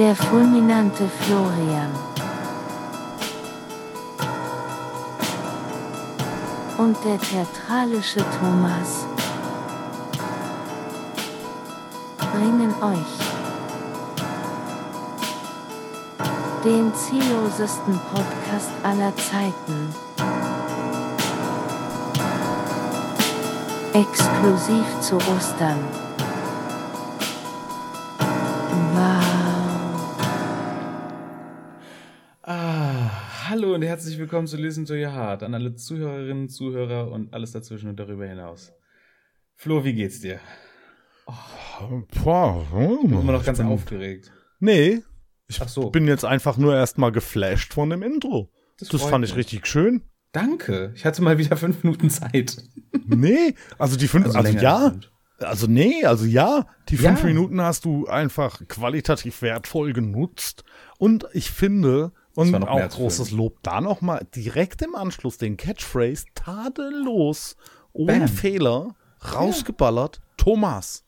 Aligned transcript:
Der 0.00 0.16
fulminante 0.16 1.04
Florian. 1.20 1.90
Und 6.78 6.96
der 7.04 7.18
theatralische 7.18 8.24
Thomas 8.40 9.04
bringen 12.32 12.74
euch 12.80 13.18
den 16.64 16.94
ziellosesten 16.94 18.00
Podcast 18.14 18.70
aller 18.82 19.12
Zeiten. 19.16 19.94
Exklusiv 23.92 25.00
zu 25.02 25.16
Ostern. 25.16 26.09
Und 33.80 33.86
herzlich 33.86 34.18
willkommen 34.18 34.46
zu 34.46 34.58
Listen 34.58 34.84
to 34.84 34.92
Your 34.92 35.14
Heart 35.14 35.42
an 35.42 35.54
alle 35.54 35.74
Zuhörerinnen, 35.74 36.50
Zuhörer 36.50 37.10
und 37.10 37.32
alles 37.32 37.52
dazwischen 37.52 37.88
und 37.88 37.98
darüber 37.98 38.26
hinaus. 38.26 38.74
Flo, 39.56 39.82
wie 39.84 39.94
geht's 39.94 40.20
dir? 40.20 40.38
Boah, 42.22 42.62
Ich 42.68 43.08
bin 43.08 43.20
immer 43.20 43.32
noch 43.32 43.42
ganz 43.42 43.56
bin- 43.56 43.68
aufgeregt. 43.68 44.30
Nee, 44.58 45.00
ich 45.48 45.56
so. 45.56 45.88
bin 45.88 46.06
jetzt 46.06 46.26
einfach 46.26 46.58
nur 46.58 46.74
erstmal 46.76 47.10
geflasht 47.10 47.72
von 47.72 47.88
dem 47.88 48.02
Intro. 48.02 48.52
Das 48.78 48.88
Das, 48.88 49.02
fand 49.02 49.24
ich 49.24 49.30
mich. 49.30 49.38
richtig 49.38 49.66
schön. 49.66 50.02
Danke. 50.32 50.92
Ich 50.94 51.06
hatte 51.06 51.22
mal 51.22 51.38
wieder 51.38 51.56
fünf 51.56 51.82
Minuten 51.82 52.10
Zeit. 52.10 52.58
Nee, 53.06 53.54
also 53.78 53.96
die 53.96 54.08
fünf, 54.08 54.26
also, 54.26 54.40
länger 54.42 54.60
ja, 54.62 54.94
also 55.38 55.66
nee, 55.66 56.04
also 56.04 56.26
ja, 56.26 56.66
die 56.90 56.96
fünf 56.98 57.20
Ja. 57.20 57.26
Minuten 57.26 57.62
hast 57.62 57.86
du 57.86 58.06
einfach 58.06 58.60
qualitativ 58.68 59.40
wertvoll 59.40 59.94
genutzt. 59.94 60.64
Und 60.98 61.26
ich 61.32 61.50
finde, 61.50 62.12
und 62.40 62.64
auch 62.64 62.88
großes. 62.88 63.30
Lob 63.30 63.62
da 63.62 63.80
nochmal, 63.80 64.26
direkt 64.34 64.82
im 64.82 64.94
Anschluss 64.94 65.38
den 65.38 65.56
Catchphrase 65.56 66.24
tadellos, 66.34 67.56
ohne 67.92 68.20
Bam. 68.20 68.28
Fehler, 68.28 68.94
rausgeballert, 69.34 70.20
Thomas. 70.36 71.04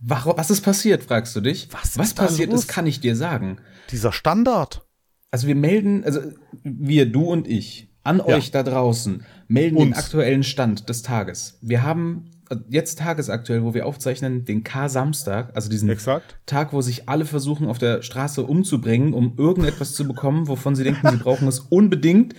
Warum, 0.00 0.34
was 0.36 0.50
ist 0.50 0.60
passiert, 0.62 1.02
fragst 1.02 1.34
du 1.34 1.40
dich? 1.40 1.68
Was 1.72 1.98
was 1.98 2.14
passiert 2.14 2.50
los? 2.52 2.60
ist, 2.62 2.68
kann 2.68 2.86
ich 2.86 3.00
dir 3.00 3.16
sagen. 3.16 3.58
Dieser 3.90 4.12
Standard. 4.12 4.84
Also 5.30 5.46
wir 5.48 5.56
melden, 5.56 6.04
also 6.04 6.20
wir, 6.62 7.10
du 7.10 7.24
und 7.24 7.48
ich, 7.48 7.90
an 8.04 8.18
Ja. 8.18 8.26
euch 8.26 8.50
da 8.50 8.62
draußen, 8.62 9.24
melden 9.48 9.76
den 9.76 9.88
Uns. 9.88 9.98
aktuellen 9.98 10.42
Stand 10.44 10.88
des 10.88 11.02
Tages. 11.02 11.58
Wir 11.60 11.82
haben 11.82 12.30
jetzt 12.68 12.98
tagesaktuell, 12.98 13.62
wo 13.62 13.74
wir 13.74 13.86
aufzeichnen, 13.86 14.44
den 14.44 14.64
K-Samstag, 14.64 15.54
also 15.54 15.68
diesen 15.68 15.88
Exakt. 15.88 16.38
Tag, 16.46 16.72
wo 16.72 16.80
sich 16.80 17.08
alle 17.08 17.24
versuchen, 17.24 17.66
auf 17.68 17.78
der 17.78 18.02
Straße 18.02 18.42
umzubringen, 18.44 19.12
um 19.14 19.34
irgendetwas 19.36 19.94
zu 19.94 20.06
bekommen, 20.06 20.48
wovon 20.48 20.74
sie 20.74 20.84
denken, 20.84 21.08
sie 21.08 21.16
brauchen 21.16 21.48
es 21.48 21.60
unbedingt. 21.60 22.34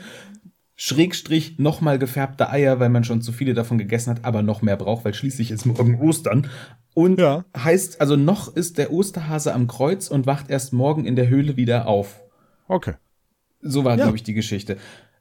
Schrägstrich 0.75 1.59
nochmal 1.59 1.99
gefärbte 1.99 2.49
Eier, 2.49 2.79
weil 2.79 2.87
man 2.87 3.03
schon 3.03 3.21
zu 3.21 3.33
viele 3.33 3.53
davon 3.53 3.77
gegessen 3.77 4.11
hat, 4.11 4.23
aber 4.23 4.43
noch 4.43 4.61
mehr 4.61 4.77
braucht, 4.77 5.03
weil 5.03 5.13
schließlich 5.13 5.51
ist 5.51 5.65
morgen 5.65 5.99
Ostern. 5.99 6.47
Und 6.93 7.19
Ja. 7.19 7.43
heißt, 7.57 7.99
also 7.99 8.15
noch 8.15 8.55
ist 8.55 8.77
der 8.77 8.93
Osterhase 8.93 9.53
am 9.53 9.67
Kreuz 9.67 10.07
und 10.07 10.25
wacht 10.25 10.49
erst 10.49 10.71
morgen 10.71 11.03
in 11.05 11.17
der 11.17 11.27
Höhle 11.27 11.57
wieder 11.57 11.85
auf. 11.87 12.21
Okay. 12.69 12.93
So 13.61 13.83
war, 13.83 13.97
Ja. 13.97 14.03
glaube 14.05 14.15
ich, 14.15 14.23
die 14.23 14.33
Geschichte. 14.33 14.77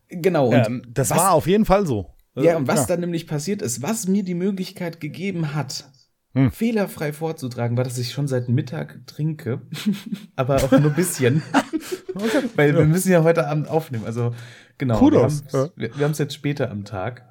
Genau. 0.09 0.47
Und 0.49 0.55
Ähm, 0.67 0.83
das 0.95 1.11
war 1.11 1.33
auf 1.33 1.49
jeden 1.49 1.65
Fall 1.65 1.87
so. 1.87 2.15
Ja, 2.43 2.57
und 2.57 2.69
was 2.69 2.81
Ja. 2.81 2.87
dann 2.87 3.01
nämlich 3.01 3.27
passiert 3.27 3.63
ist, 3.63 3.83
was 3.83 4.07
mir 4.09 4.23
die 4.23 4.35
Möglichkeit 4.35 5.01
gegeben 5.01 5.55
hat, 5.55 5.91
Hm. 6.35 6.51
fehlerfrei 6.53 7.13
vorzutragen, 7.15 7.77
war, 7.79 7.85
dass 7.85 7.97
ich 7.99 8.13
schon 8.13 8.29
seit 8.29 8.49
Mittag 8.51 9.07
trinke. 9.07 9.63
Aber 10.37 10.57
auch 10.57 10.71
nur 10.73 10.91
ein 10.91 10.95
bisschen. 10.95 11.43
Weil 12.55 12.77
wir 12.77 12.85
müssen 12.85 13.11
ja 13.13 13.23
heute 13.23 13.47
Abend 13.49 13.69
aufnehmen. 13.69 14.05
Also, 14.05 14.35
genau. 14.77 14.99
Kudos, 14.99 15.43
Wir 15.53 15.71
ja. 15.89 15.93
haben 15.95 16.01
haben's 16.01 16.19
jetzt 16.19 16.35
später 16.35 16.71
am 16.71 16.85
Tag. 16.85 17.25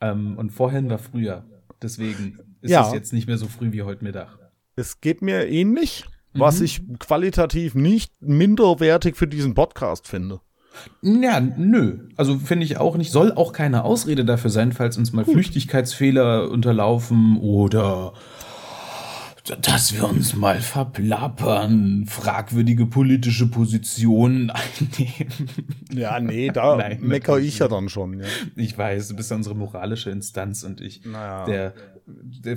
Ähm, 0.00 0.36
und 0.36 0.50
vorhin 0.50 0.90
war 0.90 0.98
früher. 0.98 1.44
Deswegen 1.80 2.38
ist 2.60 2.70
Ja. 2.70 2.86
es 2.86 2.92
jetzt 2.92 3.12
nicht 3.12 3.26
mehr 3.26 3.38
so 3.38 3.46
früh 3.48 3.72
wie 3.72 3.82
heute 3.82 4.04
Mittag. 4.04 4.38
Es 4.76 5.00
geht 5.00 5.22
mir 5.22 5.48
ähnlich, 5.48 6.04
was 6.34 6.58
Mhm. 6.58 6.64
ich 6.64 6.82
qualitativ 6.98 7.74
nicht 7.74 8.12
minderwertig 8.20 9.16
für 9.16 9.26
diesen 9.26 9.54
Podcast 9.54 10.06
finde. 10.08 10.40
Ja, 11.02 11.40
nö. 11.40 11.98
Also 12.16 12.38
finde 12.38 12.64
ich 12.64 12.78
auch 12.78 12.96
nicht. 12.96 13.12
Soll 13.12 13.32
auch 13.32 13.52
keine 13.52 13.84
Ausrede 13.84 14.24
dafür 14.24 14.50
sein, 14.50 14.72
falls 14.72 14.96
uns 14.96 15.12
mal 15.12 15.24
Flüchtigkeitsfehler 15.24 16.50
unterlaufen 16.50 17.36
oder 17.38 18.12
dass 19.60 19.92
wir 19.92 20.08
uns 20.08 20.36
mal 20.36 20.60
verplappern, 20.60 22.06
fragwürdige 22.06 22.86
politische 22.86 23.48
Positionen 23.48 24.50
einnehmen. 24.50 25.48
Ja, 25.92 26.20
nee, 26.20 26.48
da 26.48 26.76
Nein, 26.76 27.00
mecker 27.00 27.38
ich 27.38 27.58
ja 27.58 27.66
dann 27.66 27.88
schon. 27.88 28.20
Ja. 28.20 28.26
Ich 28.54 28.78
weiß, 28.78 29.08
du 29.08 29.16
bist 29.16 29.30
ja 29.30 29.36
unsere 29.36 29.56
moralische 29.56 30.10
Instanz 30.10 30.62
und 30.62 30.80
ich 30.80 31.04
Naja. 31.04 31.44
der, 31.44 31.74
der 32.06 32.56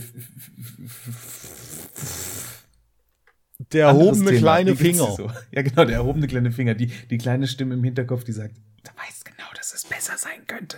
Der 3.71 3.87
erhobene 3.87 4.25
Thema. 4.31 4.39
kleine 4.39 4.75
Finger. 4.75 5.11
So? 5.15 5.31
Ja, 5.51 5.61
genau, 5.61 5.85
der 5.85 5.95
erhobene 5.95 6.27
kleine 6.27 6.51
Finger. 6.51 6.75
Die, 6.75 6.87
die 6.87 7.17
kleine 7.17 7.47
Stimme 7.47 7.73
im 7.75 7.83
Hinterkopf, 7.83 8.23
die 8.23 8.31
sagt, 8.31 8.55
du 8.83 8.91
weißt 9.05 9.25
genau, 9.25 9.47
dass 9.55 9.73
es 9.73 9.85
besser 9.85 10.17
sein 10.17 10.45
könnte. 10.47 10.77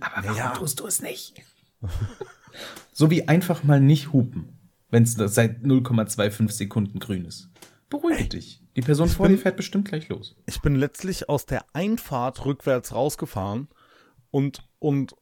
Aber 0.00 0.24
warum 0.26 0.36
Ja. 0.38 0.50
tust 0.54 0.80
du 0.80 0.86
es 0.86 1.02
nicht? 1.02 1.34
so 2.92 3.10
wie 3.10 3.28
einfach 3.28 3.64
mal 3.64 3.80
nicht 3.80 4.12
hupen, 4.12 4.48
wenn 4.90 5.02
es 5.04 5.14
seit 5.14 5.62
0,25 5.62 6.50
Sekunden 6.52 6.98
grün 6.98 7.24
ist. 7.24 7.48
Beruhige 7.90 8.24
dich. 8.28 8.62
Die 8.76 8.80
Person 8.80 9.08
vor 9.08 9.28
dir 9.28 9.36
fährt 9.36 9.56
bestimmt 9.56 9.88
gleich 9.88 10.08
los. 10.08 10.34
Ich 10.46 10.60
bin 10.62 10.76
letztlich 10.76 11.28
aus 11.28 11.44
der 11.44 11.64
Einfahrt 11.74 12.44
rückwärts 12.46 12.94
rausgefahren 12.94 13.68
und, 14.30 14.66
und 14.78 15.14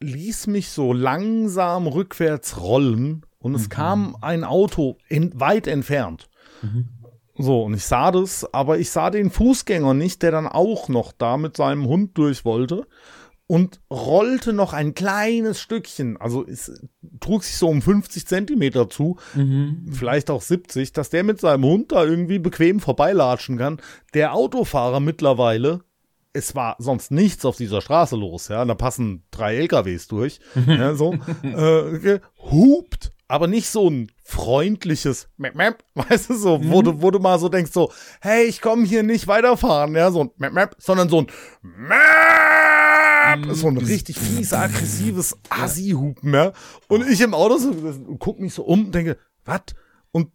ließ 0.00 0.48
mich 0.48 0.68
so 0.68 0.92
langsam 0.92 1.86
rückwärts 1.86 2.60
rollen 2.60 3.24
und 3.38 3.52
Mhm. 3.52 3.56
es 3.56 3.70
kam 3.70 4.16
ein 4.20 4.44
Auto 4.44 4.98
in, 5.08 5.38
weit 5.40 5.66
entfernt. 5.66 6.28
So, 7.36 7.64
und 7.64 7.74
ich 7.74 7.84
sah 7.84 8.12
das, 8.12 8.46
aber 8.54 8.78
ich 8.78 8.90
sah 8.90 9.10
den 9.10 9.30
Fußgänger 9.30 9.92
nicht, 9.94 10.22
der 10.22 10.30
dann 10.30 10.46
auch 10.46 10.88
noch 10.88 11.12
da 11.12 11.36
mit 11.36 11.56
seinem 11.56 11.86
Hund 11.86 12.16
durch 12.16 12.44
wollte 12.44 12.86
und 13.46 13.80
rollte 13.90 14.52
noch 14.52 14.72
ein 14.72 14.94
kleines 14.94 15.60
Stückchen, 15.60 16.16
also 16.16 16.46
es 16.46 16.80
trug 17.20 17.44
sich 17.44 17.56
so 17.56 17.68
um 17.68 17.82
50 17.82 18.26
Zentimeter 18.26 18.88
zu, 18.88 19.18
vielleicht 19.90 20.30
auch 20.30 20.40
70, 20.42 20.92
dass 20.92 21.10
der 21.10 21.24
mit 21.24 21.40
seinem 21.40 21.64
Hund 21.64 21.92
da 21.92 22.04
irgendwie 22.04 22.38
bequem 22.38 22.80
vorbeilatschen 22.80 23.58
kann. 23.58 23.80
Der 24.14 24.32
Autofahrer 24.34 25.00
mittlerweile, 25.00 25.80
es 26.32 26.54
war 26.54 26.76
sonst 26.78 27.10
nichts 27.10 27.44
auf 27.44 27.56
dieser 27.56 27.80
Straße 27.82 28.16
los, 28.16 28.48
ja, 28.48 28.64
da 28.64 28.74
passen 28.74 29.24
drei 29.30 29.56
LKWs 29.56 30.08
durch, 30.08 30.40
ja, 30.66 30.94
so, 30.94 31.14
äh, 31.42 32.20
hupt, 32.50 33.12
aber 33.28 33.46
nicht 33.46 33.68
so 33.68 33.88
ein 33.88 34.12
freundliches, 34.22 35.28
Mep, 35.36 35.54
Mep, 35.54 35.84
weißt 35.94 36.30
du, 36.30 36.34
so, 36.34 36.60
wo, 36.64 36.82
du, 36.82 37.00
wo 37.02 37.10
du 37.10 37.18
mal 37.18 37.38
so 37.38 37.48
denkst, 37.48 37.72
so, 37.72 37.92
hey, 38.20 38.44
ich 38.44 38.60
komme 38.60 38.84
hier 38.84 39.02
nicht 39.02 39.26
weiterfahren, 39.26 39.94
ja, 39.94 40.10
so 40.10 40.24
ein 40.24 40.30
Mep, 40.36 40.52
Mep, 40.52 40.76
sondern 40.78 41.08
so 41.08 41.20
ein 41.20 41.26
Mep, 41.62 41.96
so 43.54 43.68
ein 43.68 43.78
richtig 43.78 44.18
fies, 44.18 44.52
aggressives 44.52 45.36
Assi-Hupen, 45.48 46.34
ja. 46.34 46.52
Und 46.88 47.08
ich 47.08 47.20
im 47.20 47.34
Auto 47.34 47.58
so 47.58 47.70
und 47.70 48.18
guck 48.18 48.40
mich 48.40 48.54
so 48.54 48.64
um 48.64 48.86
und 48.86 48.94
denke, 48.94 49.18
was? 49.44 49.62
Und 50.12 50.30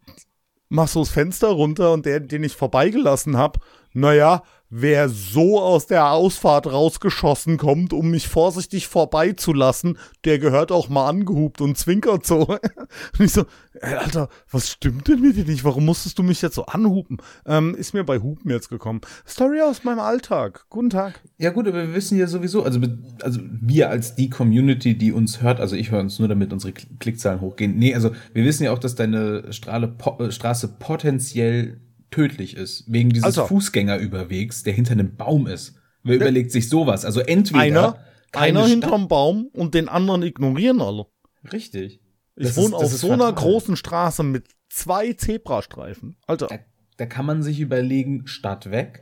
mach 0.69 0.87
so 0.87 0.99
das 1.01 1.09
Fenster 1.09 1.49
runter 1.49 1.93
und 1.93 2.05
der, 2.05 2.19
den 2.19 2.43
ich 2.43 2.55
vorbeigelassen 2.55 3.37
hab, 3.37 3.59
naja, 3.93 4.43
wer 4.69 5.09
so 5.09 5.59
aus 5.59 5.87
der 5.87 6.11
Ausfahrt 6.11 6.67
rausgeschossen 6.67 7.57
kommt, 7.57 7.93
um 7.93 8.11
mich 8.11 8.27
vorsichtig 8.27 8.87
vorbeizulassen, 8.87 9.97
der 10.25 10.39
gehört 10.39 10.71
auch 10.71 10.89
mal 10.89 11.07
angehupt 11.07 11.61
und 11.61 11.77
zwinkert 11.77 12.25
so. 12.25 12.39
Und 13.19 13.25
ich 13.25 13.31
so, 13.33 13.45
ey, 13.81 13.93
Alter, 13.95 14.29
was 14.49 14.69
stimmt 14.69 15.07
denn 15.07 15.21
mit 15.21 15.35
dir 15.35 15.45
nicht? 15.45 15.63
Warum 15.63 15.85
musstest 15.85 16.17
du 16.17 16.23
mich 16.23 16.41
jetzt 16.41 16.55
so 16.55 16.65
anhupen? 16.65 17.17
Ähm, 17.45 17.75
ist 17.75 17.93
mir 17.93 18.03
bei 18.03 18.19
Hupen 18.19 18.49
jetzt 18.49 18.69
gekommen. 18.69 19.01
Story 19.27 19.61
aus 19.61 19.83
meinem 19.83 19.99
Alltag. 19.99 20.65
Guten 20.69 20.89
Tag. 20.89 21.21
Ja 21.37 21.51
gut, 21.51 21.67
aber 21.67 21.87
wir 21.87 21.93
wissen 21.93 22.17
ja 22.17 22.27
sowieso, 22.27 22.63
also, 22.63 22.79
also 23.21 23.39
wir 23.61 23.89
als 23.89 24.15
die 24.15 24.29
Community, 24.29 24.97
die 24.97 25.11
uns 25.11 25.41
hört, 25.41 25.59
also 25.59 25.75
ich 25.75 25.91
höre 25.91 25.99
uns 25.99 26.17
nur, 26.19 26.27
damit 26.27 26.51
unsere 26.51 26.73
Kl- 26.73 26.87
Klickzahlen 26.99 27.41
hochgehen. 27.41 27.77
Nee, 27.77 27.93
also 27.93 28.11
wir 28.33 28.43
wissen 28.43 28.63
ja 28.63 28.71
auch, 28.71 28.79
dass 28.79 28.95
deine 28.95 29.51
Strahle, 29.53 29.87
po, 29.87 30.29
Straße 30.31 30.67
potenziell 30.79 31.79
tödlich 32.11 32.55
ist, 32.57 32.85
wegen 32.87 33.09
dieses 33.09 33.25
Also. 33.25 33.45
Fußgängerüberwegs, 33.47 34.63
der 34.63 34.73
hinter 34.73 34.93
einem 34.93 35.15
Baum 35.15 35.47
ist. 35.47 35.75
Wer 36.03 36.15
überlegt 36.15 36.51
sich 36.51 36.69
sowas? 36.69 37.05
Also 37.05 37.19
entweder 37.19 37.59
Einer, 37.61 37.99
einer 38.33 38.65
hinterm 38.67 39.07
Baum 39.07 39.49
und 39.53 39.73
den 39.73 39.89
anderen 39.89 40.23
ignorieren 40.23 40.81
alle. 40.81 41.05
Richtig. 41.51 41.99
Ich 42.35 42.47
Das 42.47 42.57
wohne 42.57 42.67
ist- 42.67 42.73
auf 42.83 42.91
so 42.91 43.11
einer 43.11 43.31
großen 43.31 43.75
Straße 43.75 44.23
mit 44.23 44.45
zwei 44.69 45.13
Zebrastreifen. 45.13 46.15
Alter. 46.27 46.47
Da, 46.47 46.59
da 46.97 47.05
kann 47.05 47.25
man 47.25 47.43
sich 47.43 47.59
überlegen, 47.59 48.27
Stadt 48.27 48.71
weg, 48.71 49.01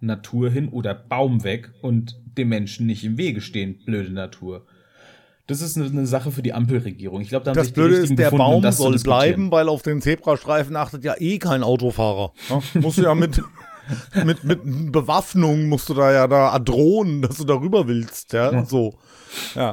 Natur 0.00 0.50
hin 0.50 0.68
oder 0.68 0.94
Baum 0.94 1.42
weg 1.42 1.72
und 1.82 2.20
dem 2.38 2.48
Menschen 2.50 2.86
nicht 2.86 3.02
im 3.02 3.16
Wege 3.18 3.40
stehen, 3.40 3.82
blöde 3.84 4.12
Natur. 4.12 4.66
Das 5.46 5.60
ist 5.60 5.76
eine, 5.76 5.86
eine 5.86 6.06
Sache 6.06 6.32
für 6.32 6.42
die 6.42 6.52
Ampelregierung. 6.52 7.20
Ich 7.20 7.28
glaube, 7.28 7.44
da 7.44 7.50
haben 7.50 7.56
Das 7.56 7.66
sich 7.66 7.74
Blöde 7.74 7.96
ist, 7.96 8.10
der 8.18 8.30
gefunden, 8.30 8.44
um 8.56 8.62
Baum 8.62 8.72
zu 8.72 8.78
soll 8.82 8.98
bleiben, 8.98 9.50
weil 9.52 9.68
auf 9.68 9.82
den 9.82 10.00
Zebrastreifen 10.02 10.74
achtet 10.76 11.04
ja 11.04 11.14
eh 11.18 11.38
kein 11.38 11.62
Autofahrer. 11.62 12.32
Ja? 12.48 12.60
Musst 12.80 12.98
du 12.98 13.02
ja 13.02 13.14
mit, 13.14 13.40
mit, 14.24 14.42
mit 14.42 14.92
Bewaffnung 14.92 15.68
musst 15.68 15.88
du 15.88 15.94
da 15.94 16.12
ja 16.12 16.26
da 16.26 16.58
drohen, 16.58 17.22
dass 17.22 17.36
du 17.36 17.44
darüber 17.44 17.86
willst, 17.86 18.32
ja, 18.32 18.52
Ja. 18.52 18.64
so. 18.64 18.94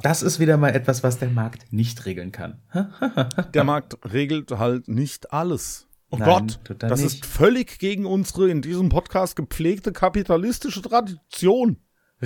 Das 0.02 0.22
ist 0.24 0.40
wieder 0.40 0.58
mal 0.58 0.70
etwas, 0.70 1.04
was 1.04 1.20
der 1.20 1.30
Markt 1.30 1.72
nicht 1.72 2.06
regeln 2.06 2.32
kann. 2.34 2.62
Der 3.54 3.64
Markt 3.64 3.98
regelt 4.12 4.52
halt 4.52 4.88
nicht 4.90 5.32
alles. 5.32 5.88
Oh 6.10 6.18
Nein, 6.18 6.48
Gott, 6.68 6.76
das 6.80 7.02
nicht. 7.02 7.14
ist 7.16 7.26
völlig 7.26 7.80
gegen 7.80 8.06
unsere 8.06 8.50
in 8.50 8.62
diesem 8.62 8.90
Podcast 8.90 9.36
gepflegte 9.36 9.92
kapitalistische 9.94 10.82
Tradition. 10.82 11.78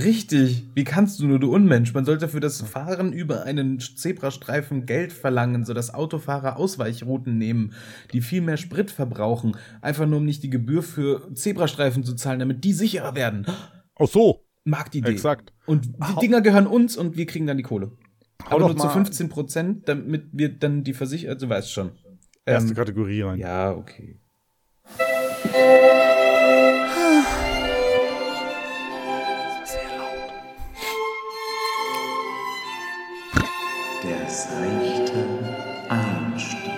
Richtig. 0.04 0.68
Wie 0.76 0.84
kannst 0.84 1.20
du 1.20 1.26
nur, 1.28 1.40
du 1.40 1.54
Unmensch? 1.54 1.94
Man 1.94 2.06
sollte 2.06 2.28
für 2.28 2.40
das 2.40 2.62
Fahren 2.62 3.14
über 3.14 3.44
einen 3.44 3.80
Zebrastreifen 3.80 4.86
Geld 4.86 5.12
verlangen, 5.12 5.66
sodass 5.66 5.94
Autofahrer 5.94 6.58
Ausweichrouten 6.58 7.38
nehmen, 7.38 7.74
die 8.14 8.22
viel 8.22 8.42
mehr 8.42 8.58
Sprit 8.58 8.92
verbrauchen, 8.92 9.58
einfach 9.82 10.06
nur 10.06 10.20
um 10.20 10.26
nicht 10.26 10.44
die 10.44 10.50
Gebühr 10.50 10.84
für 10.84 11.34
Zebrastreifen 11.34 12.04
zu 12.04 12.14
zahlen, 12.16 12.40
damit 12.40 12.64
die 12.64 12.74
sicherer 12.74 13.16
werden. 13.16 13.46
Ach 14.00 14.08
so, 14.08 14.46
Marktidee. 14.66 15.10
Exakt. 15.10 15.52
Und 15.66 15.86
die 15.88 16.16
Hau- 16.16 16.20
Dinger 16.22 16.42
gehören 16.42 16.68
uns 16.68 16.96
und 16.96 17.18
wir 17.18 17.26
kriegen 17.26 17.48
dann 17.48 17.58
die 17.58 17.64
Kohle. 17.64 17.92
Hau 18.46 18.58
Aber 18.58 18.68
nur 18.68 18.78
zu 18.78 18.86
mal- 18.86 18.94
15 18.94 19.30
Prozent, 19.30 19.90
damit 19.90 20.28
wir 20.32 20.50
dann 20.50 20.84
die 20.84 20.94
Versicherung, 20.94 21.38
du 21.40 21.50
weißt 21.50 21.72
schon. 21.72 21.92
erste 22.46 22.70
Ähm, 22.70 22.76
Kategorie 22.76 23.22
rein. 23.22 23.40
ja, 23.40 23.72
okay. 23.72 24.20
Der 34.08 34.30
seichte 34.30 35.26
Einstieg. 35.90 36.72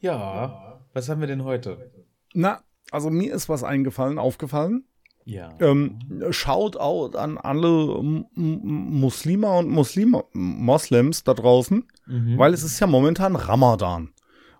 Ja, 0.00 0.80
was 0.92 1.08
haben 1.08 1.20
wir 1.20 1.26
denn 1.28 1.44
heute? 1.44 1.90
Na, 2.34 2.60
also 2.90 3.10
mir 3.10 3.32
ist 3.32 3.48
was 3.48 3.64
eingefallen, 3.64 4.18
aufgefallen. 4.18 4.84
Ja. 5.24 5.54
Ähm, 5.60 5.98
Shoutout 6.30 7.16
an 7.16 7.38
alle 7.38 7.98
M- 7.98 8.26
Muslime 8.34 9.48
und 9.58 9.70
Muslime, 9.70 10.24
Moslems 10.34 11.24
da 11.24 11.32
draußen, 11.32 11.88
Mhm. 12.06 12.36
weil 12.38 12.52
es 12.52 12.62
ist 12.62 12.78
ja 12.80 12.86
momentan 12.86 13.34
Ramadan. 13.34 14.10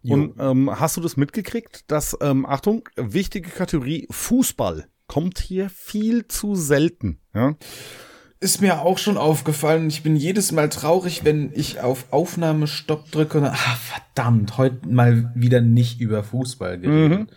Jo. 0.05 0.15
Und 0.15 0.35
ähm, 0.39 0.71
hast 0.79 0.99
du 0.99 1.01
das 1.01 1.17
mitgekriegt, 1.17 1.91
dass, 1.91 2.17
ähm, 2.21 2.45
Achtung, 2.45 2.89
wichtige 2.97 3.49
Kategorie 3.49 4.07
Fußball 4.11 4.87
kommt 5.07 5.39
hier 5.39 5.71
viel 5.71 6.29
zu 6.29 6.55
selten. 6.55 7.21
Ja? 7.35 7.57
Ist 8.39 8.61
mir 8.61 8.83
auch 8.83 8.99
schon 8.99 9.17
aufgefallen. 9.17 9.89
Ich 9.89 10.03
bin 10.03 10.15
jedes 10.15 10.53
Mal 10.53 10.69
traurig, 10.69 11.25
wenn 11.25 11.51
ich 11.55 11.81
auf 11.81 12.13
Aufnahmestopp 12.13 13.11
drücke 13.11 13.39
und 13.39 13.45
dann, 13.45 13.55
ah, 13.55 13.79
verdammt, 13.79 14.59
heute 14.59 14.87
mal 14.87 15.33
wieder 15.35 15.63
nicht 15.63 16.01
über 16.01 16.23
Fußball 16.23 16.79
geredet. 16.79 17.31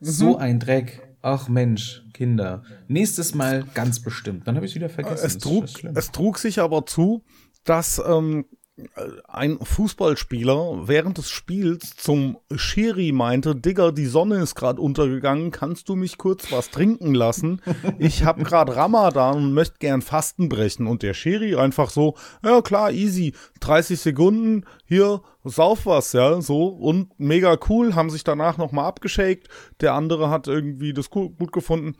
So 0.00 0.38
ein 0.38 0.60
Dreck. 0.60 1.02
Ach 1.20 1.48
Mensch, 1.48 2.04
Kinder. 2.14 2.62
Nächstes 2.88 3.34
Mal 3.34 3.64
ganz 3.74 4.00
bestimmt. 4.00 4.46
Dann 4.46 4.56
habe 4.56 4.64
ich 4.64 4.72
es 4.72 4.76
wieder 4.76 4.88
vergessen. 4.88 5.26
Es 5.26 5.38
trug, 5.38 5.64
es 5.94 6.10
trug 6.10 6.38
sich 6.38 6.60
aber 6.60 6.86
zu, 6.86 7.22
dass 7.64 8.00
ähm, 8.06 8.46
ein 9.28 9.58
Fußballspieler 9.60 10.88
während 10.88 11.18
des 11.18 11.30
Spiels 11.30 11.94
zum 11.96 12.38
Schiri 12.56 13.12
meinte, 13.12 13.54
Digga, 13.54 13.92
die 13.92 14.06
Sonne 14.06 14.36
ist 14.42 14.56
gerade 14.56 14.80
untergegangen, 14.80 15.52
kannst 15.52 15.88
du 15.88 15.94
mich 15.94 16.18
kurz 16.18 16.50
was 16.50 16.70
trinken 16.70 17.14
lassen? 17.14 17.62
Ich 17.98 18.24
habe 18.24 18.42
gerade 18.42 18.74
Ramadan 18.74 19.36
und 19.36 19.52
möchte 19.54 19.78
gern 19.78 20.02
Fasten 20.02 20.48
brechen. 20.48 20.88
Und 20.88 21.02
der 21.04 21.14
Schiri 21.14 21.54
einfach 21.54 21.88
so, 21.88 22.16
ja 22.44 22.62
klar, 22.62 22.90
easy, 22.90 23.34
30 23.60 24.00
Sekunden, 24.00 24.64
hier, 24.84 25.22
sauf 25.44 25.86
was, 25.86 26.12
ja, 26.12 26.40
so. 26.40 26.66
Und 26.66 27.10
mega 27.18 27.56
cool, 27.68 27.94
haben 27.94 28.10
sich 28.10 28.24
danach 28.24 28.58
nochmal 28.58 28.86
abgeschakt. 28.86 29.48
Der 29.80 29.94
andere 29.94 30.30
hat 30.30 30.48
irgendwie 30.48 30.92
das 30.92 31.10
gu- 31.10 31.30
gut 31.30 31.52
gefunden 31.52 31.94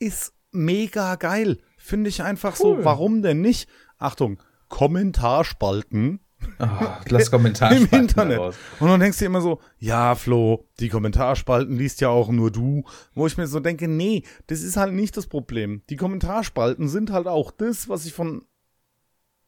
ist 0.00 0.32
mega 0.52 1.16
geil. 1.16 1.58
Finde 1.76 2.08
ich 2.08 2.22
einfach 2.22 2.54
so. 2.54 2.74
Cool. 2.76 2.84
Warum 2.84 3.20
denn 3.20 3.40
nicht? 3.40 3.68
Achtung, 3.98 4.38
Kommentarspalten 4.68 6.20
Ah, 6.58 7.00
lass 7.08 7.30
Kommentar 7.30 7.72
im 7.76 7.88
Internet. 7.90 8.38
Und 8.80 8.88
dann 8.88 9.00
denkst 9.00 9.18
du 9.18 9.24
immer 9.24 9.40
so, 9.40 9.60
ja, 9.78 10.14
Flo, 10.14 10.68
die 10.80 10.88
Kommentarspalten 10.88 11.76
liest 11.76 12.00
ja 12.00 12.08
auch 12.08 12.30
nur 12.30 12.50
du. 12.50 12.84
Wo 13.14 13.26
ich 13.26 13.36
mir 13.36 13.46
so 13.46 13.60
denke, 13.60 13.88
nee, 13.88 14.22
das 14.46 14.62
ist 14.62 14.76
halt 14.76 14.92
nicht 14.92 15.16
das 15.16 15.26
Problem. 15.26 15.82
Die 15.90 15.96
Kommentarspalten 15.96 16.88
sind 16.88 17.12
halt 17.12 17.26
auch 17.26 17.50
das, 17.50 17.88
was 17.88 18.06
ich 18.06 18.12
von 18.12 18.42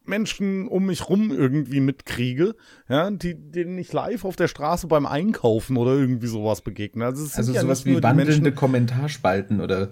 Menschen 0.03 0.67
um 0.67 0.87
mich 0.87 1.09
rum 1.09 1.31
irgendwie 1.31 1.79
mitkriege, 1.79 2.55
ja, 2.89 3.11
die, 3.11 3.35
denen 3.35 3.77
ich 3.77 3.93
live 3.93 4.25
auf 4.25 4.35
der 4.35 4.47
Straße 4.47 4.87
beim 4.87 5.05
Einkaufen 5.05 5.77
oder 5.77 5.91
irgendwie 5.93 6.27
sowas 6.27 6.61
begegne. 6.61 7.05
Also, 7.05 7.23
es 7.23 7.37
Also 7.37 7.53
ja 7.53 7.61
sowas 7.61 7.85
wie 7.85 7.91
Menschen, 7.91 8.03
wandelnde 8.03 8.51
Kommentarspalten 8.51 9.61
oder 9.61 9.91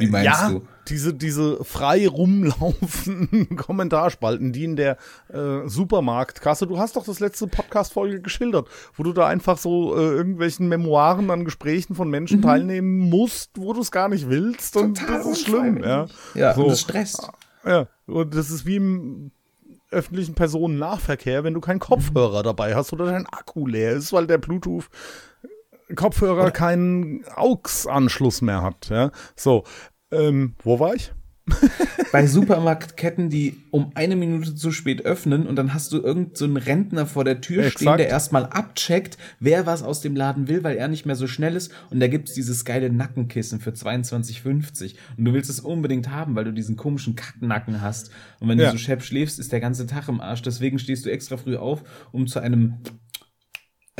wie 0.00 0.08
meinst 0.08 0.26
ja, 0.26 0.50
du? 0.50 0.62
diese, 0.88 1.14
diese 1.14 1.64
frei 1.64 2.08
rumlaufenden 2.08 3.56
Kommentarspalten, 3.56 4.52
die 4.52 4.64
in 4.64 4.76
der 4.76 4.96
äh, 5.28 5.66
Supermarktkasse, 5.66 6.66
du 6.66 6.78
hast 6.78 6.96
doch 6.96 7.04
das 7.04 7.20
letzte 7.20 7.46
Podcast-Folge 7.46 8.20
geschildert, 8.20 8.68
wo 8.94 9.02
du 9.02 9.12
da 9.12 9.26
einfach 9.26 9.58
so 9.58 9.96
äh, 9.96 10.00
irgendwelchen 10.00 10.68
Memoiren 10.68 11.30
an 11.30 11.44
Gesprächen 11.44 11.94
von 11.94 12.10
Menschen 12.10 12.42
teilnehmen 12.42 12.98
musst, 12.98 13.52
wo 13.56 13.72
du 13.72 13.80
es 13.80 13.90
gar 13.90 14.08
nicht 14.08 14.28
willst 14.28 14.76
und 14.76 15.00
das 15.08 15.26
ist 15.26 15.46
schlimm, 15.46 15.82
ja. 15.82 16.06
Ja, 16.34 16.54
so. 16.54 16.62
und 16.62 16.70
das 16.70 16.80
stresst. 16.80 17.28
Ja, 17.64 17.86
und 18.06 18.34
das 18.34 18.50
ist 18.50 18.66
wie 18.66 18.76
im 18.76 19.30
öffentlichen 19.90 20.34
Personennahverkehr, 20.34 21.44
wenn 21.44 21.54
du 21.54 21.60
keinen 21.60 21.80
Kopfhörer 21.80 22.42
dabei 22.42 22.74
hast 22.74 22.92
oder 22.92 23.06
dein 23.06 23.26
Akku 23.26 23.66
leer 23.66 23.92
ist, 23.92 24.12
weil 24.12 24.26
der 24.26 24.38
Bluetooth 24.38 24.88
Kopfhörer 25.96 26.50
keinen 26.50 27.24
AUX-Anschluss 27.34 28.42
mehr 28.42 28.62
hat, 28.62 28.88
ja. 28.90 29.10
So, 29.34 29.64
ähm, 30.12 30.54
wo 30.62 30.78
war 30.80 30.94
ich? 30.94 31.12
Bei 32.12 32.26
Supermarktketten, 32.26 33.28
die 33.28 33.56
um 33.70 33.90
eine 33.94 34.14
Minute 34.14 34.54
zu 34.54 34.70
spät 34.70 35.04
öffnen 35.04 35.46
und 35.48 35.56
dann 35.56 35.74
hast 35.74 35.92
du 35.92 36.00
irgend 36.00 36.36
so 36.36 36.44
einen 36.44 36.56
Rentner 36.56 37.06
vor 37.06 37.24
der 37.24 37.40
Tür 37.40 37.62
stehen, 37.64 37.86
Exakt. 37.88 37.98
der 38.00 38.08
erstmal 38.08 38.46
abcheckt, 38.46 39.18
wer 39.40 39.66
was 39.66 39.82
aus 39.82 40.00
dem 40.00 40.14
Laden 40.14 40.46
will, 40.46 40.62
weil 40.62 40.76
er 40.76 40.86
nicht 40.86 41.06
mehr 41.06 41.16
so 41.16 41.26
schnell 41.26 41.56
ist 41.56 41.72
und 41.90 41.98
da 41.98 42.06
gibt's 42.06 42.34
dieses 42.34 42.64
geile 42.64 42.90
Nackenkissen 42.90 43.58
für 43.58 43.70
22,50 43.70 44.94
und 45.16 45.24
du 45.24 45.32
willst 45.32 45.50
es 45.50 45.60
unbedingt 45.60 46.10
haben, 46.10 46.34
weil 46.36 46.44
du 46.44 46.52
diesen 46.52 46.76
komischen 46.76 47.16
Kacknacken 47.16 47.80
hast 47.80 48.10
und 48.38 48.48
wenn 48.48 48.58
Ja. 48.58 48.66
du 48.66 48.72
so 48.72 48.78
schepp 48.78 49.02
schläfst, 49.02 49.38
ist 49.40 49.50
der 49.50 49.60
ganze 49.60 49.86
Tag 49.86 50.08
im 50.08 50.20
Arsch, 50.20 50.42
deswegen 50.42 50.78
stehst 50.78 51.04
du 51.06 51.10
extra 51.10 51.36
früh 51.36 51.56
auf, 51.56 51.82
um 52.12 52.26
zu 52.26 52.40
einem 52.40 52.74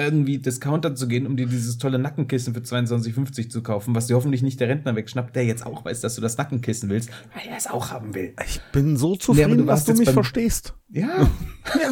irgendwie 0.01 0.39
Discounter 0.39 0.95
zu 0.95 1.09
gehen, 1.09 1.27
um 1.27 1.37
dir 1.37 1.47
dieses 1.47 1.79
tolle 1.79 1.99
Nackenkissen 1.99 2.55
für 2.55 2.61
22,50 2.61 3.49
zu 3.49 3.63
kaufen, 3.63 3.95
was 3.95 4.07
dir 4.07 4.17
hoffentlich 4.17 4.43
nicht 4.43 4.61
der 4.61 4.69
Rentner 4.69 4.97
wegschnappt, 4.97 5.37
der 5.37 5.45
jetzt 5.45 5.65
auch 5.65 5.85
weiß, 5.85 6.01
dass 6.01 6.15
du 6.15 6.21
das 6.21 6.37
Nackenkissen 6.37 6.89
willst, 6.89 7.11
weil 7.35 7.49
er 7.49 7.57
es 7.57 7.67
auch 7.67 7.91
haben 7.91 8.15
will. 8.15 8.35
Ich 8.45 8.61
bin 8.73 8.97
so 8.97 9.13
Nee, 9.13 9.19
zufrieden, 9.19 9.59
du 9.59 9.65
dass 9.65 9.85
du 9.85 9.95
mich 9.95 10.11
verstehst. 10.11 10.75
Ja, 10.93 11.31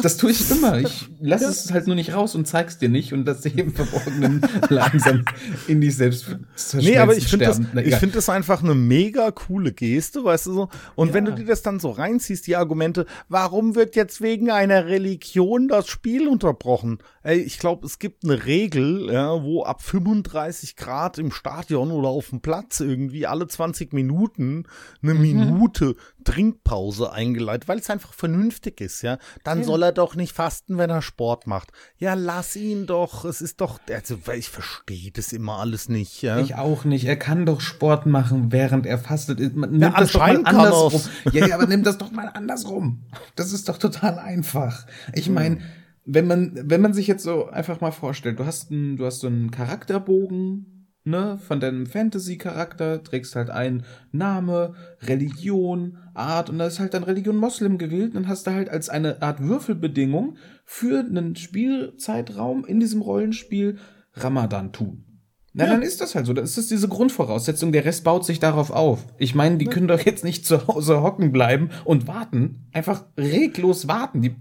das 0.01 0.17
tue 0.17 0.31
ich 0.31 0.51
immer. 0.51 0.77
Ich 0.79 1.07
lass 1.21 1.41
es 1.41 1.71
halt 1.71 1.87
nur 1.87 1.95
nicht 1.95 2.13
raus 2.13 2.35
und 2.35 2.45
zeig's 2.47 2.79
dir 2.79 2.89
nicht 2.89 3.13
und 3.13 3.23
das 3.23 3.45
im 3.45 3.73
Verborgenen 3.73 4.41
langsam 4.69 5.23
in 5.67 5.79
dich 5.79 5.95
selbst 5.95 6.35
Nee, 6.73 6.97
aber 6.97 7.15
ich 7.15 7.27
finde 7.29 7.45
das. 7.45 7.61
Na, 7.73 7.81
ich 7.81 7.95
finde 7.95 8.15
das 8.15 8.27
einfach 8.27 8.61
eine 8.61 8.75
mega 8.75 9.31
coole 9.31 9.71
Geste, 9.71 10.25
weißt 10.25 10.47
du 10.47 10.53
so. 10.53 10.69
Und 10.95 11.13
wenn 11.13 11.23
du 11.23 11.31
Ja. 11.31 11.37
dir 11.37 11.45
das 11.45 11.61
dann 11.61 11.79
so 11.79 11.91
reinziehst, 11.91 12.45
die 12.47 12.57
Argumente, 12.57 13.05
warum 13.29 13.75
wird 13.75 13.95
jetzt 13.95 14.19
wegen 14.21 14.51
einer 14.51 14.87
Religion 14.87 15.69
das 15.69 15.87
Spiel 15.87 16.27
unterbrochen? 16.27 16.97
Ey, 17.23 17.39
ich 17.39 17.57
glaube, 17.59 17.85
es 17.85 17.99
gibt 17.99 18.25
eine 18.25 18.45
Regel, 18.45 19.09
ja, 19.11 19.41
wo 19.43 19.63
ab 19.63 19.81
35 19.81 20.75
Grad 20.75 21.17
im 21.19 21.31
Stadion 21.31 21.91
oder 21.91 22.09
auf 22.09 22.29
dem 22.31 22.41
Platz 22.41 22.81
irgendwie 22.81 23.27
alle 23.27 23.47
20 23.47 23.93
Minuten 23.93 24.65
eine 25.01 25.13
Mhm. 25.13 25.21
Minute 25.21 25.95
Trinkpause 26.23 27.11
eingeleitet, 27.11 27.67
weil 27.67 27.79
es 27.79 27.89
einfach 27.89 28.13
vernünftig 28.13 28.81
ist, 28.81 29.01
ja. 29.01 29.17
Dann 29.43 29.63
soll 29.63 29.83
er 29.83 29.91
doch 29.91 30.15
nicht 30.15 30.33
fasten, 30.33 30.77
wenn 30.77 30.89
er 30.89 31.01
Sport 31.01 31.47
macht. 31.47 31.71
Ja, 31.97 32.13
lass 32.13 32.55
ihn 32.55 32.85
doch. 32.85 33.25
Es 33.25 33.41
ist 33.41 33.61
doch, 33.61 33.79
also 33.89 34.17
ich 34.33 34.49
verstehe 34.49 35.11
das 35.11 35.33
immer 35.33 35.59
alles 35.59 35.89
nicht, 35.89 36.21
ja. 36.21 36.39
Ich 36.39 36.55
auch 36.55 36.85
nicht. 36.85 37.05
Er 37.05 37.15
kann 37.17 37.45
doch 37.45 37.61
Sport 37.61 38.05
machen, 38.05 38.51
während 38.51 38.85
er 38.85 38.97
fastet. 38.99 39.39
Man 39.55 39.71
nimmt 39.71 39.81
Ja, 39.81 39.99
das 39.99 40.11
doch 40.11 40.19
mal 40.19 40.41
andersrum. 40.45 40.93
er's. 40.93 41.09
Ja, 41.33 41.47
ja, 41.47 41.55
aber 41.55 41.67
nimm 41.67 41.83
das 41.83 41.97
doch 41.97 42.11
mal 42.11 42.27
andersrum. 42.33 43.03
Das 43.35 43.51
ist 43.53 43.69
doch 43.69 43.77
total 43.77 44.19
einfach. 44.19 44.85
Ich 45.13 45.27
Hm. 45.27 45.33
meine, 45.33 45.57
wenn 46.05 46.25
man, 46.27 46.51
wenn 46.63 46.81
man 46.81 46.93
sich 46.93 47.07
jetzt 47.07 47.23
so 47.23 47.47
einfach 47.49 47.81
mal 47.81 47.91
vorstellt, 47.91 48.39
du 48.39 48.45
hast 48.45 48.71
einen, 48.71 48.97
du 48.97 49.05
hast 49.05 49.19
so 49.19 49.27
einen 49.27 49.51
Charakterbogen, 49.51 50.78
ne, 51.03 51.39
von 51.47 51.59
deinem 51.59 51.85
Fantasy-Charakter, 51.85 53.03
trägst 53.03 53.35
halt 53.35 53.49
ein 53.49 53.83
Name, 54.11 54.75
Religion, 55.01 55.97
Art, 56.13 56.49
und 56.49 56.59
da 56.59 56.67
ist 56.67 56.79
halt 56.79 56.93
dann 56.93 57.03
Religion 57.03 57.35
Moslem 57.37 57.77
gewählt, 57.77 58.09
und 58.09 58.15
dann 58.23 58.27
hast 58.27 58.47
du 58.47 58.51
halt 58.51 58.69
als 58.69 58.89
eine 58.89 59.21
Art 59.21 59.39
Würfelbedingung 59.41 60.37
für 60.65 60.99
einen 60.99 61.35
Spielzeitraum 61.35 62.65
in 62.65 62.79
diesem 62.79 63.01
Rollenspiel 63.01 63.77
Ramadan 64.13 64.71
tun. 64.71 65.05
Na, 65.53 65.65
dann 65.65 65.81
ist 65.81 65.99
das 65.99 66.13
halt 66.13 66.27
so. 66.27 66.33
Das 66.33 66.57
ist 66.59 66.69
diese 66.69 66.87
Grundvoraussetzung. 66.87 67.71
Der 67.71 67.83
Rest 67.83 68.03
baut 68.03 68.23
sich 68.23 68.39
darauf 68.39 68.69
auf. 68.69 69.03
Ich 69.17 69.33
meine, 69.33 69.57
die 69.57 69.65
können 69.65 69.87
doch 69.87 69.99
jetzt 69.99 70.23
nicht 70.23 70.45
zu 70.45 70.67
Hause 70.67 71.01
hocken 71.01 71.31
bleiben 71.31 71.69
und 71.85 72.07
warten. 72.07 72.67
Einfach 72.71 73.05
reglos 73.17 73.87
warten. 73.87 74.21
Die, 74.21 74.35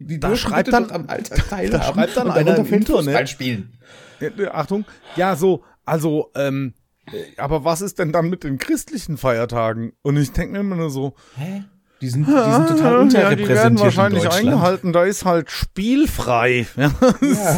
die 0.00 0.18
Da 0.18 0.34
schreibt 0.36 0.72
dann- 0.72 0.90
am 0.90 1.06
Alltag 1.08 1.38
teilhaben. 1.48 1.70
da 1.70 1.82
schreibt 1.94 2.16
dann 2.16 2.30
einer 2.32 2.56
im 2.58 2.66
Internet. 2.66 3.28
Spielen. 3.28 3.74
Ja, 4.20 4.54
Achtung, 4.54 4.84
ja, 5.16 5.36
so, 5.36 5.62
also, 5.84 6.30
ähm, 6.34 6.74
äh, 7.12 7.38
aber 7.38 7.64
was 7.64 7.80
ist 7.80 7.98
denn 7.98 8.12
dann 8.12 8.30
mit 8.30 8.44
den 8.44 8.58
christlichen 8.58 9.16
Feiertagen? 9.16 9.92
Und 10.02 10.16
ich 10.16 10.32
denke 10.32 10.52
mir 10.54 10.60
immer 10.60 10.76
nur 10.76 10.90
so, 10.90 11.14
Hä? 11.36 11.64
Die 12.00 12.08
sind, 12.08 12.26
die 12.26 12.32
sind 12.32 12.68
total 12.68 12.92
ja, 12.94 12.98
unterrepräsentiert 13.00 13.40
die 13.40 13.48
werden 13.54 13.78
wahrscheinlich 13.78 14.28
eingehalten, 14.30 14.92
da 14.92 15.04
ist 15.04 15.24
halt 15.24 15.50
spielfrei. 15.50 16.66
Ja, 16.76 16.90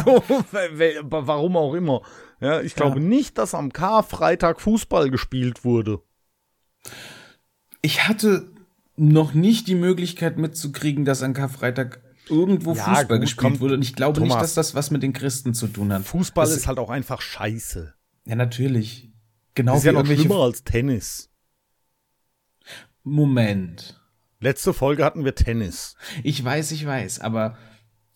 so, 0.05 0.23
we- 0.51 0.79
we- 0.79 1.01
warum 1.03 1.57
auch 1.57 1.73
immer. 1.73 2.01
Ja, 2.39 2.61
ich 2.61 2.75
glaube 2.75 2.99
nicht, 2.99 3.37
dass 3.39 3.55
am 3.55 3.73
Karfreitag 3.73 4.61
Fußball 4.61 5.09
gespielt 5.09 5.65
wurde. 5.65 6.01
Ich 7.81 8.07
hatte 8.07 8.51
noch 8.95 9.33
nicht 9.33 9.67
die 9.67 9.75
Möglichkeit 9.75 10.37
mitzukriegen, 10.37 11.03
dass 11.05 11.23
an 11.23 11.33
Karfreitag 11.33 11.99
irgendwo 12.29 12.73
Ja, 12.73 12.83
Fußball 12.83 13.05
gut, 13.17 13.21
gespielt 13.21 13.51
komm, 13.53 13.59
wurde. 13.59 13.73
Und 13.75 13.81
ich 13.81 13.95
glaube 13.95 14.19
nicht, 14.21 14.29
Thomas. 14.31 14.43
dass 14.43 14.53
das 14.53 14.75
was 14.75 14.91
mit 14.91 15.03
den 15.03 15.13
Christen 15.13 15.53
zu 15.53 15.67
tun 15.67 15.91
hat. 15.93 16.03
Fußball 16.03 16.45
das, 16.45 16.55
ist 16.55 16.67
halt 16.67 16.79
auch 16.79 16.89
einfach 16.89 17.21
scheiße. 17.21 17.93
Ja, 18.27 18.35
natürlich. 18.35 19.09
Genau 19.55 19.75
ist 19.77 19.83
wie 19.83 19.87
ja 19.87 19.93
noch 19.93 20.05
schlimmer 20.05 20.41
als 20.43 20.63
Tennis. 20.63 21.31
Moment. 23.03 23.99
Letzte 24.39 24.73
Folge 24.73 25.03
hatten 25.03 25.25
wir 25.25 25.33
Tennis. 25.33 25.95
Ich 26.23 26.43
weiß, 26.43 26.71
ich 26.71 26.85
weiß, 26.85 27.21
aber 27.21 27.57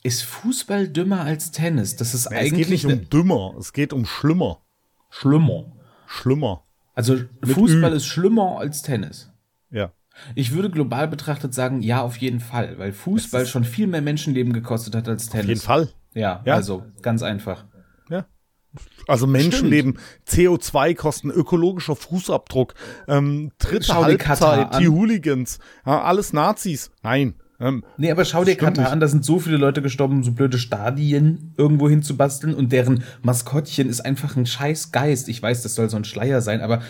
ist 0.03 0.24
Fußball 0.24 0.88
dümmer 0.89 1.22
als 1.22 1.51
Tennis? 1.51 1.96
Das 1.96 2.13
ist 2.13 2.25
Ja, 2.25 2.32
es 2.32 2.38
eigentlich 2.51 2.68
geht 2.68 2.70
nicht 2.70 2.86
um 2.86 3.10
dümmer, 3.10 3.56
es 3.60 3.74
geht 3.74 3.94
um 3.94 4.06
schlimmer. 4.06 4.62
schlimmer. 5.10 5.72
Schlimmer. 6.06 6.63
Also 6.94 7.18
Fußball 7.44 7.94
Ü. 7.94 7.96
ist 7.96 8.06
schlimmer 8.06 8.58
als 8.60 8.82
Tennis. 8.82 9.32
Ja. 9.70 9.94
Ich 10.36 10.51
würde 10.51 10.70
global 10.70 11.08
betrachtet 11.08 11.53
sagen, 11.53 11.82
ja, 11.82 12.01
auf 12.01 12.18
jeden 12.18 12.41
Fall, 12.41 12.77
weil 12.77 12.91
Fußball 12.91 13.48
schon 13.48 13.63
viel 13.63 13.88
mehr 13.88 14.01
Menschenleben 14.01 14.51
gekostet 14.51 14.94
hat 14.94 15.08
als 15.08 15.30
Tennis. 15.30 15.46
Auf 15.46 15.50
jeden 15.50 15.62
Fall. 15.62 15.89
Ja, 16.13 16.41
Ja. 16.46 16.56
also 16.56 16.84
ganz 17.01 17.24
einfach. 17.24 17.65
Ja. 18.10 18.25
Also 19.08 19.28
Menschenleben, 19.28 19.98
CO2-Kosten, 20.28 21.32
ökologischer 21.32 21.96
Fußabdruck, 21.96 22.74
ähm, 23.08 23.51
dritte 23.58 23.86
Schau 23.88 24.04
Halbzeit, 24.04 24.80
die 24.80 24.88
an. 24.88 24.94
Hooligans, 24.94 25.60
ja, 25.86 26.01
alles 26.04 26.34
Nazis. 26.34 26.92
Nein. 27.04 27.36
Ähm, 27.60 27.84
Nee, 27.98 28.12
aber 28.12 28.25
schau 28.25 28.44
dir 28.44 28.56
Katar 28.56 28.86
nicht. 28.86 28.92
an, 28.92 29.00
da 29.00 29.08
sind 29.08 29.24
so 29.25 29.40
viele 29.40 29.58
Leute 29.58 29.82
gestorben, 29.82 30.18
um 30.18 30.24
so 30.24 30.32
blöde 30.32 30.58
Stadien 30.58 31.54
irgendwo 31.58 31.90
hinzubasteln 31.90 32.54
und 32.56 32.72
deren 32.72 33.04
Maskottchen 33.22 33.88
ist 33.90 34.01
einfach 34.01 34.36
ein 34.36 34.46
scheiß 34.46 34.92
Geist. 34.92 35.30
Ich 35.30 35.42
weiß, 35.42 35.62
das 35.62 35.75
soll 35.75 35.90
so 35.90 35.98
ein 35.98 36.04
Schleier 36.06 36.42
sein, 36.42 36.62
aber 36.62 36.82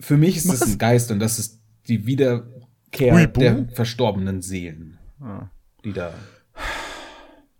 für 0.00 0.16
mich 0.16 0.36
ist 0.36 0.50
das 0.50 0.62
ein 0.62 0.78
Geist 0.78 1.10
und 1.10 1.18
das 1.18 1.38
ist 1.38 1.60
die 1.88 2.06
Wiederkehr 2.06 3.14
Huibu? 3.14 3.40
der 3.40 3.68
verstorbenen 3.74 4.40
Seelen, 4.40 4.98
Ah. 5.20 5.50
die 5.84 5.92
da 5.92 6.12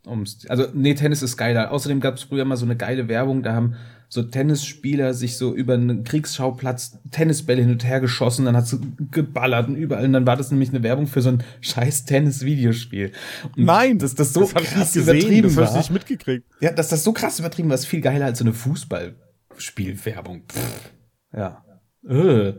ums, 0.09 0.47
also 0.49 0.67
nee, 0.75 0.95
Tennis 0.95 1.23
ist 1.23 1.37
geiler. 1.37 1.71
Außerdem 1.71 2.01
gab 2.01 2.17
es 2.17 2.23
früher 2.23 2.45
mal 2.45 2.57
so 2.57 2.65
eine 2.65 2.77
geile 2.77 3.09
Werbung, 3.09 3.43
da 3.43 3.55
haben 3.55 3.75
so 4.11 4.23
Tennisspieler 4.23 5.13
sich 5.13 5.37
so 5.37 5.55
über 5.55 5.75
einen 5.75 6.03
Kriegsschauplatz 6.03 6.99
Tennisbälle 7.11 7.61
hin 7.61 7.71
und 7.71 7.85
her 7.85 8.01
geschossen, 8.01 8.47
dann 8.47 8.57
hat 8.57 8.67
sie 8.67 8.81
geballert 9.11 9.69
und 9.69 9.77
überall. 9.77 10.07
Und 10.07 10.15
dann 10.15 10.27
war 10.27 10.37
das 10.37 10.51
nämlich 10.51 10.71
eine 10.71 10.83
Werbung 10.83 11.07
für 11.07 11.21
so 11.21 11.29
ein 11.29 11.45
scheiß 11.61 12.07
Tennis-Videospiel. 12.07 13.13
Nein, 13.57 13.99
dass 13.99 14.15
das 14.15 14.33
so 14.33 14.41
das 14.41 14.55
hab 14.55 14.63
ich 14.63 14.69
krass 14.69 14.95
nicht 14.95 15.07
gesehen, 15.07 15.19
übertrieben 15.19 15.49
das 15.49 15.57
habe 15.57 15.65
ich 15.67 15.73
war. 15.73 15.79
nicht 15.79 15.91
mitgekriegt. 15.93 16.47
Ja, 16.61 16.73
dass 16.73 16.89
das 16.89 17.05
so 17.05 17.13
krass 17.13 17.39
übertrieben 17.39 17.69
war, 17.69 17.75
ist 17.75 17.85
viel 17.87 18.01
geiler 18.01 18.25
als 18.25 18.39
so 18.39 18.45
eine 18.45 18.55
Fußballspielwerbung. 18.55 20.45
Pff. 20.49 20.91
Ja. 21.35 21.65
Äh. 22.09 22.55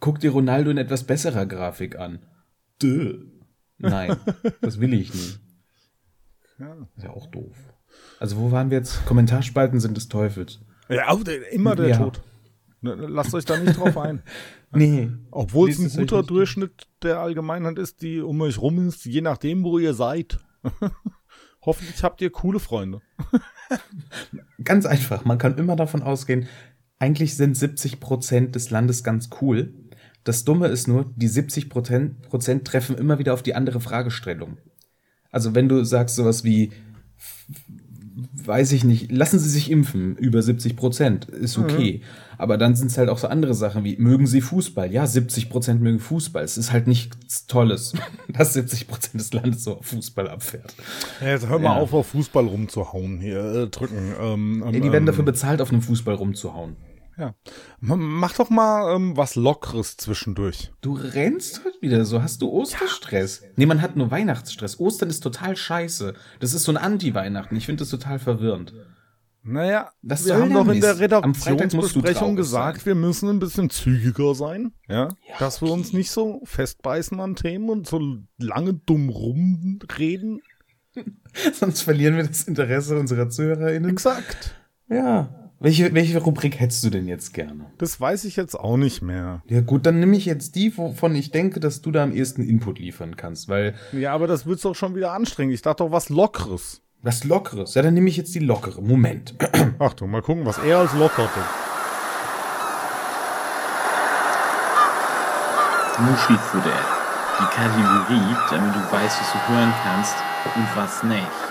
Guck 0.00 0.18
dir 0.18 0.30
Ronaldo 0.30 0.70
in 0.70 0.78
etwas 0.78 1.04
besserer 1.04 1.44
Grafik 1.46 1.98
an. 1.98 2.20
Dö. 2.82 3.26
Nein, 3.78 4.16
das 4.62 4.80
will 4.80 4.94
ich 4.94 5.12
nicht. 5.12 5.40
Ist 6.96 7.04
ja 7.04 7.10
auch 7.10 7.26
doof. 7.26 7.56
Also 8.18 8.36
wo 8.36 8.52
waren 8.52 8.70
wir 8.70 8.78
jetzt? 8.78 9.04
Kommentarspalten 9.06 9.80
sind 9.80 9.96
des 9.96 10.08
Teufels. 10.08 10.60
Ja, 10.88 11.12
immer 11.50 11.76
der 11.76 11.88
Ja. 11.88 11.96
Tod. 11.98 12.22
Ne, 12.82 12.94
Lasst 12.94 13.34
euch 13.34 13.44
da 13.44 13.56
nicht 13.58 13.78
drauf 13.78 13.96
ein. 13.96 14.22
Nee. 14.72 15.10
Obwohl 15.32 15.68
es 15.68 15.80
ein 15.80 15.90
guter. 15.90 16.22
Durchschnitt 16.22 16.86
der 17.02 17.18
Allgemeinheit 17.18 17.76
ist, 17.76 18.02
die 18.02 18.20
um 18.20 18.40
euch 18.40 18.58
rum 18.58 18.86
ist, 18.86 19.04
je 19.04 19.20
nachdem, 19.20 19.64
wo 19.64 19.80
ihr 19.80 19.94
seid. 19.94 20.38
Hoffentlich 21.62 22.04
habt 22.04 22.20
ihr 22.22 22.30
coole 22.30 22.60
Freunde. 22.60 23.00
Ganz 24.64 24.86
einfach. 24.86 25.24
Man 25.24 25.38
kann 25.38 25.58
immer 25.58 25.74
davon 25.74 26.02
ausgehen, 26.02 26.46
eigentlich 27.00 27.36
sind 27.36 27.56
70 27.56 27.98
Prozent 27.98 28.54
des 28.54 28.70
Landes 28.70 29.02
ganz 29.02 29.30
cool. 29.40 29.74
Das 30.22 30.44
Dumme 30.44 30.68
ist 30.68 30.86
nur, 30.86 31.12
die 31.16 31.28
70 31.28 31.68
Prozent 31.68 32.22
Prozent 32.22 32.66
treffen 32.66 32.96
immer 32.96 33.18
wieder 33.18 33.34
auf 33.34 33.42
die 33.42 33.54
andere 33.54 33.80
Fragestellung. 33.80 34.58
Also 35.30 35.54
wenn 35.54 35.68
du 35.68 35.84
sagst 35.84 36.16
sowas 36.16 36.44
wie, 36.44 36.70
weiß 38.44 38.72
ich 38.72 38.84
nicht, 38.84 39.10
lassen 39.12 39.38
Sie 39.38 39.48
sich 39.48 39.70
impfen, 39.70 40.16
über 40.16 40.42
70 40.42 40.76
Prozent, 40.76 41.26
ist 41.26 41.58
okay. 41.58 42.02
Aber 42.38 42.56
dann 42.56 42.74
sind 42.74 42.90
es 42.90 42.96
halt 42.96 43.10
auch 43.10 43.18
so 43.18 43.28
andere 43.28 43.52
Sachen 43.54 43.84
wie, 43.84 43.96
mögen 43.98 44.26
Sie 44.26 44.40
Fußball? 44.40 44.90
Ja, 44.90 45.06
70 45.06 45.50
Prozent 45.50 45.82
mögen 45.82 45.98
Fußball. 45.98 46.42
Es 46.42 46.56
ist 46.56 46.72
halt 46.72 46.86
nichts 46.86 47.46
Tolles, 47.46 47.92
dass 48.28 48.54
70 48.54 48.88
Prozent 48.88 49.20
des 49.20 49.32
Landes 49.34 49.64
so 49.64 49.76
auf 49.78 49.86
Fußball 49.86 50.28
abfährt. 50.28 50.74
Ja, 51.20 51.28
jetzt 51.28 51.48
hör 51.48 51.58
mal 51.58 51.74
Ja. 51.76 51.80
auf, 51.80 51.92
auf 51.92 52.06
Fußball 52.08 52.46
rumzuhauen 52.46 53.20
hier, 53.20 53.40
äh, 53.44 53.66
drücken. 53.68 54.14
Ähm, 54.20 54.62
ähm, 54.66 54.74
Ja, 54.74 54.80
die 54.80 54.84
werden 54.84 54.96
ähm, 55.02 55.06
dafür 55.06 55.24
bezahlt, 55.24 55.60
auf 55.60 55.70
einem 55.70 55.82
Fußball 55.82 56.14
rumzuhauen. 56.14 56.76
Ja. 57.20 57.34
Mach 57.80 58.32
doch 58.32 58.48
mal 58.48 58.96
ähm, 58.96 59.14
was 59.14 59.34
Lockeres 59.34 59.98
zwischendurch. 59.98 60.72
Du 60.80 60.94
rennst 60.94 61.62
heute 61.64 61.76
wieder 61.82 62.06
so. 62.06 62.22
Hast 62.22 62.40
du 62.40 62.50
Osterstress? 62.50 63.42
Nee, 63.56 63.66
man 63.66 63.82
hat 63.82 63.94
nur 63.94 64.10
Weihnachtsstress. 64.10 64.80
Ostern 64.80 65.10
ist 65.10 65.20
total 65.20 65.54
scheiße. 65.54 66.14
Das 66.40 66.54
ist 66.54 66.64
so 66.64 66.72
ein 66.72 66.78
Anti-Weihnachten. 66.78 67.54
Ich 67.56 67.66
finde 67.66 67.80
das 67.80 67.90
total 67.90 68.18
verwirrend. 68.18 68.72
Naja, 69.42 69.90
Was 70.00 70.24
wir 70.24 70.36
haben 70.36 70.52
doch 70.52 70.68
in 70.68 70.80
der 70.80 70.98
Redaktionsbesprechung 70.98 72.36
gesagt, 72.36 72.78
sein. 72.78 72.86
wir 72.86 72.94
müssen 72.94 73.28
ein 73.28 73.38
bisschen 73.38 73.68
zügiger 73.68 74.34
sein, 74.34 74.72
ja, 74.86 75.08
dass 75.38 75.62
wir 75.62 75.70
uns 75.70 75.94
nicht 75.94 76.10
so 76.10 76.42
festbeißen 76.44 77.18
an 77.20 77.36
Themen 77.36 77.70
und 77.70 77.86
so 77.86 78.18
lange 78.38 78.74
dumm 78.74 79.08
rumreden. 79.08 80.42
Sonst 81.54 81.82
verlieren 81.82 82.16
wir 82.16 82.26
das 82.26 82.42
Interesse 82.42 82.98
unserer 82.98 83.30
ZuhörerInnen. 83.30 83.90
Exakt. 83.90 84.56
Ja. 84.90 85.49
Welche, 85.62 85.92
welche 85.92 86.18
Rubrik 86.18 86.58
hättest 86.58 86.82
du 86.84 86.88
denn 86.88 87.06
jetzt 87.06 87.34
gerne? 87.34 87.66
Das 87.76 88.00
weiß 88.00 88.24
ich 88.24 88.36
jetzt 88.36 88.54
auch 88.58 88.78
nicht 88.78 89.02
mehr. 89.02 89.42
Ja 89.46 89.60
gut, 89.60 89.84
dann 89.84 90.00
nehme 90.00 90.16
ich 90.16 90.24
jetzt 90.24 90.54
die, 90.54 90.74
wovon 90.78 91.14
ich 91.14 91.32
denke, 91.32 91.60
dass 91.60 91.82
du 91.82 91.90
da 91.90 92.02
am 92.02 92.12
ehesten 92.14 92.42
Input 92.42 92.78
liefern 92.78 93.14
kannst. 93.14 93.50
Weil 93.50 93.74
Ja, 93.92 94.14
aber 94.14 94.26
das 94.26 94.46
wird's 94.46 94.62
doch 94.62 94.74
schon 94.74 94.94
wieder 94.94 95.12
anstrengend. 95.12 95.52
Ich 95.52 95.60
dachte 95.60 95.84
doch 95.84 95.92
was 95.92 96.08
Lockeres. 96.08 96.80
was 97.02 97.24
Lockeres. 97.24 97.74
Ja, 97.74 97.82
dann 97.82 97.92
nehme 97.92 98.08
ich 98.08 98.16
jetzt 98.16 98.34
die 98.34 98.38
lockere. 98.38 98.80
Moment. 98.80 99.34
Achtung, 99.78 100.10
mal 100.10 100.22
gucken, 100.22 100.46
was 100.46 100.56
er 100.56 100.78
als 100.78 100.94
locker 100.94 101.24
tut. 101.24 101.44
Muschifutter. 105.98 106.78
Die 107.38 107.54
Kategorie, 107.54 108.36
damit 108.50 108.74
du 108.74 108.80
weißt, 108.92 109.20
was 109.20 109.32
du 109.32 109.52
hören 109.52 109.72
kannst 109.84 110.14
und 110.56 110.66
was 110.74 111.02
nicht. 111.02 111.49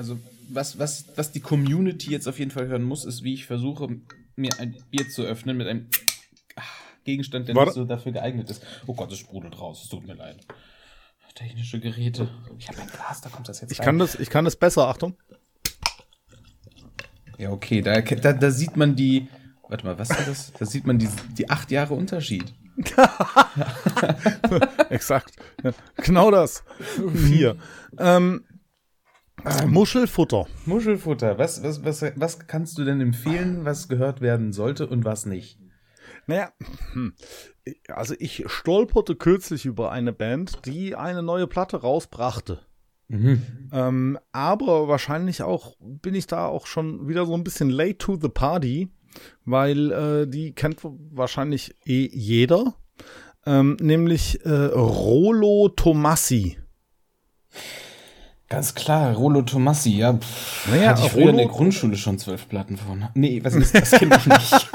Also, 0.00 0.18
was, 0.48 0.78
was, 0.78 1.04
was 1.14 1.30
die 1.30 1.40
Community 1.40 2.10
jetzt 2.10 2.26
auf 2.26 2.38
jeden 2.38 2.50
Fall 2.50 2.68
hören 2.68 2.82
muss, 2.82 3.04
ist, 3.04 3.22
wie 3.22 3.34
ich 3.34 3.44
versuche, 3.44 3.86
mir 4.34 4.50
ein 4.58 4.74
Bier 4.90 5.06
zu 5.10 5.24
öffnen 5.24 5.58
mit 5.58 5.66
einem 5.68 5.88
Gegenstand, 7.04 7.48
der 7.48 7.54
Warte. 7.54 7.68
nicht 7.68 7.74
so 7.74 7.84
dafür 7.84 8.12
geeignet 8.12 8.48
ist. 8.48 8.64
Oh 8.86 8.94
Gott, 8.94 9.12
es 9.12 9.18
sprudelt 9.18 9.60
raus. 9.60 9.82
Es 9.82 9.90
tut 9.90 10.06
mir 10.06 10.14
leid. 10.14 10.38
Technische 11.34 11.80
Geräte. 11.80 12.30
Ich 12.56 12.68
habe 12.68 12.80
ein 12.80 12.86
Glas, 12.86 13.20
da 13.20 13.28
kommt 13.28 13.50
das 13.50 13.60
jetzt 13.60 13.72
Ich 13.72 13.78
kann 13.78 13.98
das, 13.98 14.14
ich 14.14 14.30
kann 14.30 14.46
das 14.46 14.56
besser, 14.56 14.88
Achtung. 14.88 15.18
Ja, 17.36 17.50
okay, 17.50 17.82
da, 17.82 18.00
da, 18.00 18.32
da 18.32 18.50
sieht 18.50 18.78
man 18.78 18.96
die. 18.96 19.28
Warte 19.68 19.84
mal, 19.84 19.98
was 19.98 20.08
ist 20.08 20.26
das? 20.26 20.52
Da 20.52 20.64
sieht 20.64 20.86
man 20.86 20.98
die, 20.98 21.10
die 21.36 21.50
acht 21.50 21.70
Jahre 21.70 21.92
Unterschied. 21.92 22.54
Exakt. 24.88 25.36
Genau 25.96 26.30
das. 26.30 26.64
Vier. 27.14 27.58
ähm, 27.98 28.44
äh, 29.44 29.66
Muschelfutter. 29.66 30.46
Muschelfutter. 30.66 31.38
Was, 31.38 31.62
was, 31.62 31.84
was, 31.84 32.02
was 32.16 32.46
kannst 32.46 32.78
du 32.78 32.84
denn 32.84 33.00
empfehlen, 33.00 33.64
was 33.64 33.88
gehört 33.88 34.20
werden 34.20 34.52
sollte 34.52 34.86
und 34.86 35.04
was 35.04 35.26
nicht? 35.26 35.58
Naja, 36.26 36.52
hm. 36.92 37.14
also 37.88 38.14
ich 38.18 38.44
stolperte 38.46 39.16
kürzlich 39.16 39.66
über 39.66 39.90
eine 39.90 40.12
Band, 40.12 40.66
die 40.66 40.94
eine 40.94 41.22
neue 41.22 41.46
Platte 41.46 41.78
rausbrachte. 41.78 42.60
Ähm, 43.72 44.18
aber 44.30 44.86
wahrscheinlich 44.86 45.42
auch 45.42 45.74
bin 45.80 46.14
ich 46.14 46.28
da 46.28 46.46
auch 46.46 46.66
schon 46.66 47.08
wieder 47.08 47.26
so 47.26 47.34
ein 47.34 47.42
bisschen 47.42 47.68
late 47.68 47.98
to 47.98 48.16
the 48.20 48.28
party, 48.28 48.88
weil 49.44 49.90
äh, 49.90 50.28
die 50.28 50.52
kennt 50.54 50.78
wahrscheinlich 50.82 51.74
eh 51.84 52.08
jeder. 52.12 52.74
Ähm, 53.46 53.76
nämlich 53.80 54.44
äh, 54.44 54.66
Rolo 54.66 55.70
Tomassi. 55.70 56.58
Ganz 58.50 58.74
klar, 58.74 59.14
Rollo 59.14 59.42
Tomassi, 59.42 59.96
ja. 59.96 60.12
Pff, 60.12 60.66
Naja, 60.68 60.90
hatte 60.90 61.02
ich 61.06 61.12
früher 61.12 61.30
in 61.30 61.36
der 61.36 61.46
Grundschule 61.46 61.96
schon 61.96 62.18
zwölf 62.18 62.48
Platten 62.48 62.76
von. 62.76 63.08
Nee, 63.14 63.42
was 63.44 63.54
ist 63.54 63.72
das? 63.74 63.92
Kenn 63.92 64.10
ich 64.12 64.26
nicht. 64.26 64.70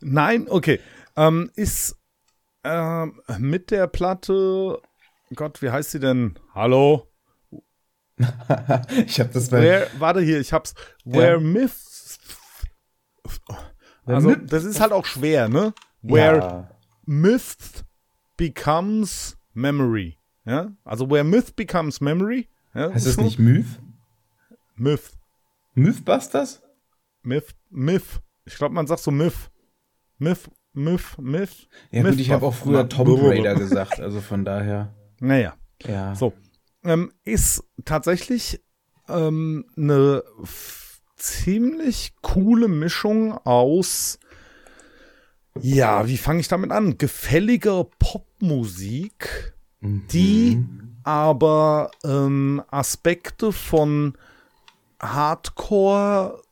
Nein, 0.00 0.46
okay. 0.48 0.80
Ähm, 1.16 1.50
ist 1.54 1.96
ähm, 2.64 3.20
mit 3.38 3.70
der 3.70 3.86
Platte, 3.86 4.80
Gott, 5.36 5.62
wie 5.62 5.70
heißt 5.70 5.92
sie 5.92 6.00
denn? 6.00 6.36
Hallo? 6.52 7.06
ich 9.06 9.20
habe 9.20 9.30
das 9.32 9.48
bei. 9.48 9.62
Where, 9.62 9.86
warte 9.98 10.20
hier, 10.20 10.40
ich 10.40 10.52
hab's. 10.52 10.74
Where 11.04 11.38
Myths. 11.40 12.18
Also, 14.04 14.30
Myth- 14.30 14.46
das 14.50 14.64
ist 14.64 14.80
halt 14.80 14.90
auch 14.92 15.06
schwer, 15.06 15.48
ne? 15.48 15.72
Where 16.02 16.38
Ja. 16.38 16.70
Myth 17.06 17.84
becomes 18.36 19.36
memory. 19.54 20.16
Ja? 20.50 20.72
Also, 20.84 21.08
where 21.10 21.24
Myth 21.24 21.54
becomes 21.56 22.00
memory. 22.00 22.48
Ja? 22.74 22.92
Heißt 22.92 23.06
das 23.06 23.16
nicht 23.18 23.38
Myth? 23.38 23.66
Myth. 24.74 25.12
Mythbusters? 25.74 26.60
Myth. 27.22 27.54
Myth. 27.70 28.20
Ich 28.44 28.56
glaube, 28.56 28.74
man 28.74 28.86
sagt 28.86 29.02
so 29.02 29.10
Myth. 29.10 29.50
Myth. 30.18 30.50
Myth. 30.72 31.18
Myth. 31.18 31.68
Ja 31.90 32.02
gut, 32.02 32.18
ich 32.18 32.30
habe 32.30 32.46
auch 32.46 32.54
früher 32.54 32.82
Myth- 32.84 32.92
Tomb 32.92 33.22
Raider 33.22 33.54
gesagt, 33.56 34.00
also 34.00 34.20
von 34.20 34.44
daher. 34.44 34.94
Naja. 35.20 35.54
Ja. 35.86 36.14
So. 36.14 36.32
Ähm, 36.82 37.12
ist 37.24 37.62
tatsächlich 37.84 38.60
ähm, 39.08 39.66
eine 39.76 40.22
ziemlich 41.16 42.14
coole 42.22 42.68
Mischung 42.68 43.32
aus, 43.44 44.18
ja, 45.60 46.06
wie 46.06 46.16
fange 46.16 46.40
ich 46.40 46.48
damit 46.48 46.70
an? 46.70 46.96
Gefälliger 46.96 47.84
Popmusik, 47.98 49.52
die 49.80 50.64
aber 51.02 51.90
ähm, 52.04 52.62
Aspekte 52.70 53.52
von 53.52 54.14
Hardcore 55.00 56.42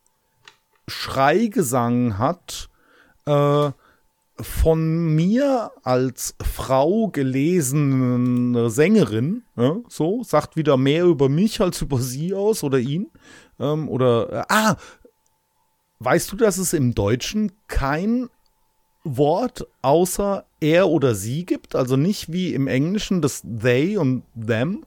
Schreigesang 0.87 2.17
hat, 2.19 2.71
äh, 3.27 3.71
von 4.41 5.15
mir 5.15 5.73
als 5.83 6.37
Frau 6.41 7.09
gelesene 7.09 8.71
Sängerin, 8.71 9.43
ja, 9.57 9.77
so, 9.89 10.23
sagt 10.23 10.57
wieder 10.57 10.77
mehr 10.77 11.05
über 11.05 11.29
mich 11.29 11.61
als 11.61 11.83
über 11.83 11.99
sie 11.99 12.35
aus 12.35 12.63
oder 12.63 12.79
ihn. 12.79 13.11
Ähm, 13.59 13.89
oder, 13.89 14.33
äh, 14.33 14.45
ah, 14.49 14.77
weißt 15.99 16.31
du, 16.33 16.37
dass 16.37 16.59
es 16.59 16.73
im 16.73 16.95
Deutschen 16.95 17.53
kein 17.67 18.29
Wort 19.17 19.67
außer 19.83 20.45
er 20.61 20.89
oder 20.89 21.15
sie 21.15 21.45
gibt? 21.47 21.75
Also 21.75 21.97
nicht 21.97 22.33
wie 22.33 22.53
im 22.55 22.67
Englischen 22.67 23.23
das 23.23 23.43
they 23.43 23.97
und 23.97 24.23
them? 24.35 24.85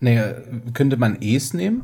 Naja, 0.00 0.34
könnte 0.74 0.96
man 0.96 1.18
es 1.20 1.54
nehmen? 1.54 1.82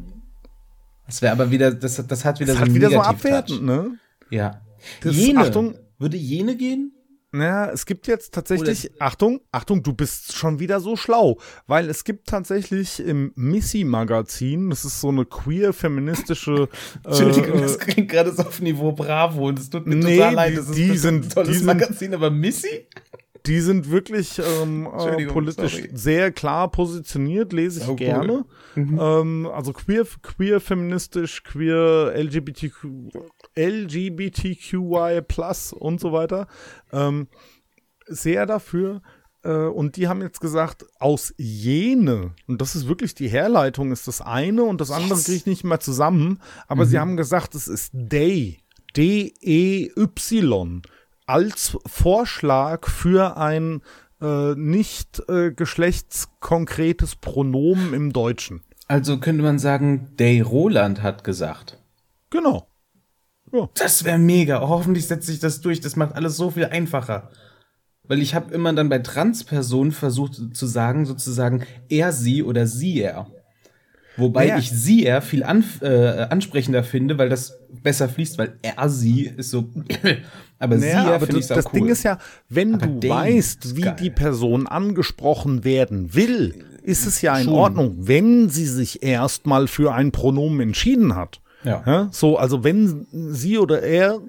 Das 1.06 1.22
wäre 1.22 1.32
aber 1.32 1.50
wieder, 1.50 1.72
das, 1.72 2.04
das 2.06 2.24
hat 2.24 2.40
wieder 2.40 2.52
Das 2.52 2.58
so 2.58 2.66
hat 2.66 2.74
wieder 2.74 2.90
so 2.90 3.00
abwertend, 3.00 3.62
ne? 3.62 3.98
Ja. 4.30 4.60
Das- 5.02 5.16
jene. 5.16 5.40
Achtung. 5.40 5.74
Würde 5.98 6.16
jene 6.16 6.56
gehen? 6.56 6.92
Naja, 7.30 7.70
es 7.70 7.84
gibt 7.84 8.06
jetzt 8.06 8.32
tatsächlich, 8.32 8.90
Achtung, 9.00 9.40
Achtung, 9.52 9.82
du 9.82 9.92
bist 9.92 10.34
schon 10.34 10.60
wieder 10.60 10.80
so 10.80 10.96
schlau, 10.96 11.38
weil 11.66 11.90
es 11.90 12.04
gibt 12.04 12.26
tatsächlich 12.26 13.00
im 13.00 13.32
Missy-Magazin, 13.34 14.70
das 14.70 14.86
ist 14.86 15.00
so 15.00 15.08
eine 15.08 15.26
queer-feministische 15.26 16.68
Entschuldigung, 17.04 17.58
äh, 17.58 17.62
das 17.62 17.78
klingt 17.78 18.08
gerade 18.10 18.32
so 18.32 18.42
auf 18.44 18.60
Niveau 18.60 18.92
Bravo 18.92 19.48
und 19.48 19.58
es 19.58 19.68
tut 19.68 19.86
mir 19.86 19.96
Nee, 19.96 20.16
total 20.16 20.34
leid. 20.34 20.52
die- 20.52 20.56
Das 20.56 20.66
ist 20.68 20.74
die 20.76 20.96
sind- 20.98 21.24
ein 21.26 21.28
tolles 21.30 21.48
die 21.50 21.54
sind- 21.56 21.66
Magazin, 21.66 22.14
aber 22.14 22.30
Missy? 22.30 22.86
Die 23.46 23.60
sind 23.60 23.90
wirklich 23.90 24.38
ähm, 24.62 24.86
äh, 24.86 25.26
politisch 25.26 25.76
sorry. 25.76 25.90
sehr 25.94 26.32
klar 26.32 26.70
positioniert, 26.70 27.52
lese 27.52 27.80
ich 27.80 27.86
Oh, 27.88 27.92
cool. 27.92 27.96
gerne. 27.96 28.44
Ähm, 28.76 29.48
also 29.52 29.72
queer, 29.72 30.06
queer, 30.22 30.60
feministisch, 30.60 31.42
queer, 31.44 32.12
LGBTQ, 32.14 32.86
LGBTQI 33.56 35.22
plus 35.26 35.72
und 35.72 36.00
so 36.00 36.12
weiter. 36.12 36.46
Ähm, 36.92 37.28
sehr 38.06 38.46
dafür. 38.46 39.02
Äh, 39.44 39.52
und 39.52 39.96
die 39.96 40.08
haben 40.08 40.20
jetzt 40.22 40.40
gesagt, 40.40 40.84
aus 40.98 41.32
jene, 41.36 42.34
und 42.46 42.60
das 42.60 42.74
ist 42.76 42.88
wirklich 42.88 43.14
die 43.14 43.28
Herleitung, 43.28 43.92
ist 43.92 44.08
das 44.08 44.20
eine 44.20 44.64
und 44.64 44.80
das 44.80 44.90
andere 44.90 45.18
kriege 45.20 45.36
ich 45.36 45.46
nicht 45.46 45.64
mehr 45.64 45.80
zusammen, 45.80 46.40
aber 46.66 46.86
sie 46.86 46.98
haben 46.98 47.16
gesagt, 47.16 47.54
es 47.54 47.68
ist 47.68 47.92
they, 48.10 48.58
D-E-Y, 48.96 50.82
als 51.28 51.76
Vorschlag 51.86 52.88
für 52.88 53.36
ein 53.36 53.82
äh, 54.20 54.54
nicht 54.54 55.22
äh, 55.28 55.52
geschlechtskonkretes 55.52 57.16
Pronomen 57.16 57.94
im 57.94 58.12
Deutschen. 58.12 58.62
Also 58.88 59.18
könnte 59.18 59.42
man 59.42 59.58
sagen, 59.58 60.16
Day 60.18 60.40
Roland 60.40 61.02
hat 61.02 61.22
gesagt. 61.24 61.78
Genau. 62.30 62.66
Das 63.74 64.04
wäre 64.04 64.18
mega. 64.18 64.62
Oh, 64.62 64.68
hoffentlich 64.68 65.06
setzt 65.06 65.26
sich 65.26 65.38
das 65.38 65.60
durch. 65.60 65.80
Das 65.80 65.96
macht 65.96 66.14
alles 66.14 66.36
so 66.36 66.50
viel 66.50 66.66
einfacher. 66.66 67.30
Weil 68.04 68.20
ich 68.20 68.34
habe 68.34 68.52
immer 68.52 68.72
dann 68.72 68.88
bei 68.88 68.98
Transpersonen 68.98 69.92
versucht 69.92 70.56
zu 70.56 70.66
sagen, 70.66 71.04
sozusagen 71.06 71.64
er, 71.88 72.12
sie 72.12 72.42
oder 72.42 72.66
sie, 72.66 73.00
er. 73.00 73.26
Wobei 74.18 74.46
Naja. 74.48 74.58
ich 74.58 74.70
sie, 74.70 75.06
er 75.06 75.22
viel 75.22 75.44
an, 75.44 75.64
äh, 75.80 76.26
ansprechender 76.30 76.82
finde, 76.84 77.16
weil 77.18 77.28
das 77.28 77.56
besser 77.82 78.08
fließt, 78.08 78.36
weil 78.38 78.58
er, 78.62 78.88
sie 78.88 79.26
ist 79.36 79.50
so. 79.50 79.68
aber 80.58 80.78
sie, 80.78 80.86
Naja, 80.86 81.10
er 81.10 81.14
aber 81.14 81.26
finde 81.26 81.40
ich 81.40 81.46
das, 81.46 81.64
cool. 81.66 81.72
Ding 81.72 81.86
ist 81.88 82.02
ja, 82.02 82.18
wenn 82.48 82.74
Aber 82.74 82.86
du 82.86 83.08
weißt, 83.08 83.76
wie 83.76 83.80
geil. 83.82 83.96
die 84.00 84.10
Person 84.10 84.66
angesprochen 84.66 85.64
werden 85.64 86.14
will, 86.14 86.64
ist 86.82 87.06
es 87.06 87.22
ja 87.22 87.36
in 87.38 87.44
Schon. 87.44 87.54
Ordnung, 87.54 87.94
wenn 87.98 88.48
sie 88.48 88.66
sich 88.66 89.02
erstmal 89.02 89.68
für 89.68 89.94
ein 89.94 90.10
Pronomen 90.10 90.60
entschieden 90.60 91.14
hat. 91.14 91.40
Ja. 91.64 91.82
Ja, 91.86 92.08
so, 92.12 92.36
also 92.38 92.64
wenn 92.64 93.06
sie 93.12 93.58
oder 93.58 93.82
er 93.82 94.20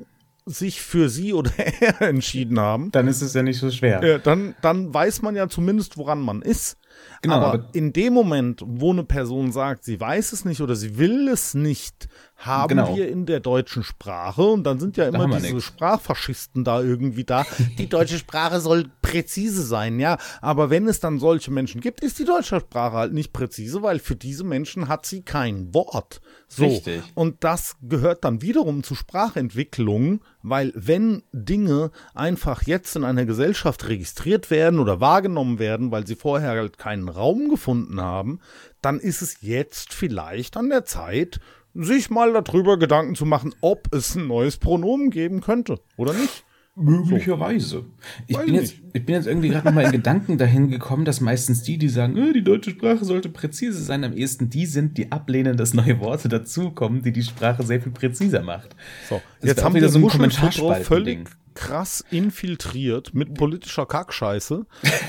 sich 0.45 0.81
für 0.81 1.09
sie 1.09 1.33
oder 1.33 1.51
er 1.79 2.01
entschieden 2.01 2.59
haben, 2.59 2.91
Dann 2.91 3.07
ist 3.07 3.21
es 3.21 3.33
ja 3.33 3.43
nicht 3.43 3.59
so 3.59 3.69
schwer. 3.71 4.01
äh, 4.03 4.19
dann, 4.19 4.55
dann 4.61 4.93
weiß 4.93 5.21
man 5.21 5.35
ja 5.35 5.47
zumindest, 5.47 5.97
woran 5.97 6.19
man 6.21 6.41
ist. 6.41 6.77
Genau, 7.21 7.35
aber, 7.35 7.53
aber- 7.53 7.69
in 7.73 7.91
dem 7.93 8.13
Moment, 8.13 8.61
wo 8.65 8.91
eine 8.91 9.03
Person 9.03 9.51
sagt, 9.51 9.83
sie 9.83 9.99
weiß 9.99 10.31
es 10.33 10.45
nicht 10.45 10.61
oder 10.61 10.75
sie 10.75 10.97
will 10.97 11.27
es 11.27 11.53
nicht, 11.53 12.07
haben 12.39 12.69
Genau. 12.69 12.95
wir 12.95 13.09
in 13.09 13.25
der 13.25 13.41
deutschen 13.41 13.83
Sprache, 13.83 14.41
und 14.41 14.63
dann 14.63 14.79
sind 14.79 14.95
ja 14.97 15.07
immer 15.07 15.27
diese 15.27 15.53
nix. 15.53 15.65
Sprachfaschisten 15.65 16.63
da 16.63 16.81
irgendwie 16.81 17.25
da, 17.25 17.45
die 17.77 17.87
deutsche 17.87 18.17
Sprache 18.17 18.59
soll 18.61 18.85
präzise 19.01 19.63
sein, 19.63 19.99
ja. 19.99 20.17
Aber 20.41 20.69
wenn 20.69 20.87
es 20.87 20.99
dann 20.99 21.19
solche 21.19 21.51
Menschen 21.51 21.81
gibt, 21.81 22.01
ist 22.01 22.17
die 22.17 22.25
deutsche 22.25 22.59
Sprache 22.61 22.95
halt 22.95 23.13
nicht 23.13 23.33
präzise, 23.33 23.83
weil 23.83 23.99
für 23.99 24.15
diese 24.15 24.43
Menschen 24.43 24.87
hat 24.87 25.05
sie 25.05 25.21
kein 25.21 25.73
Wort. 25.73 26.21
So. 26.47 26.63
Richtig. 26.65 27.03
Und 27.13 27.43
das 27.43 27.75
gehört 27.81 28.23
dann 28.23 28.41
wiederum 28.41 28.83
zu 28.83 28.95
Sprachentwicklung, 28.95 30.21
weil 30.41 30.71
wenn 30.75 31.23
Dinge 31.31 31.91
einfach 32.13 32.63
jetzt 32.63 32.95
in 32.95 33.03
einer 33.03 33.25
Gesellschaft 33.25 33.87
registriert 33.87 34.49
werden 34.49 34.79
oder 34.79 34.99
wahrgenommen 35.01 35.59
werden, 35.59 35.91
weil 35.91 36.07
sie 36.07 36.15
vorher 36.15 36.51
halt 36.51 36.77
keinen 36.77 37.09
Raum 37.09 37.49
gefunden 37.49 37.99
haben, 38.01 38.39
dann 38.81 38.99
ist 38.99 39.21
es 39.21 39.41
jetzt 39.41 39.93
vielleicht 39.93 40.55
an 40.57 40.69
der 40.69 40.85
Zeit, 40.85 41.39
sich 41.79 42.09
mal 42.09 42.33
darüber 42.33 42.77
Gedanken 42.77 43.15
zu 43.15 43.25
machen, 43.25 43.55
ob 43.61 43.93
es 43.93 44.15
ein 44.15 44.27
neues 44.27 44.57
Pronomen 44.57 45.09
geben 45.09 45.41
könnte 45.41 45.79
oder 45.97 46.13
nicht. 46.13 46.43
Möglicherweise. 46.75 47.85
Ich 48.27 48.37
Weiß 48.37 48.45
bin, 48.45 48.55
jetzt, 48.55 48.75
ich 48.93 49.05
bin 49.05 49.15
jetzt 49.15 49.27
irgendwie 49.27 49.49
gerade 49.49 49.65
nochmal 49.65 49.85
in 49.85 49.91
Gedanken 49.91 50.37
dahin 50.37 50.69
gekommen, 50.69 51.03
dass 51.03 51.19
meistens 51.19 51.61
die, 51.63 51.77
die 51.77 51.89
sagen, 51.89 52.15
äh, 52.15 52.31
die 52.31 52.43
deutsche 52.43 52.71
Sprache 52.71 53.03
sollte 53.03 53.27
präzise 53.27 53.81
sein, 53.83 54.05
am 54.05 54.13
ehesten 54.13 54.49
die 54.49 54.65
sind, 54.65 54.97
die 54.97 55.11
ablehnen, 55.11 55.57
dass 55.57 55.73
neue 55.73 55.99
Worte 55.99 56.29
dazukommen, 56.29 57.01
die 57.01 57.11
die 57.11 57.23
Sprache 57.23 57.63
sehr 57.63 57.81
viel 57.81 57.91
präziser 57.91 58.43
macht. 58.43 58.75
So, 59.09 59.21
Das 59.41 59.49
jetzt 59.49 59.63
haben 59.63 59.75
wir 59.75 59.89
so 59.89 59.97
ein 59.97 60.01
Muschelfutter 60.01 60.29
Kommentarspalten-Ding. 60.29 61.25
völlig 61.25 61.27
krass 61.53 62.05
infiltriert 62.11 63.13
mit 63.13 63.33
politischer 63.33 63.85
Kackscheiße. 63.85 64.65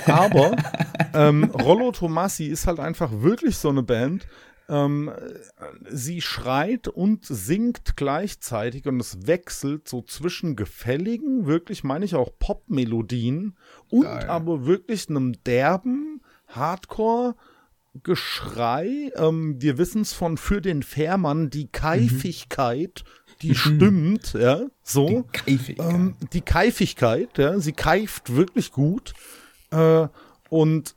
Aber 0.07 0.57
ähm, 1.15 1.45
Rollo 1.45 1.93
Tomassi 1.93 2.47
ist 2.47 2.67
halt 2.67 2.81
einfach 2.81 3.11
wirklich 3.21 3.57
so 3.57 3.69
eine 3.69 3.85
Band. 3.85 4.27
Ähm, 4.71 5.11
sie 5.91 6.21
schreit 6.21 6.87
und 6.87 7.27
singt 7.27 7.97
gleichzeitig 7.97 8.87
und 8.87 9.01
es 9.01 9.27
wechselt 9.27 9.89
so 9.89 10.01
zwischen 10.01 10.55
gefälligen, 10.55 11.47
wirklich 11.47 11.83
meine 11.83 12.05
ich 12.05 12.15
auch 12.15 12.31
Popmelodien 12.39 13.57
und 13.89 14.05
Geil. 14.05 14.29
aber 14.29 14.67
wirklich 14.67 15.09
einem 15.09 15.33
derben 15.45 16.23
Hardcore 16.47 17.35
Geschrei. 18.05 19.11
Ähm, 19.17 19.61
wir 19.61 19.77
wissen 19.77 20.03
es 20.03 20.13
von 20.13 20.37
für 20.37 20.61
den 20.61 20.85
Fährmann 20.85 21.51
die 21.51 21.67
Keifigkeit, 21.67 23.03
die 23.43 23.57
stimmt, 23.57 24.35
ja, 24.35 24.61
so. 24.85 25.25
Keifigkeit. 25.33 25.93
Ähm, 25.93 26.15
die 26.33 26.43
Keifigkeit, 26.43 27.39
ja, 27.39 27.59
sie 27.59 27.73
keift 27.73 28.37
wirklich 28.37 28.71
gut. 28.71 29.15
Äh, 29.73 30.07
und 30.49 30.95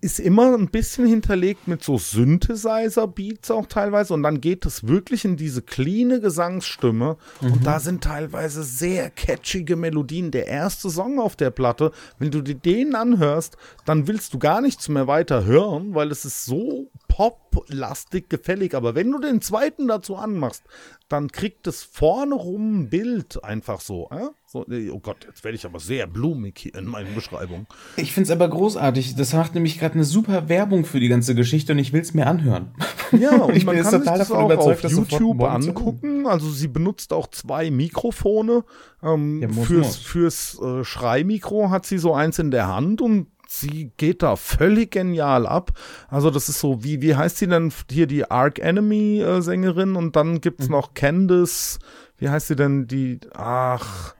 ist 0.00 0.20
immer 0.20 0.54
ein 0.54 0.68
bisschen 0.68 1.06
hinterlegt 1.06 1.68
mit 1.68 1.82
so 1.82 1.96
Synthesizer-Beats 1.96 3.50
auch 3.50 3.66
teilweise 3.66 4.12
und 4.12 4.22
dann 4.22 4.40
geht 4.40 4.66
es 4.66 4.86
wirklich 4.86 5.24
in 5.24 5.36
diese 5.36 5.62
cleane 5.62 6.20
Gesangsstimme 6.20 7.16
und 7.40 7.64
da 7.64 7.80
sind 7.80 8.04
teilweise 8.04 8.62
sehr 8.62 9.10
catchige 9.10 9.76
Melodien. 9.76 10.30
Der 10.30 10.46
erste 10.46 10.90
Song 10.90 11.18
auf 11.18 11.36
der 11.36 11.50
Platte, 11.50 11.92
wenn 12.18 12.30
du 12.30 12.42
dir 12.42 12.56
den 12.56 12.94
anhörst, 12.94 13.56
dann 13.84 14.06
willst 14.06 14.34
du 14.34 14.38
gar 14.38 14.60
nichts 14.60 14.88
mehr 14.88 15.06
weiter 15.06 15.44
hören, 15.44 15.94
weil 15.94 16.10
es 16.10 16.24
ist 16.24 16.44
so 16.44 16.90
poplastig 17.08 18.28
gefällig. 18.28 18.74
Aber 18.74 18.94
wenn 18.94 19.10
du 19.10 19.18
den 19.18 19.40
zweiten 19.40 19.88
dazu 19.88 20.16
anmachst, 20.16 20.64
dann 21.08 21.30
kriegt 21.30 21.66
es 21.66 21.82
vorne 21.82 22.34
rum 22.34 22.80
ein 22.80 22.90
Bild 22.90 23.42
einfach 23.44 23.80
so. 23.80 24.08
Äh? 24.10 24.28
Oh 24.54 25.00
Gott, 25.00 25.16
jetzt 25.26 25.42
werde 25.44 25.56
ich 25.56 25.66
aber 25.66 25.80
sehr 25.80 26.06
blumig 26.06 26.58
hier 26.58 26.74
in 26.76 26.86
meinen 26.86 27.14
Beschreibungen. 27.14 27.66
Ich 27.96 28.12
finde 28.12 28.26
es 28.28 28.30
aber 28.30 28.48
großartig. 28.48 29.16
Das 29.16 29.32
macht 29.32 29.54
nämlich 29.54 29.78
gerade 29.78 29.94
eine 29.94 30.04
super 30.04 30.48
Werbung 30.48 30.84
für 30.84 31.00
die 31.00 31.08
ganze 31.08 31.34
Geschichte 31.34 31.72
und 31.72 31.78
ich 31.78 31.92
will 31.92 32.00
es 32.00 32.14
mir 32.14 32.26
anhören. 32.26 32.74
Ja, 33.12 33.42
und 33.42 33.54
ich 33.54 33.64
man 33.64 33.76
bin 33.76 33.84
kann 33.84 33.92
total 33.92 34.16
sich 34.18 34.26
das 34.26 34.28
davon 34.28 34.50
auch 34.52 34.66
auf 34.66 34.82
YouTube 34.82 35.40
angucken. 35.44 36.26
Also 36.26 36.50
sie 36.50 36.66
benutzt 36.66 37.12
auch 37.12 37.28
zwei 37.28 37.70
Mikrofone. 37.70 38.64
Ähm, 39.04 39.40
Ja, 39.40 39.46
muss, 39.48 39.66
fürs 39.68 39.86
muss. 39.86 39.96
fürs 39.98 40.60
äh, 40.60 40.84
Schreimikro 40.84 41.70
hat 41.70 41.86
sie 41.86 41.98
so 41.98 42.12
eins 42.14 42.40
in 42.40 42.50
der 42.50 42.66
Hand 42.66 43.00
und 43.00 43.28
sie 43.46 43.92
geht 43.98 44.22
da 44.24 44.34
völlig 44.34 44.90
genial 44.92 45.46
ab. 45.46 45.78
Also 46.08 46.30
das 46.30 46.48
ist 46.48 46.58
so, 46.58 46.82
wie, 46.82 47.02
wie 47.02 47.14
heißt 47.14 47.36
sie 47.38 47.46
denn 47.46 47.72
hier, 47.88 48.06
die 48.08 48.28
Arc 48.28 48.58
Enemy 48.58 49.20
äh, 49.20 49.40
Sängerin 49.42 49.94
und 49.94 50.16
dann 50.16 50.40
gibt's 50.40 50.66
Mhm. 50.66 50.72
noch 50.72 50.94
Candice, 50.94 51.78
wie 52.18 52.30
heißt 52.30 52.48
sie 52.48 52.56
denn, 52.56 52.88
die, 52.88 53.20
ach, 53.34 54.14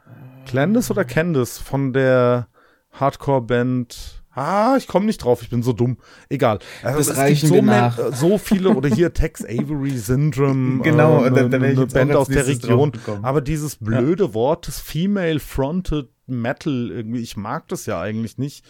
Candice 0.46 0.90
oder 0.90 1.04
Candice 1.04 1.58
von 1.58 1.92
der 1.92 2.48
Hardcore-Band 2.92 4.20
Ah, 4.36 4.74
ich 4.76 4.88
komme 4.88 5.06
nicht 5.06 5.18
drauf, 5.18 5.42
ich 5.42 5.50
bin 5.50 5.62
so 5.62 5.72
dumm. 5.72 5.96
Egal. 6.28 6.58
Also 6.82 6.98
Das 6.98 7.08
es 7.10 7.16
reichen 7.16 7.50
gibt 7.50 7.60
so, 7.60 7.70
nach. 7.70 7.96
so 8.14 8.36
viele, 8.36 8.70
oder 8.70 8.88
hier 8.88 9.12
Tex 9.14 9.44
Avery 9.44 9.96
Syndrome, 9.96 10.82
Genau, 10.82 11.24
äh, 11.24 11.30
da- 11.30 11.36
eine, 11.42 11.50
da 11.50 11.56
ich 11.58 11.76
eine 11.78 11.86
Band 11.86 12.16
aus 12.16 12.26
der 12.26 12.44
Region. 12.48 12.90
Aber 13.22 13.40
dieses 13.40 13.76
blöde 13.76 14.34
Wort 14.34 14.66
des 14.66 14.80
Female-Fronted 14.80 16.08
Metal, 16.26 16.90
irgendwie, 16.90 17.20
ich 17.20 17.36
mag 17.36 17.68
das 17.68 17.86
ja 17.86 18.00
eigentlich 18.00 18.36
nicht. 18.36 18.64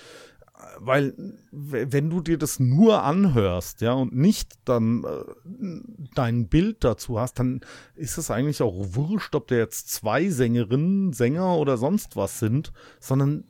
Weil, 0.78 1.14
wenn 1.50 2.10
du 2.10 2.20
dir 2.20 2.38
das 2.38 2.60
nur 2.60 3.02
anhörst, 3.02 3.80
ja, 3.80 3.92
und 3.92 4.14
nicht 4.14 4.54
dann 4.64 5.04
äh, 5.04 6.08
dein 6.14 6.48
Bild 6.48 6.84
dazu 6.84 7.18
hast, 7.18 7.38
dann 7.38 7.60
ist 7.94 8.18
es 8.18 8.30
eigentlich 8.30 8.62
auch 8.62 8.74
wurscht, 8.94 9.34
ob 9.34 9.48
da 9.48 9.56
jetzt 9.56 9.90
zwei 9.90 10.28
Sängerinnen, 10.28 11.12
Sänger 11.12 11.56
oder 11.56 11.76
sonst 11.76 12.16
was 12.16 12.38
sind, 12.38 12.72
sondern 13.00 13.44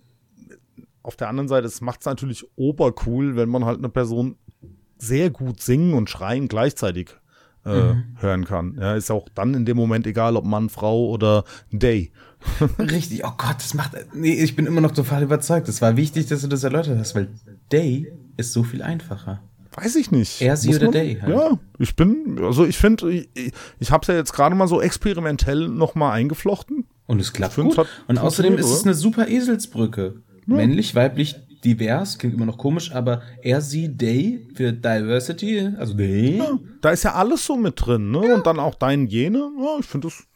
auf 1.03 1.17
der 1.17 1.29
anderen 1.29 1.49
Seite, 1.49 1.67
es 1.67 1.81
macht 1.81 2.01
es 2.01 2.07
natürlich 2.07 2.45
obercool, 2.57 3.37
wenn 3.37 3.51
man 3.51 3.65
halt 3.65 3.79
eine 3.79 3.91
Person 3.91 4.37
sehr 4.97 5.31
gut 5.31 5.61
singen 5.61 5.95
und 5.95 6.09
schreien 6.09 6.49
gleichzeitig 6.49 7.17
äh, 7.65 7.95
hören 8.17 8.45
kann. 8.45 8.77
Ja, 8.79 8.95
ist 8.95 9.11
auch 9.11 9.29
dann 9.35 9.55
in 9.55 9.65
dem 9.65 9.77
Moment 9.77 10.07
egal, 10.07 10.37
ob 10.37 10.45
Mann, 10.45 10.69
Frau 10.69 11.09
oder 11.09 11.45
Day. 11.71 12.13
Richtig, 12.79 13.25
oh 13.25 13.33
Gott, 13.37 13.57
das 13.59 13.75
macht. 13.75 13.93
Nee, 14.15 14.35
ich 14.35 14.57
bin 14.57 14.67
immer 14.67 14.81
noch 14.81 14.93
total 14.93 15.23
überzeugt. 15.23 15.69
Es 15.69 15.83
war 15.83 15.97
wichtig, 15.97 16.27
dass 16.27 16.43
du 16.43 16.49
das 16.49 16.65
erläutert 16.65 16.99
hast, 16.99 17.15
weil 17.15 17.29
Day 17.73 18.13
ist 18.37 18.53
so 18.53 18.63
viel 18.63 18.83
einfacher. 18.83 19.43
Weiß 19.77 19.97
ich 19.97 20.11
nicht. 20.11 20.41
Er, 20.41 20.57
sie 20.57 20.75
oder 20.75 20.89
Day 20.89 21.19
halt. 21.21 21.35
Ja, 21.35 21.59
ich 21.79 21.97
bin, 21.97 22.39
also 22.41 22.65
ich 22.65 22.77
finde, 22.77 23.11
ich, 23.11 23.29
ich 23.81 23.91
habe 23.91 24.03
es 24.03 24.09
ja 24.09 24.15
jetzt 24.15 24.33
gerade 24.33 24.55
mal 24.55 24.69
so 24.69 24.81
experimentell 24.81 25.69
nochmal 25.69 26.13
eingeflochten. 26.13 26.87
Und 27.07 27.21
es 27.21 27.33
klappt 27.33 27.57
gut. 27.57 27.77
hat 27.77 27.89
Und 28.07 28.19
außerdem 28.19 28.57
ist 28.57 28.71
es 28.71 28.85
eine 28.85 28.95
super 28.95 29.29
Eselsbrücke. 29.29 30.15
Männlich, 30.47 30.95
weiblich, 30.95 31.37
divers, 31.65 32.19
klingt 32.19 32.35
immer 32.35 32.47
noch 32.47 32.59
komisch, 32.59 32.93
aber 32.93 33.23
er, 33.43 33.61
sie, 33.61 33.97
they 33.97 34.47
für 34.55 34.73
Diversity, 34.73 35.71
also 35.79 35.95
they. 35.95 36.41
Da 36.81 36.91
ist 36.91 37.03
ja 37.03 37.15
alles 37.15 37.45
so 37.45 37.57
mit 37.57 37.75
drin, 37.77 38.11
ne? 38.11 38.35
Und 38.35 38.47
dann 38.47 38.61
auch 38.61 38.75
dein 38.75 39.07
jene. 39.07 39.51
Ja, 39.59 39.79
ich 39.81 39.87
finde 39.87 40.09
das. 40.09 40.27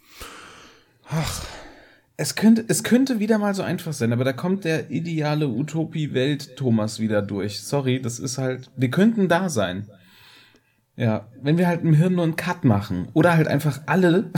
Es 2.20 2.34
könnte, 2.34 2.64
es 2.66 2.82
könnte 2.82 3.20
wieder 3.20 3.38
mal 3.38 3.54
so 3.54 3.62
einfach 3.62 3.92
sein, 3.92 4.12
aber 4.12 4.24
da 4.24 4.32
kommt 4.32 4.64
der 4.64 4.90
ideale 4.90 5.46
Utopie-Welt-Thomas 5.48 6.98
wieder 6.98 7.22
durch. 7.22 7.60
Sorry, 7.62 8.02
das 8.02 8.18
ist 8.18 8.38
halt, 8.38 8.70
wir 8.76 8.90
könnten 8.90 9.28
da 9.28 9.48
sein. 9.48 9.86
Ja, 10.96 11.28
wenn 11.40 11.58
wir 11.58 11.68
halt 11.68 11.82
im 11.84 11.94
Hirn 11.94 12.16
nur 12.16 12.24
einen 12.24 12.34
Cut 12.34 12.64
machen 12.64 13.06
oder 13.14 13.36
halt 13.36 13.46
einfach 13.46 13.82
alle 13.86 14.32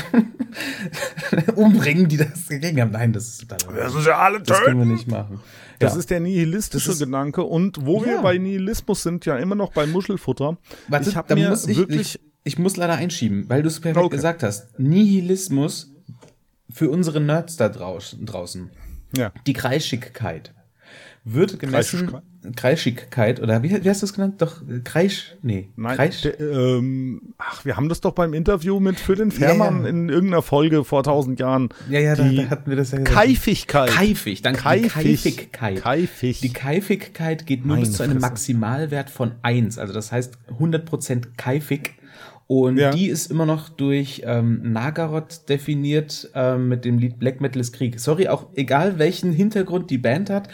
umbringen, 1.56 2.06
die 2.08 2.18
das 2.18 2.48
dagegen 2.48 2.82
haben. 2.82 2.90
Nein, 2.90 3.14
das 3.14 3.28
ist 3.28 3.48
total. 3.48 3.74
Das 3.76 3.94
ist 3.94 4.06
ja 4.06 4.18
alle 4.18 4.40
Das 4.42 4.60
können 4.60 4.78
wir 4.78 4.84
nicht 4.86 5.08
machen. 5.08 5.40
Das 5.78 5.94
ja. 5.94 5.98
ist 6.00 6.10
der 6.10 6.20
nihilistische 6.20 6.92
ist- 6.92 6.98
Gedanke. 6.98 7.42
Und 7.44 7.86
wo 7.86 8.04
wir 8.04 8.16
Ja. 8.16 8.20
bei 8.20 8.36
Nihilismus 8.36 9.02
sind, 9.02 9.24
ja 9.24 9.36
immer 9.38 9.54
noch 9.54 9.72
bei 9.72 9.86
Muschelfutter. 9.86 10.58
Warte, 10.88 11.08
ich 11.08 11.16
habe 11.16 11.28
da 11.28 11.34
mir 11.34 11.48
muss 11.48 11.66
ich, 11.66 11.78
wirklich. 11.78 12.16
ich, 12.16 12.20
ich 12.44 12.58
muss 12.58 12.76
leider 12.76 12.94
einschieben, 12.94 13.48
weil 13.48 13.62
du 13.62 13.68
es 13.68 13.80
perfekt 13.80 14.04
Okay. 14.04 14.16
gesagt 14.16 14.42
hast. 14.42 14.78
Nihilismus 14.78 15.89
für 16.72 16.90
unsere 16.90 17.20
Nerds 17.20 17.56
da 17.56 17.68
draußen, 17.68 18.70
ja. 19.16 19.32
Die 19.46 19.52
Kreischigkeit 19.52 20.52
wird 21.24 21.58
gemessen. 21.58 22.06
Kreischigkeit? 22.06 22.22
Kreischigkeit 22.56 23.40
oder 23.42 23.62
wie, 23.62 23.84
wie 23.84 23.90
hast 23.90 24.00
du 24.00 24.06
es 24.06 24.14
genannt? 24.14 24.40
Doch, 24.40 24.62
äh, 24.62 24.80
Kreisch, 24.82 25.36
nee, 25.42 25.68
Nein, 25.76 25.96
Kreisch. 25.96 26.22
der, 26.22 26.40
ähm, 26.40 27.34
ach, 27.36 27.66
wir 27.66 27.76
haben 27.76 27.90
das 27.90 28.00
doch 28.00 28.12
beim 28.12 28.32
Interview 28.32 28.80
mit 28.80 28.98
für 28.98 29.14
den 29.14 29.30
Fährmann 29.30 29.80
Ja, 29.80 29.82
ja. 29.82 29.88
in 29.90 30.08
irgendeiner 30.08 30.40
Folge 30.40 30.84
vor 30.84 31.02
tausend 31.02 31.38
Jahren. 31.38 31.68
ja, 31.90 32.00
ja, 32.00 32.14
da, 32.16 32.22
die 32.26 32.36
da 32.36 32.48
hatten 32.48 32.70
wir 32.70 32.76
das 32.78 32.92
ja 32.92 32.98
gesagt. 32.98 33.14
Keifigkeit. 33.14 33.90
Keifig, 33.90 34.40
danke. 34.40 34.60
Keifig. 34.62 34.90
Die 35.22 35.30
Keifigkeit. 35.32 35.82
Keifig. 35.82 36.40
Die 36.40 36.52
Keifigkeit 36.52 37.46
geht 37.46 37.66
nur 37.66 37.76
Meine 37.76 37.86
bis 37.86 37.96
zu 37.96 38.02
einem 38.04 38.12
Fresse. 38.20 38.26
Maximalwert 38.26 39.10
von 39.10 39.32
1. 39.42 39.76
Also 39.78 39.92
das 39.92 40.10
heißt 40.12 40.38
100% 40.58 41.36
keifig. 41.36 41.92
Und 42.50 42.78
Ja. 42.78 42.90
die 42.90 43.06
ist 43.06 43.30
immer 43.30 43.46
noch 43.46 43.68
durch 43.68 44.22
ähm, 44.26 44.72
Nagaroth 44.72 45.48
definiert 45.48 46.28
ähm, 46.34 46.66
mit 46.68 46.84
dem 46.84 46.98
Lied 46.98 47.20
Black 47.20 47.40
Metal 47.40 47.60
ist 47.60 47.70
Krieg. 47.72 48.00
Sorry, 48.00 48.26
auch 48.26 48.48
egal 48.56 48.98
welchen 48.98 49.32
Hintergrund 49.32 49.88
die 49.88 49.98
Band 49.98 50.30
hat, 50.30 50.48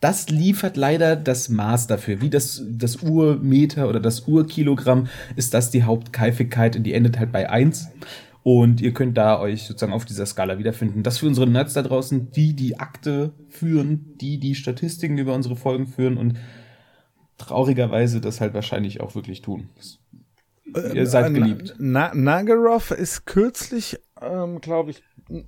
das 0.00 0.30
liefert 0.30 0.78
leider 0.78 1.14
das 1.14 1.50
Maß 1.50 1.88
dafür. 1.88 2.22
Wie 2.22 2.30
das, 2.30 2.64
das 2.70 3.02
Urmeter 3.02 3.90
oder 3.90 4.00
das 4.00 4.20
Urkilogramm 4.26 5.08
ist 5.36 5.52
das 5.52 5.70
die 5.70 5.82
Hauptkeifigkeit 5.82 6.74
und 6.74 6.84
die 6.84 6.94
endet 6.94 7.18
halt 7.18 7.32
bei 7.32 7.50
1. 7.50 7.90
Und 8.42 8.80
ihr 8.80 8.94
könnt 8.94 9.18
da 9.18 9.38
euch 9.38 9.64
sozusagen 9.64 9.92
auf 9.92 10.06
dieser 10.06 10.24
Skala 10.24 10.58
wiederfinden. 10.58 11.02
Das 11.02 11.18
für 11.18 11.26
unsere 11.26 11.46
Nerds 11.46 11.74
da 11.74 11.82
draußen, 11.82 12.30
die 12.32 12.54
die 12.56 12.80
Akte 12.80 13.34
führen, 13.50 14.14
die 14.22 14.38
die 14.38 14.54
Statistiken 14.54 15.18
über 15.18 15.34
unsere 15.34 15.56
Folgen 15.56 15.86
führen 15.86 16.16
und 16.16 16.38
traurigerweise 17.36 18.22
das 18.22 18.40
halt 18.40 18.54
wahrscheinlich 18.54 19.02
auch 19.02 19.14
wirklich 19.14 19.42
tun. 19.42 19.68
Ihr 20.94 21.06
seid 21.06 21.30
Äh, 21.30 21.32
geliebt. 21.34 21.74
Na, 21.78 22.12
Nagaroth 22.14 22.90
ist 22.92 23.26
kürzlich, 23.26 23.98
ähm, 24.20 24.60
glaube 24.60 24.90
ich, 24.92 25.02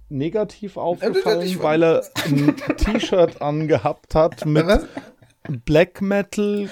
negativ 0.08 0.76
aufgefallen, 0.76 1.42
ich- 1.42 1.62
weil 1.62 1.82
er 1.82 2.02
ein 2.26 2.54
T-Shirt 2.76 3.40
angehabt 3.42 4.14
hat 4.14 4.44
mit 4.46 4.66
Was? 4.66 4.86
Black 5.64 6.00
Metal 6.00 6.68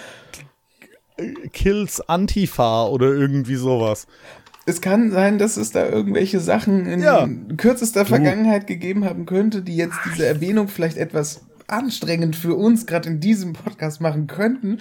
Kills 1.53 2.01
Antifa 2.09 2.87
oder 2.89 3.07
irgendwie 3.13 3.57
sowas. 3.57 4.07
Es 4.65 4.81
kann 4.81 5.11
sein, 5.11 5.39
dass 5.39 5.57
es 5.57 5.73
da 5.73 5.89
irgendwelche 5.89 6.41
Sachen 6.41 6.87
in 6.87 7.01
Ja. 7.03 7.29
kürzester 7.57 8.07
Vergangenheit 8.07 8.67
gegeben 8.67 9.05
haben 9.05 9.27
könnte, 9.27 9.63
die 9.63 9.77
jetzt 9.77 9.99
diese 10.11 10.25
Erwähnung 10.27 10.69
vielleicht 10.69 10.97
etwas 10.97 11.43
anstrengend 11.67 12.37
für 12.37 12.55
uns 12.55 12.87
gerade 12.87 13.09
in 13.09 13.21
diesem 13.21 13.53
Podcast 13.55 14.01
machen 14.01 14.27
könnten. 14.27 14.79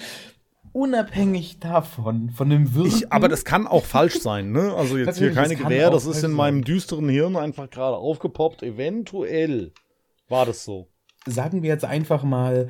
Unabhängig 0.74 1.60
davon, 1.60 2.30
von 2.30 2.50
dem 2.50 2.74
Wirken. 2.74 2.88
Ich, 2.90 3.12
aber 3.12 3.28
das 3.28 3.44
kann 3.46 3.68
auch 3.68 3.84
falsch 3.86 4.20
sein, 4.20 4.52
ne? 4.52 4.74
Also 4.74 4.98
jetzt 4.98 5.18
hier 5.18 5.34
keine 5.34 5.56
das 5.56 5.64
Gewähr, 5.64 5.90
das 5.90 6.06
ist 6.06 6.24
in 6.24 6.32
meinem 6.32 6.64
düsteren 6.64 7.10
Hirn 7.10 7.36
einfach 7.36 7.70
gerade 7.70 7.98
aufgepoppt. 7.98 8.64
Eventuell 8.64 9.74
war 10.30 10.46
das 10.46 10.64
so. 10.64 10.88
sagen 11.26 11.62
wir 11.62 11.70
jetzt 11.70 11.84
einfach 11.86 12.24
mal, 12.24 12.70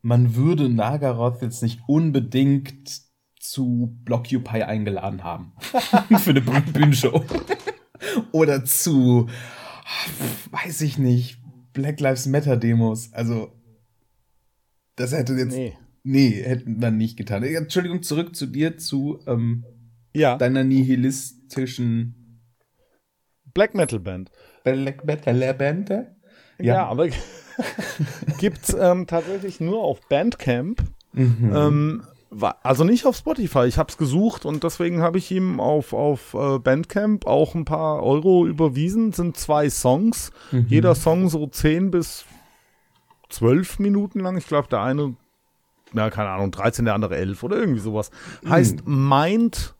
man 0.00 0.36
würde 0.36 0.68
Nagaroth 0.68 1.42
jetzt 1.42 1.62
nicht 1.62 1.80
unbedingt 1.86 3.02
zu 3.38 3.96
Blockupy 4.04 4.62
eingeladen 4.62 5.24
haben. 5.24 5.52
Für 5.60 6.30
eine 6.30 6.40
Bühn- 6.40 6.72
Bühnenshow. 6.72 7.24
Oder 8.32 8.64
zu, 8.64 9.28
weiß 10.52 10.80
ich 10.82 10.98
nicht, 10.98 11.38
Black 11.72 11.98
Lives 12.00 12.26
Matter 12.26 12.56
Demos. 12.56 13.12
Also, 13.12 13.52
das 14.96 15.12
hätte 15.12 15.32
jetzt, 15.34 15.54
nee, 15.56 15.76
Nee. 16.04 16.42
hätten 16.42 16.80
dann 16.80 16.96
nicht 16.96 17.16
getan. 17.16 17.42
Entschuldigung, 17.42 18.02
zurück 18.02 18.34
zu 18.34 18.46
dir, 18.46 18.78
zu 18.78 19.20
ähm, 19.26 19.64
Ja, 20.14 20.36
deiner 20.36 20.64
nihilistischen 20.64 22.40
Black 23.54 23.74
Metal 23.74 24.00
Band. 24.00 24.30
Black 24.64 25.04
Metal 25.04 25.54
Band. 25.54 25.90
Ja, 26.58 26.86
aber 26.86 27.08
gibt's 28.38 28.74
ähm, 28.78 29.06
tatsächlich 29.06 29.60
nur 29.60 29.82
auf 29.82 30.00
Bandcamp. 30.08 30.82
Mhm. 31.12 31.52
Ähm, 31.54 32.02
also 32.62 32.84
nicht 32.84 33.04
auf 33.04 33.16
Spotify. 33.16 33.66
Ich 33.66 33.76
habe 33.76 33.90
es 33.90 33.98
gesucht 33.98 34.46
und 34.46 34.64
deswegen 34.64 35.02
habe 35.02 35.18
ich 35.18 35.30
ihm 35.30 35.60
auf, 35.60 35.92
auf 35.92 36.34
äh, 36.34 36.58
Bandcamp 36.58 37.26
auch 37.26 37.54
ein 37.54 37.64
paar 37.64 38.02
Euro 38.02 38.46
überwiesen. 38.46 39.12
Sind 39.12 39.36
zwei 39.36 39.68
Songs. 39.68 40.30
Mhm. 40.50 40.66
Jeder 40.68 40.94
Song 40.94 41.28
so 41.28 41.46
10 41.46 41.90
bis 41.90 42.24
12 43.28 43.80
Minuten 43.80 44.20
lang. 44.20 44.36
Ich 44.38 44.46
glaube, 44.46 44.68
der 44.68 44.80
eine 44.80 45.14
ja, 45.94 46.10
keine 46.10 46.30
Ahnung, 46.30 46.50
13, 46.50 46.84
der 46.84 46.94
andere 46.94 47.16
11 47.16 47.42
oder 47.42 47.56
irgendwie 47.56 47.80
sowas. 47.80 48.10
Heißt 48.48 48.86
Mind, 48.86 49.74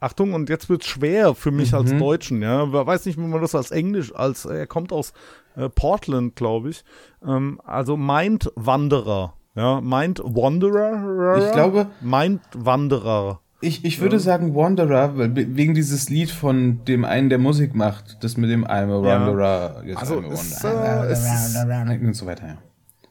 Achtung, 0.00 0.34
und 0.34 0.48
jetzt 0.48 0.68
wird's 0.68 0.86
schwer 0.86 1.34
für 1.34 1.50
mich 1.52 1.74
als 1.74 1.96
Deutschen, 1.96 2.42
ja. 2.42 2.72
Weiß 2.72 3.06
nicht, 3.06 3.18
wie 3.18 3.22
man 3.26 3.40
das 3.40 3.54
als 3.54 3.70
Englisch, 3.70 4.14
als, 4.14 4.44
er 4.44 4.66
kommt 4.66 4.92
aus 4.92 5.12
äh, 5.56 5.68
Portland, 5.68 6.34
glaube 6.36 6.70
ich. 6.70 6.84
Ähm, 7.26 7.60
also 7.64 7.96
Mind 7.96 8.50
Wanderer, 8.56 9.34
ja, 9.54 9.80
Mind 9.80 10.20
Wanderer. 10.24 11.38
Ich 11.46 11.52
glaube- 11.52 11.86
Mind 12.00 12.40
Wanderer. 12.54 13.40
Ich, 13.64 13.84
ich 13.84 14.00
würde 14.00 14.18
sagen 14.18 14.56
Wanderer, 14.56 15.16
weil 15.16 15.36
wegen 15.36 15.74
dieses 15.74 16.08
Lied 16.08 16.32
von 16.32 16.84
dem 16.84 17.04
einen, 17.04 17.28
der 17.28 17.38
Musik 17.38 17.76
macht, 17.76 18.24
das 18.24 18.36
mit 18.36 18.50
dem 18.50 18.64
I'm 18.66 18.90
a 18.90 19.06
Ja. 19.06 19.20
Wanderer, 19.20 19.82
jetzt 19.86 19.98
Also 19.98 20.16
I'm 20.18 20.28
a 20.28 20.32
es, 20.32 20.64
Wanderer, 20.64 21.06
äh, 21.08 21.12
es 21.12 21.24
ist- 21.24 22.02
und 22.02 22.16
so 22.16 22.26
weiter. 22.26 22.46
Ja. 22.48 22.56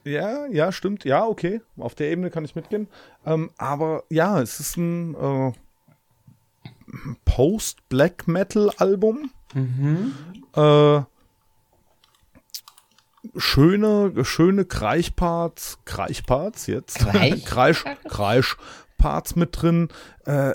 Ja, 0.04 0.48
ja, 0.48 0.72
stimmt. 0.72 1.06
Ja, 1.06 1.26
okay. 1.26 1.62
Auf 1.78 1.96
der 1.96 2.10
Ebene 2.12 2.30
kann 2.30 2.46
ich 2.46 2.56
mitgehen. 2.56 2.88
Ähm, 3.26 3.52
aber 3.58 4.04
ja, 4.10 4.42
es 4.42 4.60
ist 4.60 4.78
ein 4.78 5.16
äh, 5.16 5.52
Post-Black 7.26 8.28
Metal-Album. 8.28 9.32
Äh, 10.56 11.02
schöne, 13.36 14.26
schöne 14.26 14.66
Kreischparts, 14.66 15.80
Kreischparts 15.86 16.68
jetzt. 16.68 17.00
Kreich? 17.00 17.46
Kreisch, 17.46 17.84
Kreischparts 18.08 19.36
mit 19.36 19.62
drin. 19.62 19.90
Äh, 20.26 20.54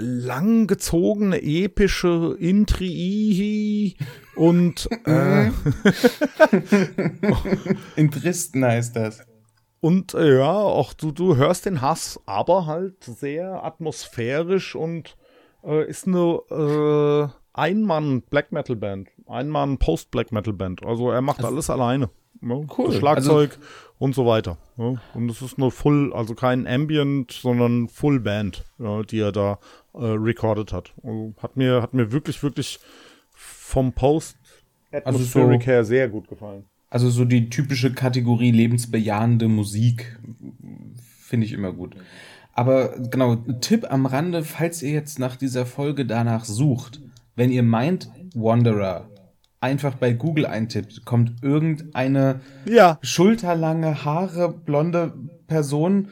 langgezogene, 0.00 1.42
epische 1.42 2.36
Intri 2.38 3.96
und 4.34 4.88
äh, 5.06 5.50
In 7.96 8.10
Dresden 8.10 8.64
heißt 8.64 8.96
das. 8.96 9.20
Und 9.80 10.14
äh, 10.14 10.38
ja, 10.38 10.52
auch 10.52 10.92
du, 10.92 11.12
du 11.12 11.36
hörst 11.36 11.66
den 11.66 11.80
Hass, 11.80 12.20
aber 12.26 12.66
halt 12.66 13.02
sehr 13.04 13.64
atmosphärisch 13.64 14.74
und 14.74 15.16
äh, 15.64 15.88
ist 15.88 16.06
eine 16.06 16.40
äh, 16.50 17.28
Ein-Mann-Black 17.54 18.52
Metal 18.52 18.76
Band. 18.76 19.08
Ein-Mann 19.26 19.78
Post-Black 19.78 20.32
Metal 20.32 20.52
Band. 20.52 20.84
Also 20.84 21.10
er 21.10 21.22
macht 21.22 21.44
alles 21.44 21.70
alleine. 21.70 22.10
Ja, 22.42 22.60
Cool. 22.76 22.86
Das 22.86 22.96
Schlagzeug 22.96 23.58
und 23.98 24.14
so 24.14 24.26
weiter. 24.26 24.56
Ja, 24.76 24.94
und 25.14 25.30
es 25.30 25.42
ist 25.42 25.58
eine 25.58 25.70
Full, 25.70 26.12
also 26.14 26.34
kein 26.34 26.66
Ambient, 26.66 27.32
sondern 27.32 27.88
Full 27.88 28.20
Band, 28.20 28.64
ja, 28.78 29.02
die 29.02 29.20
er 29.20 29.32
da 29.32 29.58
äh, 29.94 29.98
recorded 30.04 30.72
hat. 30.72 30.92
Also 31.02 31.34
hat 31.42 31.56
mir, 31.56 31.82
hat 31.82 31.94
mir 31.94 32.12
wirklich, 32.12 32.42
wirklich 32.42 32.78
vom 33.32 33.92
Post 33.92 34.36
Atmospheric 34.92 35.62
so- 35.62 35.66
her 35.66 35.84
sehr 35.84 36.08
gut 36.08 36.28
gefallen. 36.28 36.64
Also 36.88 37.08
so 37.08 37.24
die 37.24 37.48
typische 37.50 37.92
Kategorie 37.92 38.50
lebensbejahende 38.50 39.46
Musik 39.48 40.18
finde 41.20 41.46
ich 41.46 41.52
immer 41.52 41.72
gut. 41.72 41.94
Aber 42.52 42.98
genau, 43.10 43.36
Tipp 43.36 43.86
am 43.88 44.06
Rande, 44.06 44.42
falls 44.42 44.82
ihr 44.82 44.90
jetzt 44.90 45.20
nach 45.20 45.36
dieser 45.36 45.66
Folge 45.66 46.04
danach 46.04 46.44
sucht, 46.44 47.00
wenn 47.36 47.52
ihr 47.52 47.62
meint 47.62 48.10
Wanderer 48.34 49.08
einfach 49.60 49.94
bei 49.94 50.12
Google 50.12 50.46
eintippt, 50.46 51.04
kommt 51.04 51.42
irgendeine 51.42 52.40
Ja. 52.64 52.98
schulterlange 53.02 54.04
Haare, 54.04 54.52
blonde 54.52 55.12
Person, 55.46 56.08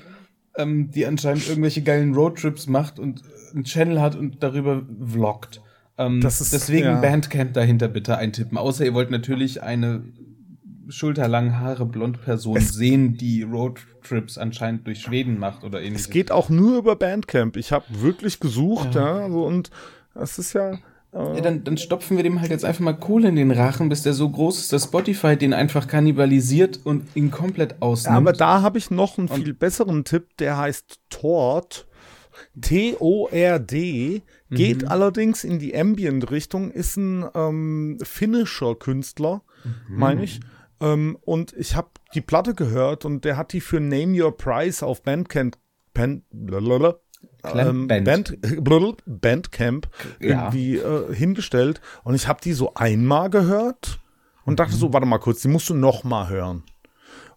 ähm, 0.59 0.91
die 0.91 1.07
anscheinend 1.07 1.49
irgendwelche 1.49 1.83
geilen 1.83 2.15
Roadtrips 2.15 2.67
macht 2.67 2.99
und 2.99 3.23
einen 3.55 3.65
Channel 3.65 4.01
hat 4.01 4.15
und 4.17 4.43
darüber 4.43 4.83
vloggt. 5.07 5.63
Ähm, 5.97 6.21
Das 6.21 6.41
ist- 6.41 6.53
deswegen 6.53 6.85
ja. 6.87 7.01
Bandcamp 7.01 7.55
dahinter 7.55 7.89
bitte 7.89 8.19
eintippen. 8.19 8.59
Außer 8.59 8.85
ihr 8.85 8.93
wollt 8.95 9.11
natürlich 9.11 9.63
eine 9.63 10.03
schulterlange 10.89 11.59
Haare, 11.59 11.85
blond 11.87 12.23
Person 12.23 12.59
sehen, 12.61 13.15
die 13.15 13.43
Roadtrips 13.43 14.39
anscheinend 14.39 14.87
durch 14.87 15.01
Schweden 15.03 15.39
macht 15.39 15.65
oder 15.65 15.81
ähnliches. 15.81 16.07
Es 16.07 16.11
geht 16.11 16.31
auch 16.33 16.49
nur 16.49 16.79
über 16.79 16.97
Bandcamp. 16.97 17.57
Ich 17.57 17.73
habe 17.73 17.85
wirklich 17.91 18.41
gesucht, 18.41 18.95
ja, 18.95 19.29
so, 19.31 19.45
und 19.45 19.71
es 20.15 20.39
ist 20.39 20.53
ja. 20.55 20.79
Ja, 21.13 21.41
dann, 21.41 21.65
dann 21.65 21.79
stopfen 21.79 22.17
wir 22.19 22.25
dem 22.25 22.41
halt 22.41 22.51
jetzt 22.51 22.67
einfach 22.67 22.81
mal 22.81 22.93
Kohle 22.93 23.29
in 23.29 23.37
den 23.37 23.51
Rachen, 23.51 23.89
bis 23.89 24.03
der 24.03 24.13
so 24.13 24.29
groß 24.29 24.59
ist, 24.59 24.73
dass 24.73 24.85
Spotify 24.85 25.37
den 25.37 25.55
einfach 25.55 25.89
kannibalisiert 25.89 26.81
und 26.85 27.17
ihn 27.17 27.31
komplett 27.31 27.81
ausnimmt. 27.81 28.17
aber 28.17 28.33
da 28.33 28.61
habe 28.61 28.77
ich 28.77 28.91
noch 28.91 29.17
einen 29.17 29.29
viel 29.29 29.55
besseren 29.55 30.05
Tipp, 30.05 30.37
der 30.39 30.59
heißt 30.59 31.01
Tord. 31.09 31.87
T-O-R-D, 32.61 34.23
geht 34.51 34.87
allerdings 34.87 35.43
in 35.43 35.59
die 35.59 35.77
Ambient-Richtung, 35.77 36.71
ist 36.71 36.97
ein 36.97 37.25
ähm, 37.35 37.99
finnischer 38.03 38.77
Künstler, 38.77 39.43
meine 39.89 40.23
ich. 40.23 40.41
Ähm, 40.81 41.19
und 41.23 41.53
ich 41.55 41.75
habe 41.75 41.89
die 42.15 42.21
Platte 42.21 42.55
gehört 42.55 43.05
und 43.05 43.25
der 43.25 43.37
hat 43.37 43.53
die 43.53 43.61
für 43.61 43.81
Name 43.81 44.23
Your 44.23 44.37
Price 44.37 44.83
auf 44.83 45.03
Bandcamp, 45.03 45.57
Band, 45.95 46.23
ähm, 47.45 47.87
Band. 47.89 48.05
Band, 48.05 49.05
Bandcamp 49.07 49.89
Ja. 50.21 50.29
irgendwie 50.29 50.77
äh, 50.77 51.15
hingestellt. 51.15 51.81
Und 52.05 52.15
ich 52.15 52.29
habe 52.29 52.41
die 52.41 52.53
so 52.53 52.75
einmal 52.75 53.31
gehört 53.31 54.01
und 54.45 54.59
dachte 54.61 54.75
so, 54.75 54.93
warte 54.93 55.07
mal 55.07 55.19
kurz, 55.19 55.43
die 55.43 55.49
musst 55.49 55.69
du 55.69 55.75
noch 55.75 56.05
mal 56.05 56.29
hören. 56.29 56.63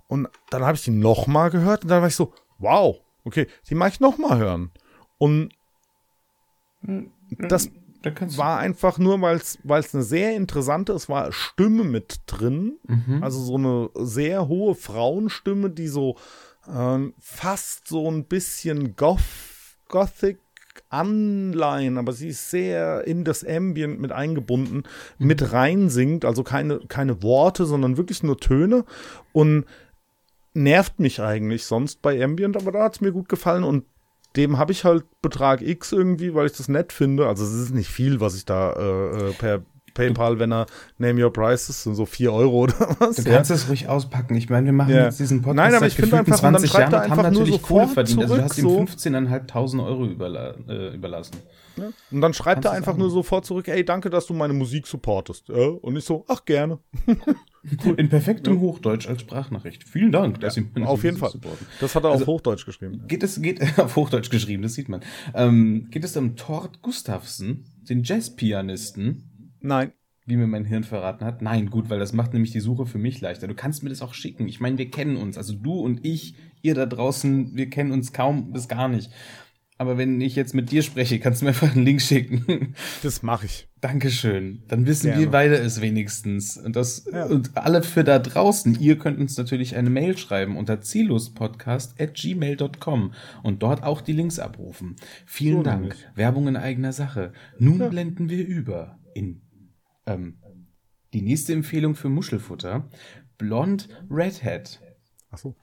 Und 0.08 0.28
dann 0.50 0.64
habe 0.64 0.76
ich 0.76 0.84
die 0.84 0.92
noch 0.92 1.28
mal 1.28 1.50
gehört 1.50 1.84
und 1.84 1.90
dann 1.90 2.02
war 2.02 2.08
ich 2.08 2.16
so, 2.16 2.34
wow, 2.58 2.98
okay, 3.24 3.48
die 3.70 3.76
mag 3.76 3.94
ich 3.94 4.00
noch 4.00 4.18
mal 4.18 4.38
hören. 4.38 4.72
Und 5.18 5.54
das 7.30 7.70
da 8.02 8.10
kannst 8.10 8.36
du 8.36 8.40
war 8.40 8.58
einfach 8.58 8.98
nur, 8.98 9.22
weil 9.22 9.38
es 9.38 9.60
eine 9.94 10.04
sehr 10.04 10.36
interessante, 10.36 10.92
es 10.94 11.08
war 11.08 11.32
Stimme 11.32 11.84
mit 11.84 12.22
drin, 12.26 12.80
also 13.22 13.40
so 13.40 13.56
eine 13.58 13.90
sehr 14.06 14.48
hohe 14.48 14.74
Frauenstimme, 14.74 15.70
die 15.70 15.88
so 15.88 16.18
ähm, 16.68 17.14
fast 17.20 17.88
so 17.88 18.10
ein 18.10 18.26
bisschen 18.26 18.96
Goth, 18.96 19.20
Gothic 19.92 20.40
Anleihen, 20.90 21.98
aber 21.98 22.14
sie 22.14 22.30
ist 22.30 22.50
sehr 22.50 23.06
in 23.06 23.24
das 23.24 23.46
Ambient 23.46 24.00
mit 24.00 24.12
eingebunden, 24.12 24.84
mit 25.18 25.54
reinsingt, 25.54 26.26
also 26.26 26.44
keine, 26.44 26.80
keine 26.88 27.22
Worte, 27.24 27.66
sondern 27.66 27.98
wirklich 27.98 28.24
nur 28.24 28.38
Töne 28.38 28.86
und 29.34 29.66
nervt 30.54 31.00
mich 31.00 31.22
eigentlich 31.22 31.66
sonst 31.66 32.02
bei 32.02 32.22
Ambient, 32.24 32.58
aber 32.58 32.72
da 32.72 32.84
hat 32.84 32.96
es 32.96 33.02
mir 33.02 33.12
gut 33.12 33.30
gefallen 33.30 33.64
und 33.64 33.86
dem 34.36 34.58
habe 34.58 34.72
ich 34.72 34.86
halt 34.86 35.04
Betrag 35.22 35.62
X 35.62 35.92
irgendwie, 35.92 36.34
weil 36.34 36.46
ich 36.46 36.54
das 36.54 36.70
nett 36.70 36.94
finde. 36.94 37.28
Also 37.28 37.44
es 37.44 37.54
ist 37.54 37.74
nicht 37.74 37.90
viel, 37.90 38.22
was 38.22 38.36
ich 38.36 38.46
da 38.46 38.72
äh, 38.74 39.30
äh, 39.30 39.34
per 39.34 39.62
PayPal, 39.94 40.40
wenn 40.40 40.52
er 40.52 40.66
Name 40.98 41.24
Your 41.24 41.32
Prices 41.34 41.84
sind 41.84 41.96
so 41.96 42.06
4 42.06 42.32
Euro 42.34 42.64
oder 42.64 42.74
was. 43.00 43.18
Du 43.18 43.24
ja. 43.30 43.36
kannst 43.36 43.52
es 43.52 43.70
ruhig 43.70 43.88
auspacken. 43.88 44.36
Ich 44.36 44.50
meine, 44.50 44.66
wir 44.66 44.74
machen 44.74 44.94
Ja. 44.94 45.06
jetzt 45.06 45.20
diesen 45.20 45.42
Podcast 45.42 45.56
Nein, 45.58 45.76
aber 45.76 45.88
ich 45.88 45.96
finde 45.96 46.18
einfach, 46.18 46.36
und 46.38 46.44
dann 46.44 46.54
20 46.54 46.70
schreibt 46.72 46.92
Jahren 46.94 47.04
haben 47.04 47.12
einfach 47.20 47.32
nur 47.32 47.42
natürlich 47.42 47.62
Kohle 47.62 47.82
sofort 47.88 47.94
verdient. 47.94 48.22
Also 48.22 48.36
du 48.36 48.44
hast 48.44 48.58
ihm 48.58 48.64
zurück, 48.64 48.90
15.500 48.90 49.86
Euro 49.86 50.06
überla 50.06 50.56
äh, 50.68 50.96
überlassen. 50.96 51.36
Und 52.12 52.22
dann 52.22 52.34
schreibt 52.34 52.64
Kannst 52.64 52.66
er 52.68 52.72
einfach 52.74 52.98
nur 52.98 53.10
sofort 53.10 53.46
zurück, 53.46 53.68
ey, 53.70 53.84
danke, 53.86 54.10
dass 54.10 54.26
du 54.28 54.34
meine 54.34 54.54
Musik 54.54 54.86
supportest. 54.86 55.48
Ja? 55.50 55.68
Und 55.70 55.96
ich 55.96 56.04
so, 56.04 56.26
ach 56.28 56.44
gerne. 56.46 56.80
In 57.98 58.10
perfektem 58.10 58.60
Hochdeutsch 58.60 59.08
als 59.08 59.22
Sprachnachricht. 59.22 59.84
Vielen 59.88 60.12
Dank, 60.12 60.40
dass 60.42 60.56
Sie 60.56 60.68
meine 60.74 60.88
Auf 60.88 61.04
jeden 61.04 61.18
Fall. 61.18 61.30
supporten. 61.30 61.66
Das 61.80 61.94
hat 61.96 62.04
er 62.04 62.10
Also- 62.12 62.24
auf 62.24 62.28
Hochdeutsch 62.28 62.66
geschrieben. 62.66 63.04
Geht 63.08 63.22
es, 63.24 63.42
geht 63.42 63.62
auf 63.80 63.96
Hochdeutsch 63.96 64.30
geschrieben, 64.32 64.64
das 64.64 64.74
sieht 64.74 64.90
man. 64.90 65.02
Ähm, 65.36 65.88
geht 65.92 66.04
es 66.04 66.18
um 66.18 66.36
Tord 66.36 66.82
Gustafsson, 66.82 67.64
den 67.88 68.04
Jazzpianisten, 68.04 69.30
Nein. 69.62 69.92
wie 70.26 70.36
mir 70.38 70.48
mein 70.48 70.66
Hirn 70.66 70.84
verraten 70.84 71.26
hat? 71.26 71.42
Nein, 71.42 71.70
gut, 71.70 71.90
weil 71.90 72.00
das 72.00 72.14
macht 72.14 72.34
nämlich 72.34 72.52
die 72.52 72.60
Suche 72.60 72.86
für 72.86 72.98
mich 73.00 73.22
leichter. 73.22 73.48
Du 73.48 73.56
kannst 73.56 73.84
mir 73.84 73.90
das 73.90 74.02
auch 74.02 74.14
schicken. 74.14 74.48
Ich 74.48 74.60
meine, 74.60 74.78
wir 74.78 74.90
kennen 74.92 75.18
uns. 75.18 75.38
Also 75.38 75.54
du 75.54 75.74
und 75.80 76.06
ich, 76.06 76.36
ihr 76.62 76.76
da 76.76 76.86
draußen, 76.86 77.56
wir 77.56 77.70
kennen 77.70 77.92
uns 77.92 78.14
kaum 78.14 78.52
bis 78.54 78.68
gar 78.68 78.88
nicht. 78.88 79.10
Aber 79.78 79.98
wenn 79.98 80.22
ich 80.22 80.36
jetzt 80.36 80.54
mit 80.54 80.72
dir 80.72 80.84
spreche, 80.84 81.20
kannst 81.20 81.42
du 81.42 81.46
mir 81.46 81.50
einfach 81.50 81.76
einen 81.76 81.86
Link 81.86 82.02
schicken. 82.04 82.76
Das 83.02 83.24
mache 83.24 83.48
ich. 83.48 83.68
Dankeschön. 83.82 84.62
Dann 84.68 84.86
wissen 84.86 85.08
Gerne. 85.08 85.22
wir 85.22 85.32
beide 85.32 85.56
es 85.56 85.82
wenigstens. 85.82 86.56
Und, 86.56 86.76
das, 86.76 87.08
Ja. 87.12 87.26
und 87.26 87.58
alle 87.58 87.82
für 87.82 88.04
da 88.04 88.20
draußen, 88.20 88.80
ihr 88.80 89.00
könnt 89.00 89.18
uns 89.20 89.36
natürlich 89.38 89.76
eine 89.76 89.90
Mail 89.90 90.20
schreiben 90.20 90.56
unter 90.56 90.82
ziellospodcast.gmail.com 90.82 93.14
und 93.42 93.64
dort 93.64 93.82
auch 93.84 94.02
die 94.02 94.14
Links 94.14 94.38
abrufen. 94.38 94.98
Vielen 95.26 95.58
So 95.58 95.64
Dank. 95.64 95.82
nämlich. 95.82 96.00
Werbung 96.14 96.48
in 96.48 96.58
eigener 96.58 96.94
Sache. 96.94 97.34
Nun 97.58 97.80
blenden 97.90 98.30
wir 98.30 98.46
über 98.46 99.00
in 99.16 99.42
ähm, 100.14 100.38
die 101.14 101.22
nächste 101.22 101.54
Empfehlung 101.54 101.96
für 101.96 102.10
Muschelfutter. 102.10 102.90
Blond 103.38 103.90
Redhead. 104.10 104.80
Ach 105.32 105.38
so. 105.38 105.56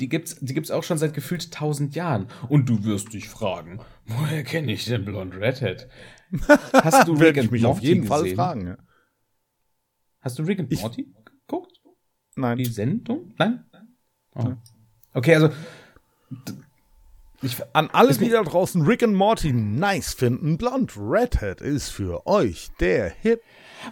Die 0.00 0.08
gibt's, 0.08 0.36
die 0.40 0.52
gibt's 0.52 0.70
auch 0.70 0.82
schon 0.82 0.98
seit 0.98 1.14
gefühlt 1.14 1.52
tausend 1.52 1.94
Jahren. 1.94 2.28
Und 2.48 2.68
du 2.68 2.84
wirst 2.84 3.12
dich 3.14 3.28
fragen, 3.28 3.80
woher 4.06 4.42
kenne 4.44 4.72
ich 4.72 4.84
denn 4.84 5.04
Blond 5.04 5.34
Redhead? 5.36 5.88
Hast 6.72 7.08
du 7.08 7.12
Rick 7.18 7.36
ich 7.36 7.42
and 7.44 7.52
mich 7.52 7.64
auf 7.64 7.76
Morty 7.76 7.86
jeden 7.86 8.06
Fall 8.06 8.22
gesehen? 8.22 8.36
fragen. 8.36 8.66
Ja. 8.66 8.76
Hast 10.20 10.38
du 10.38 10.42
Rick 10.42 10.58
and 10.60 10.72
Ich- 10.72 10.82
Morty 10.82 11.14
geguckt? 11.24 11.72
Nein. 12.34 12.58
Die 12.58 12.64
Sendung? 12.66 13.32
Nein? 13.38 13.64
Oh. 14.34 14.52
Okay, 15.14 15.34
also 15.36 15.50
ich, 17.42 17.56
An 17.74 17.88
alle, 17.92 18.12
die 18.14 18.28
da 18.28 18.42
draußen 18.42 18.82
Rick 18.82 19.02
and 19.02 19.14
Morty 19.14 19.52
nice 19.52 20.14
finden, 20.14 20.58
Blond 20.58 20.96
Redhead 20.96 21.60
ist 21.60 21.90
für 21.90 22.26
euch 22.26 22.70
der 22.80 23.08
Hit 23.10 23.40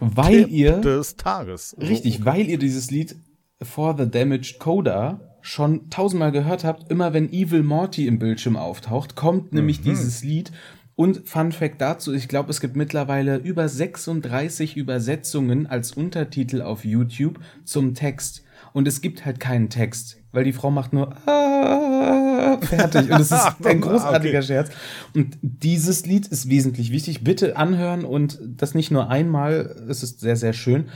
weil 0.01 0.49
ihr 0.51 0.81
des 0.81 1.17
Tages. 1.17 1.77
Richtig, 1.81 2.25
weil 2.25 2.49
ihr 2.49 2.59
dieses 2.59 2.91
Lied 2.91 3.17
For 3.63 3.97
the 3.97 4.11
Damaged 4.11 4.59
Coda 4.59 5.21
schon 5.41 5.91
tausendmal 5.91 6.33
gehört 6.33 6.65
habt, 6.65 6.91
immer 6.91 7.13
wenn 7.13 7.33
Evil 7.33 7.63
Morty 7.63 8.07
im 8.07 8.19
Bildschirm 8.19 8.57
auftaucht, 8.57 9.15
kommt 9.15 9.53
nämlich 9.53 9.83
dieses 9.83 10.23
Lied. 10.23 10.53
Und 10.97 11.29
Fun 11.29 11.51
Fact 11.51 11.81
dazu, 11.81 12.15
ich 12.15 12.29
glaube, 12.29 12.51
es 12.51 12.61
gibt 12.61 12.77
mittlerweile 12.77 13.37
über 13.37 13.69
36 13.69 14.77
Übersetzungen 14.77 15.67
als 15.67 15.93
Untertitel 15.93 16.63
auf 16.63 16.85
YouTube 16.85 17.41
zum 17.65 17.95
Text. 17.95 18.44
Und 18.75 18.89
es 18.89 19.01
gibt 19.01 19.25
halt 19.25 19.39
keinen 19.39 19.71
Text, 19.71 20.17
weil 20.33 20.43
die 20.43 20.53
Frau 20.53 20.69
macht 20.73 20.93
nur 20.93 21.17
ah, 21.29 22.59
fertig. 22.61 23.09
Und 23.09 23.21
es 23.21 23.31
ist 23.31 23.55
ein 23.65 23.81
großartiger 23.81 24.39
Okay. 24.39 24.47
Scherz. 24.47 24.71
Und 25.15 25.39
dieses 25.43 26.07
Lied 26.07 26.27
ist 26.27 26.51
wesentlich 26.51 26.91
wichtig. 26.91 27.23
Bitte 27.23 27.57
anhören 27.57 28.05
und 28.05 28.41
das 28.43 28.75
nicht 28.75 28.91
nur 28.91 29.09
einmal, 29.09 29.77
es 29.89 30.03
ist 30.03 30.19
sehr, 30.19 30.35
sehr 30.35 30.53
schön. 30.53 30.87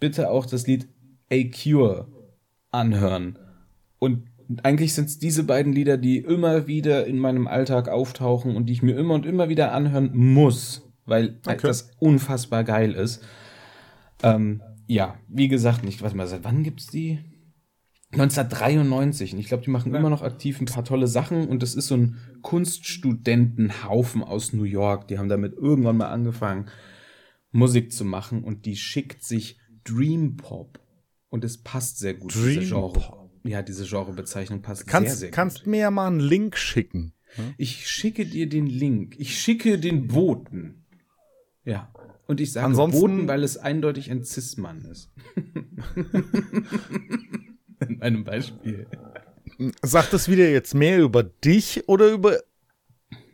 Bitte 0.00 0.28
auch 0.28 0.44
das 0.44 0.66
Lied 0.66 0.88
A 1.30 1.36
Cure 1.44 2.08
anhören. 2.72 3.38
Und 4.00 4.24
eigentlich 4.64 4.94
sind 4.94 5.08
es 5.08 5.20
diese 5.20 5.44
beiden 5.44 5.72
Lieder, 5.72 5.98
die 5.98 6.18
immer 6.18 6.66
wieder 6.66 7.06
in 7.06 7.20
meinem 7.20 7.46
Alltag 7.46 7.88
auftauchen 7.88 8.56
und 8.56 8.66
die 8.66 8.72
ich 8.72 8.82
mir 8.82 8.96
immer 8.96 9.14
und 9.14 9.24
immer 9.24 9.48
wieder 9.48 9.70
anhören 9.72 10.10
muss, 10.14 10.82
weil 11.06 11.38
das 11.62 11.92
unfassbar 12.00 12.64
geil 12.64 12.92
ist. 12.94 13.22
Ähm, 14.24 14.62
ja, 14.90 15.16
wie 15.28 15.46
gesagt, 15.46 15.84
nicht, 15.84 16.02
was 16.02 16.14
mal, 16.14 16.26
seit 16.26 16.42
wann 16.42 16.64
gibt's 16.64 16.88
die? 16.88 17.20
1993. 18.10 19.34
Und 19.34 19.38
ich 19.38 19.46
glaube, 19.46 19.62
die 19.62 19.70
machen 19.70 19.94
immer 19.94 20.10
noch 20.10 20.22
aktiv 20.22 20.60
ein 20.60 20.64
paar 20.64 20.84
tolle 20.84 21.06
Sachen 21.06 21.46
und 21.46 21.62
das 21.62 21.76
ist 21.76 21.86
so 21.86 21.96
ein 21.96 22.18
Kunststudentenhaufen 22.42 24.24
aus 24.24 24.52
New 24.52 24.64
York. 24.64 25.06
Die 25.06 25.16
haben 25.16 25.28
damit 25.28 25.54
irgendwann 25.54 25.96
mal 25.96 26.08
angefangen, 26.08 26.68
Musik 27.52 27.92
zu 27.92 28.04
machen 28.04 28.42
und 28.42 28.66
die 28.66 28.74
schickt 28.74 29.22
sich 29.22 29.60
Dream 29.84 30.36
Pop. 30.36 30.80
Und 31.28 31.44
es 31.44 31.62
passt 31.62 32.00
sehr 32.00 32.14
gut, 32.14 32.34
diese 32.34 32.54
Dream 32.54 32.68
Genre. 32.68 32.92
Pop. 32.98 33.30
Ja, 33.44 33.62
diese 33.62 33.86
Genrebezeichnung 33.86 34.60
passt 34.60 34.82
sehr, 34.86 34.90
Kannst, 34.90 35.18
sehr 35.20 35.30
kannst 35.30 35.58
gut. 35.58 35.66
mir 35.68 35.80
ja 35.82 35.92
mal 35.92 36.08
einen 36.08 36.18
Link 36.18 36.56
schicken. 36.56 37.14
Ich 37.58 37.88
schicke 37.88 38.26
dir 38.26 38.48
den 38.48 38.66
Link. 38.66 39.14
Ich 39.20 39.38
schicke 39.38 39.78
den 39.78 40.08
Boten. 40.08 40.84
Ja. 41.64 41.92
Und 42.30 42.40
ich 42.40 42.52
sage 42.52 42.66
Ansonsten- 42.66 43.00
Boten, 43.00 43.26
weil 43.26 43.42
es 43.42 43.56
eindeutig 43.56 44.08
ein 44.08 44.22
Cis-Mann 44.22 44.84
ist. 44.84 45.10
In 47.88 47.98
meinem 47.98 48.22
Beispiel. 48.22 48.86
Sagt 49.82 50.12
das 50.12 50.28
wieder 50.28 50.48
jetzt 50.48 50.72
mehr 50.72 51.00
über 51.00 51.24
dich 51.24 51.88
oder 51.88 52.12
über 52.12 52.38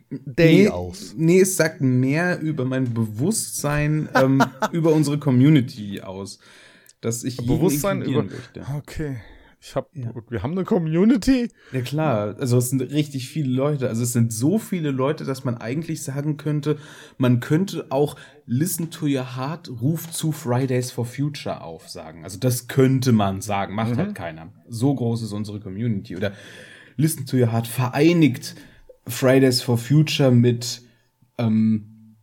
Day 0.09 0.69
aus? 0.69 1.13
Nee, 1.15 1.41
es 1.41 1.57
sagt 1.57 1.79
mehr 1.79 2.39
über 2.39 2.65
mein 2.65 2.91
Bewusstsein, 2.91 4.09
ähm, 4.15 4.43
über 4.71 4.93
unsere 4.93 5.19
Community 5.19 6.01
aus. 6.01 6.39
Dass 6.99 7.23
ich 7.23 7.37
Bewusstsein 7.37 8.01
über. 8.01 8.23
möchte. 8.23 8.65
Okay. 8.77 9.17
Ich 9.59 9.75
hab, 9.75 9.91
gut, 9.93 10.29
wir 10.29 10.43
haben 10.43 10.51
eine 10.51 10.65
Community. 10.65 11.49
Ja 11.71 11.81
klar, 11.81 12.35
also 12.39 12.57
es 12.57 12.69
sind 12.69 12.81
richtig 12.81 13.27
viele 13.27 13.49
Leute. 13.49 13.89
Also 13.89 14.03
es 14.03 14.13
sind 14.13 14.31
so 14.31 14.59
viele 14.59 14.91
Leute, 14.91 15.25
dass 15.25 15.43
man 15.43 15.57
eigentlich 15.57 16.03
sagen 16.03 16.37
könnte, 16.37 16.77
man 17.17 17.39
könnte 17.39 17.87
auch 17.89 18.15
Listen 18.45 18.91
to 18.91 19.07
Your 19.07 19.35
Heart 19.35 19.69
ruft 19.81 20.13
zu 20.13 20.31
Fridays 20.31 20.91
for 20.91 21.05
Future 21.05 21.61
auf 21.61 21.89
sagen. 21.89 22.23
Also 22.23 22.37
das 22.39 22.67
könnte 22.67 23.11
man 23.11 23.41
sagen, 23.41 23.73
macht 23.73 23.97
halt 23.97 24.15
keiner. 24.15 24.53
So 24.69 24.93
groß 24.93 25.23
ist 25.23 25.33
unsere 25.33 25.59
Community. 25.59 26.15
Oder 26.15 26.33
Listen 26.95 27.25
to 27.25 27.37
Your 27.37 27.51
Heart 27.51 27.67
vereinigt 27.67 28.55
Fridays 29.07 29.61
for 29.61 29.77
Future 29.77 30.31
mit 30.31 30.81
ähm, 31.37 32.15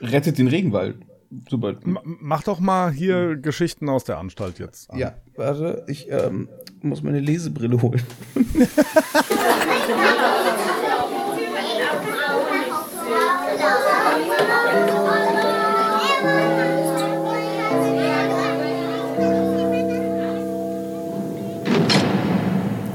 Rettet 0.00 0.38
den 0.38 0.48
Regenwald. 0.48 0.96
Super. 1.48 1.76
M 1.84 1.98
mach 2.04 2.42
doch 2.42 2.60
mal 2.60 2.92
hier 2.92 3.36
Geschichten 3.36 3.88
aus 3.88 4.04
der 4.04 4.18
Anstalt 4.18 4.58
jetzt. 4.58 4.90
an. 4.90 4.98
Ja, 4.98 5.14
warte, 5.36 5.84
ich 5.88 6.10
ähm, 6.10 6.48
muss 6.82 7.02
meine 7.02 7.20
Lesebrille 7.20 7.80
holen. 7.80 8.02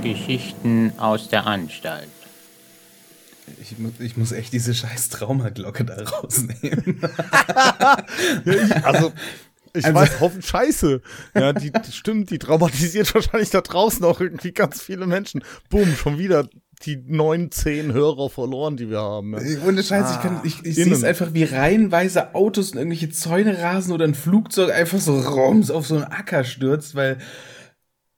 Geschichten 0.03 0.93
aus 0.97 1.29
der 1.29 1.47
Anstalt. 1.47 2.09
Ich 3.69 3.77
muss, 3.79 3.91
ich 3.99 4.17
muss 4.17 4.31
echt 4.31 4.53
diese 4.53 4.73
scheiß 4.73 5.09
Traumaglocke 5.09 5.83
da 5.85 5.95
rausnehmen. 6.03 7.01
Also, 8.83 9.11
ich 9.73 9.85
Also- 9.85 9.95
weiß, 9.95 10.19
hoffen 10.19 10.41
Scheiße. 10.41 11.01
Ja, 11.35 11.53
die, 11.53 11.71
stimmt, 11.91 12.29
die 12.29 12.39
traumatisiert 12.39 13.13
wahrscheinlich 13.15 13.49
da 13.49 13.61
draußen 13.61 14.03
auch 14.05 14.21
irgendwie 14.21 14.51
ganz 14.51 14.81
viele 14.81 15.05
Menschen. 15.07 15.43
Boom, 15.69 15.93
schon 15.95 16.17
wieder 16.17 16.47
die 16.83 16.97
neun, 17.07 17.51
zehn 17.51 17.91
Hörer 17.91 18.29
verloren, 18.29 18.77
die 18.77 18.89
wir 18.89 18.99
haben. 19.01 19.33
Ja. 19.33 19.61
Ohne 19.65 19.81
Scheiß, 19.83 20.11
ich, 20.11 20.21
kann, 20.21 20.41
ich, 20.43 20.63
ich 20.63 20.75
sehe 20.75 20.91
es 20.93 21.03
einfach 21.03 21.33
wie 21.33 21.43
reihenweise 21.43 22.35
Autos 22.35 22.71
und 22.71 22.77
irgendwelche 22.77 23.09
Zäune 23.09 23.57
rasen 23.59 23.91
oder 23.93 24.05
ein 24.05 24.13
Flugzeug 24.15 24.71
einfach 24.71 24.99
so 24.99 25.19
rums 25.19 25.71
auf 25.71 25.87
so 25.87 25.95
einen 25.95 26.03
Acker 26.05 26.43
stürzt, 26.43 26.93
weil 26.95 27.17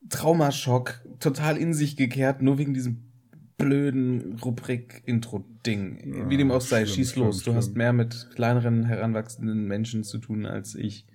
Traumaschock 0.09 0.99
total 1.19 1.57
in 1.57 1.73
sich 1.73 1.95
gekehrt, 1.95 2.41
nur 2.41 2.57
wegen 2.57 2.73
diesem 2.73 3.08
blöden 3.59 4.39
Rubrik-Intro-Ding. 4.43 6.29
Wie 6.29 6.37
dem 6.37 6.49
auch 6.49 6.61
sei, 6.61 6.85
schlimm, 6.85 6.95
schieß 6.95 7.15
los. 7.17 7.43
Du 7.43 7.53
hast 7.53 7.75
mehr 7.75 7.93
mit 7.93 8.29
kleineren, 8.33 8.85
heranwachsenden 8.85 9.67
Menschen 9.67 10.03
zu 10.03 10.17
tun 10.17 10.47
als 10.47 10.73
ich. 10.73 11.05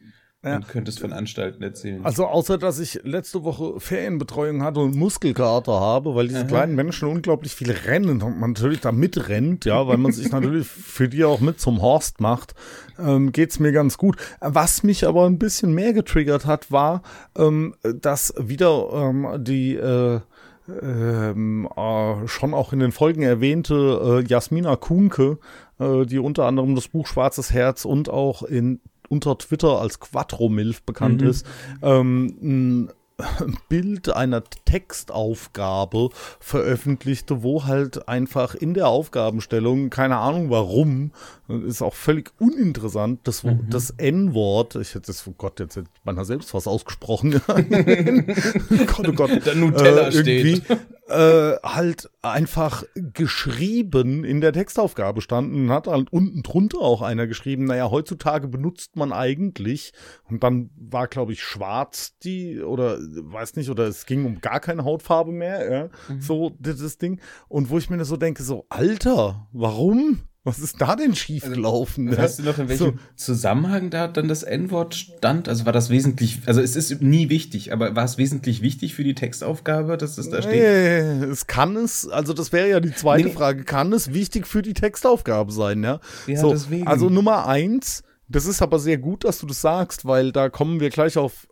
Ja. 0.45 0.57
Und 0.57 0.69
könntest 0.69 1.01
von 1.01 1.15
Anstalten 1.15 1.63
erzählen. 1.63 2.05
Also 2.05 2.27
außer, 2.27 2.59
dass 2.59 2.79
ich 2.79 3.01
letzte 3.03 3.45
Woche 3.45 3.81
Ferienbetreuung 3.81 4.63
hatte 4.63 4.81
und 4.81 4.95
Muskelkater 4.95 5.73
habe, 5.73 6.15
weil 6.15 6.29
diese 6.29 6.45
kleinen 6.45 6.75
Menschen 6.75 7.09
unglaublich 7.09 7.55
viel 7.55 7.71
rennen 7.71 8.21
und 8.21 8.39
man 8.39 8.51
natürlich 8.51 8.81
da 8.81 8.93
mitrennt, 8.93 9.65
ja, 9.65 9.87
weil 9.87 9.97
man 9.97 10.13
sich 10.13 10.31
natürlich 10.31 10.67
für 10.67 11.09
die 11.09 11.25
auch 11.25 11.41
mit 11.41 11.61
zum 11.61 11.81
Horst 11.81 12.21
macht, 12.21 12.55
ähm, 12.99 13.33
geht's 13.33 13.59
mir 13.59 13.73
ganz 13.73 13.97
gut. 13.97 14.17
Was 14.41 14.83
mich 14.83 15.07
aber 15.07 15.25
ein 15.25 15.39
bisschen 15.39 15.73
mehr 15.73 15.95
getriggert 15.95 16.45
hat, 16.45 16.71
war, 16.71 17.01
ähm, 17.39 17.75
dass 17.83 18.35
wieder 18.37 18.91
ähm, 18.93 19.43
die 19.43 19.77
äh, 19.77 20.21
ähm, 20.68 21.68
äh, 21.77 22.27
schon 22.27 22.55
auch 22.55 22.72
in 22.72 22.79
den 22.79 22.92
Folgen 22.92 23.22
erwähnte 23.22 24.22
äh, 24.24 24.29
Jasmina 24.29 24.77
Kuhnke, 24.77 25.38
äh, 25.79 26.07
die 26.07 26.18
unter 26.18 26.46
anderem 26.46 26.74
das 26.74 26.88
Buch 26.88 27.07
Schwarzes 27.07 27.53
Herz 27.53 27.85
und 27.85 28.09
auch 28.09 28.42
in 28.42 28.81
unter 29.09 29.37
Twitter 29.38 29.81
als 29.81 30.00
Quattro-Milf 30.00 30.83
bekannt 30.83 31.22
ist, 31.22 31.46
ähm, 31.83 32.37
ein 32.42 32.90
Bild 33.68 34.12
einer 34.12 34.42
Textaufgabe 34.64 36.09
veröffentlichte, 36.40 37.42
wo 37.42 37.64
halt 37.64 38.09
einfach 38.09 38.55
in 38.55 38.74
der 38.74 38.88
Aufgabenstellung, 38.88 39.90
keine 39.90 40.16
Ahnung 40.16 40.50
warum, 40.50 41.12
ist 41.49 41.83
auch 41.83 41.95
völlig 41.95 42.33
uninteressant, 42.39 43.21
das, 43.25 43.45
Wo- 43.45 43.59
das 43.69 43.91
N-Wort, 43.91 44.77
ich 44.77 44.95
hätte 44.95 45.07
das, 45.09 45.27
oh 45.27 45.35
Gott, 45.37 45.61
jetzt 45.61 45.77
hätte 45.77 45.89
ich 45.95 46.05
meiner 46.05 46.25
selbst 46.25 46.55
was 46.55 46.67
ausgesprochen. 46.67 47.33
Gott, 48.87 49.09
oh 49.09 49.13
Gott. 49.13 49.45
Der 49.47 49.55
Nutella 49.55 50.11
irgendwie, 50.11 50.57
steht. 50.57 50.79
Äh, 51.07 51.57
halt 51.63 52.09
einfach 52.23 52.85
geschrieben 52.95 54.25
in 54.25 54.41
der 54.41 54.55
Textaufgabe 54.55 55.21
standen 55.21 55.65
und 55.67 55.71
hat 55.71 55.87
halt 55.87 56.11
unten 56.13 56.43
drunter 56.43 56.79
auch 56.81 57.03
einer 57.03 57.27
geschrieben, 57.27 57.65
naja, 57.65 57.91
heutzutage 57.91 58.49
benutzt 58.49 58.97
man 58.97 59.13
eigentlich, 59.13 59.93
und 60.31 60.43
dann 60.43 60.71
war, 60.77 61.07
glaube 61.09 61.33
ich, 61.35 61.43
schwarz 61.43 62.17
die, 62.23 62.61
oder 62.63 62.99
weiß 62.99 63.57
nicht, 63.57 63.69
oder 63.69 63.87
es 63.87 64.07
ging 64.07 64.25
um 64.25 64.41
gar 64.41 64.61
keine 64.61 64.85
Hautfarbe 64.85 65.31
mehr, 65.33 65.71
ja, 65.71 65.89
Mhm. 66.09 66.21
so 66.23 66.57
dieses 66.59 66.97
Ding. 66.97 67.21
Und 67.49 67.69
wo 67.69 67.77
ich 67.79 67.91
mir 67.91 68.03
so 68.07 68.17
denke, 68.17 68.43
so, 68.43 68.65
Alter, 68.71 69.47
warum? 69.53 70.21
Was 70.47 70.59
ist 70.59 70.79
da 70.79 70.95
denn 70.95 71.15
schiefgelaufen? 71.15 72.05
ne? 72.05 72.19
Weißt 72.19 72.39
du 72.39 72.43
noch, 72.43 72.59
in 72.59 72.69
welchem 72.69 72.99
Zusammenhang 73.17 73.89
da 73.89 74.09
dann 74.09 74.29
das 74.29 74.43
N-Wort 74.43 74.95
stand? 74.95 75.49
Also 75.49 75.65
war 75.65 75.73
das 75.73 75.89
wesentlich, 75.89 76.41
also 76.45 76.61
es 76.61 76.77
ist 76.77 77.01
nie 77.01 77.31
wichtig, 77.31 77.73
aber 77.73 77.97
war 77.97 78.05
es 78.05 78.19
wesentlich 78.19 78.61
wichtig 78.61 78.95
für 78.95 79.05
die 79.05 79.15
Textaufgabe, 79.15 79.97
dass 79.97 80.17
das 80.17 80.29
da 80.29 80.43
steht? 80.43 80.53
Nee, 80.53 81.25
es 81.31 81.47
kann 81.47 81.77
es, 81.77 82.07
also 82.07 82.35
das 82.35 82.53
wäre 82.53 82.69
ja 82.69 82.81
die 82.81 82.95
zweite 82.95 83.29
Nee. 83.29 83.33
Frage, 83.33 83.65
kann 83.65 83.93
es 83.95 84.13
wichtig 84.13 84.47
für 84.47 84.61
die 84.61 84.75
Textaufgabe 84.75 85.51
sein, 85.51 85.83
ja? 85.83 85.99
Ja, 86.27 86.41
so, 86.41 86.51
deswegen. 86.51 86.87
Also 86.87 87.09
Nummer 87.09 87.47
eins, 87.47 88.03
das 88.29 88.45
ist 88.45 88.61
aber 88.61 88.79
sehr 88.79 88.99
gut, 88.99 89.25
dass 89.25 89.39
du 89.39 89.47
das 89.47 89.63
sagst, 89.63 90.05
weil 90.05 90.31
da 90.31 90.51
kommen 90.51 90.79
wir 90.79 90.91
gleich 90.91 91.17
auf 91.17 91.47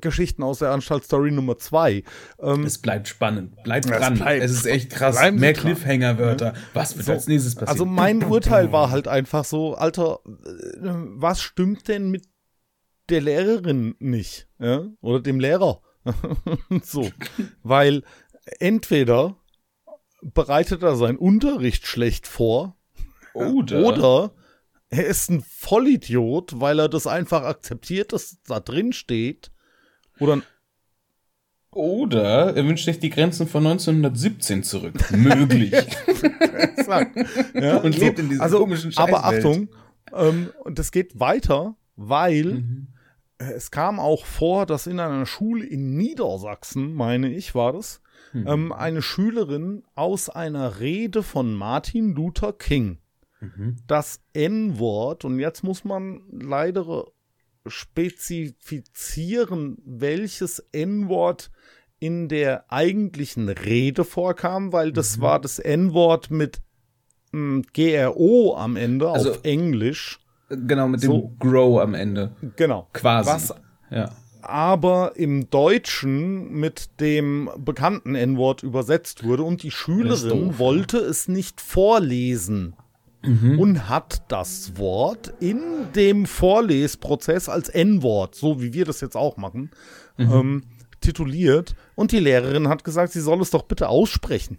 Geschichten 0.00 0.42
aus 0.42 0.58
der 0.60 0.70
Anstalt 0.70 1.04
Story 1.04 1.30
Nummer 1.30 1.58
zwei. 1.58 2.02
Ähm, 2.40 2.64
Es 2.64 2.78
bleibt 2.78 3.08
spannend, 3.08 3.62
bleibt 3.62 3.86
Es 3.86 3.90
dran. 3.98 4.14
bleibt- 4.14 4.42
es 4.44 4.50
ist 4.52 4.66
echt 4.66 4.90
krass. 4.90 5.18
Mehr. 5.32 5.52
Cliffhanger-Wörter. 5.52 6.54
Was 6.72 6.96
wird 6.96 7.06
So, 7.06 7.12
als 7.12 7.26
nächstes 7.28 7.54
passieren? 7.54 7.68
Also 7.70 7.84
mein 7.84 8.22
Urteil 8.24 8.72
war 8.72 8.90
halt 8.90 9.08
einfach 9.08 9.44
so, 9.44 9.74
Alter, 9.74 10.20
äh, 10.26 10.78
was 10.82 11.40
stimmt 11.40 11.88
denn 11.88 12.10
mit 12.10 12.24
der 13.10 13.20
Lehrerin 13.20 13.94
nicht? 13.98 14.48
Ja? 14.58 14.86
Oder 15.00 15.20
dem 15.20 15.38
Lehrer? 15.40 15.80
so. 16.82 17.10
Weil 17.62 18.02
entweder 18.58 19.36
bereitet 20.22 20.82
er 20.82 20.96
seinen 20.96 21.18
Unterricht 21.18 21.86
schlecht 21.86 22.26
vor 22.26 22.76
oder, 23.34 23.84
oder 23.84 24.32
er 24.90 25.06
ist 25.06 25.28
ein 25.30 25.42
Vollidiot, 25.42 26.60
weil 26.60 26.78
er 26.78 26.88
das 26.88 27.06
einfach 27.06 27.42
akzeptiert, 27.42 28.12
dass 28.12 28.38
da 28.46 28.60
drin 28.60 28.92
steht. 28.92 29.50
Oder 30.20 30.42
Oder 31.70 32.56
er 32.56 32.66
wünscht 32.66 32.84
sich 32.84 32.98
die 32.98 33.10
Grenzen 33.10 33.48
von 33.48 33.66
1917 33.66 34.62
zurück. 34.62 34.94
Möglich. 35.10 35.72
Exakt. 35.72 37.16
Ja, 37.54 37.78
Und 37.78 37.98
lebt 37.98 38.18
in 38.18 38.28
dieser 38.28 38.42
also, 38.42 38.58
komischen 38.58 38.92
Aber 38.96 39.22
Scheißwelt. 39.22 39.44
Achtung, 39.44 39.68
ähm, 40.12 40.50
und 40.62 40.78
das 40.78 40.92
geht 40.92 41.18
weiter, 41.18 41.76
weil 41.96 42.64
äh, 43.38 43.52
es 43.52 43.70
kam 43.70 43.98
auch 43.98 44.24
vor, 44.24 44.66
dass 44.66 44.86
in 44.86 45.00
einer 45.00 45.26
Schule 45.26 45.66
in 45.66 45.96
Niedersachsen, 45.96 46.94
meine 46.94 47.32
ich, 47.32 47.54
war 47.54 47.72
das, 47.72 48.00
ähm, 48.34 48.72
eine 48.72 49.00
Schülerin 49.00 49.84
aus 49.94 50.28
einer 50.28 50.80
Rede 50.80 51.22
von 51.22 51.54
Martin 51.54 52.14
Luther 52.14 52.52
King 52.52 52.98
das 53.86 54.20
N-Wort, 54.32 55.24
und 55.24 55.38
jetzt 55.38 55.62
muss 55.62 55.84
man 55.84 56.22
leider 56.30 57.04
spezifizieren, 57.66 59.78
welches 59.84 60.60
N-Wort 60.72 61.50
in 61.98 62.28
der 62.28 62.70
eigentlichen 62.70 63.48
Rede 63.48 64.04
vorkam, 64.04 64.72
weil 64.72 64.92
das 64.92 65.20
war 65.20 65.40
das 65.40 65.58
N-Wort 65.58 66.30
mit 66.30 66.60
mm, 67.32 67.60
GRO 67.72 68.54
am 68.56 68.76
Ende 68.76 69.10
Also- 69.10 69.30
auf 69.32 69.40
Englisch. 69.44 70.20
Genau, 70.50 70.88
mit 70.88 71.02
dem 71.02 71.10
So. 71.10 71.32
Grow 71.38 71.80
am 71.80 71.94
Ende. 71.94 72.32
Genau. 72.56 72.86
Quasi. 72.92 73.30
Was 73.30 73.54
Ja. 73.90 74.10
aber 74.42 75.12
im 75.16 75.48
Deutschen 75.48 76.52
mit 76.52 77.00
dem 77.00 77.48
bekannten 77.56 78.14
N-Wort 78.14 78.62
übersetzt 78.62 79.24
wurde 79.24 79.42
und 79.42 79.62
die 79.62 79.70
Schülerin 79.70 80.48
doof, 80.48 80.58
wollte 80.58 80.98
es 80.98 81.28
nicht 81.28 81.62
vorlesen 81.62 82.76
und 83.58 83.88
hat 83.88 84.22
das 84.28 84.76
Wort 84.78 85.32
in 85.40 85.60
dem 85.94 86.26
Vorlesprozess 86.26 87.48
als 87.48 87.68
N-Wort, 87.68 88.34
so 88.34 88.60
wie 88.60 88.72
wir 88.72 88.84
das 88.84 89.00
jetzt 89.00 89.16
auch 89.16 89.36
machen, 89.36 89.70
ähm, 90.18 90.62
tituliert 91.00 91.74
und 91.94 92.12
die 92.12 92.20
Lehrerin 92.20 92.68
hat 92.68 92.84
gesagt, 92.84 93.12
sie 93.12 93.20
soll 93.20 93.40
es 93.42 93.50
doch 93.50 93.62
bitte 93.64 93.88
aussprechen. 93.88 94.58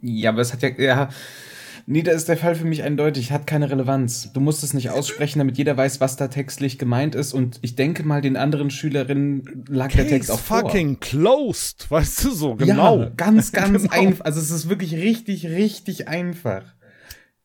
Ja, 0.00 0.30
aber 0.30 0.42
es 0.42 0.52
hat 0.52 0.62
ja, 0.62 0.70
ja. 0.78 1.08
Nee, 1.86 2.02
da 2.02 2.12
ist 2.12 2.28
der 2.28 2.38
Fall 2.38 2.54
für 2.54 2.64
mich 2.64 2.82
eindeutig, 2.82 3.30
hat 3.30 3.46
keine 3.46 3.70
Relevanz. 3.70 4.32
Du 4.32 4.40
musst 4.40 4.64
es 4.64 4.72
nicht 4.72 4.88
aussprechen, 4.88 5.38
damit 5.38 5.58
jeder 5.58 5.76
weiß, 5.76 6.00
was 6.00 6.16
da 6.16 6.28
textlich 6.28 6.78
gemeint 6.78 7.14
ist. 7.14 7.34
Und 7.34 7.58
ich 7.60 7.76
denke 7.76 8.04
mal, 8.04 8.22
den 8.22 8.38
anderen 8.38 8.70
Schülerinnen 8.70 9.64
lag 9.68 9.92
der 9.92 10.08
Text 10.08 10.30
auch 10.30 10.40
vor. 10.40 10.60
fucking 10.60 11.00
closed, 11.00 11.90
weißt 11.90 12.24
du 12.24 12.30
so, 12.30 12.54
genau. 12.54 13.00
Ja, 13.00 13.10
ganz, 13.16 13.52
ganz 13.52 13.82
Genau. 13.82 13.94
einfach. 13.94 14.24
Also 14.24 14.40
es 14.40 14.50
ist 14.50 14.70
wirklich 14.70 14.94
richtig, 14.94 15.46
richtig 15.46 16.08
einfach. 16.08 16.62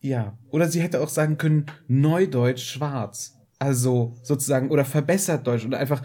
Ja. 0.01 0.37
Oder 0.49 0.69
sie 0.69 0.81
hätte 0.81 1.01
auch 1.01 1.09
sagen 1.09 1.37
können, 1.37 1.65
Neudeutsch 1.87 2.73
schwarz. 2.73 3.35
Also 3.57 4.15
sozusagen, 4.23 4.69
oder 4.69 4.85
verbessert 4.85 5.45
Deutsch 5.45 5.65
oder 5.65 5.79
einfach 5.79 6.01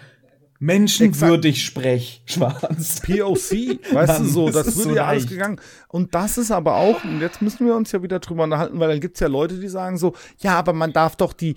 menschenwürdig 0.59 1.65
sprech 1.65 2.23
schwarz. 2.27 3.01
POC, 3.01 3.79
weißt 3.93 4.13
Mann, 4.13 4.23
du 4.23 4.29
so, 4.29 4.47
das 4.47 4.55
das, 4.55 4.67
ist 4.69 4.77
würde 4.79 4.91
so 4.91 4.97
ja 4.97 5.07
alles 5.07 5.27
gegangen. 5.27 5.61
Und 5.89 6.15
das 6.15 6.39
ist 6.39 6.51
aber 6.51 6.77
auch, 6.77 7.05
und 7.05 7.21
jetzt 7.21 7.43
müssen 7.43 7.67
wir 7.67 7.77
uns 7.77 7.93
ja 7.93 8.03
wieder 8.03 8.19
drüber 8.19 8.45
unterhalten, 8.45 8.81
weil 8.81 8.89
dann 8.89 9.01
gibt's 9.01 9.21
ja 9.21 9.29
Leute, 9.29 9.59
die 9.59 9.69
sagen 9.69 9.99
so, 9.99 10.15
ja, 10.39 10.59
aber 10.59 10.73
man 10.73 10.93
darf 10.93 11.17
doch 11.17 11.33
die 11.33 11.57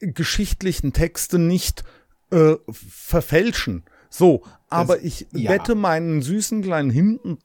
geschichtlichen 0.00 0.92
Texte 0.92 1.38
nicht 1.38 1.84
äh, 2.30 2.56
verfälschen. 2.68 3.84
So, 4.10 4.42
aber 4.70 5.02
ich 5.02 5.26
ja. 5.32 5.50
wette 5.50 5.74
meinen 5.74 6.22
süßen 6.22 6.62
kleinen 6.62 6.90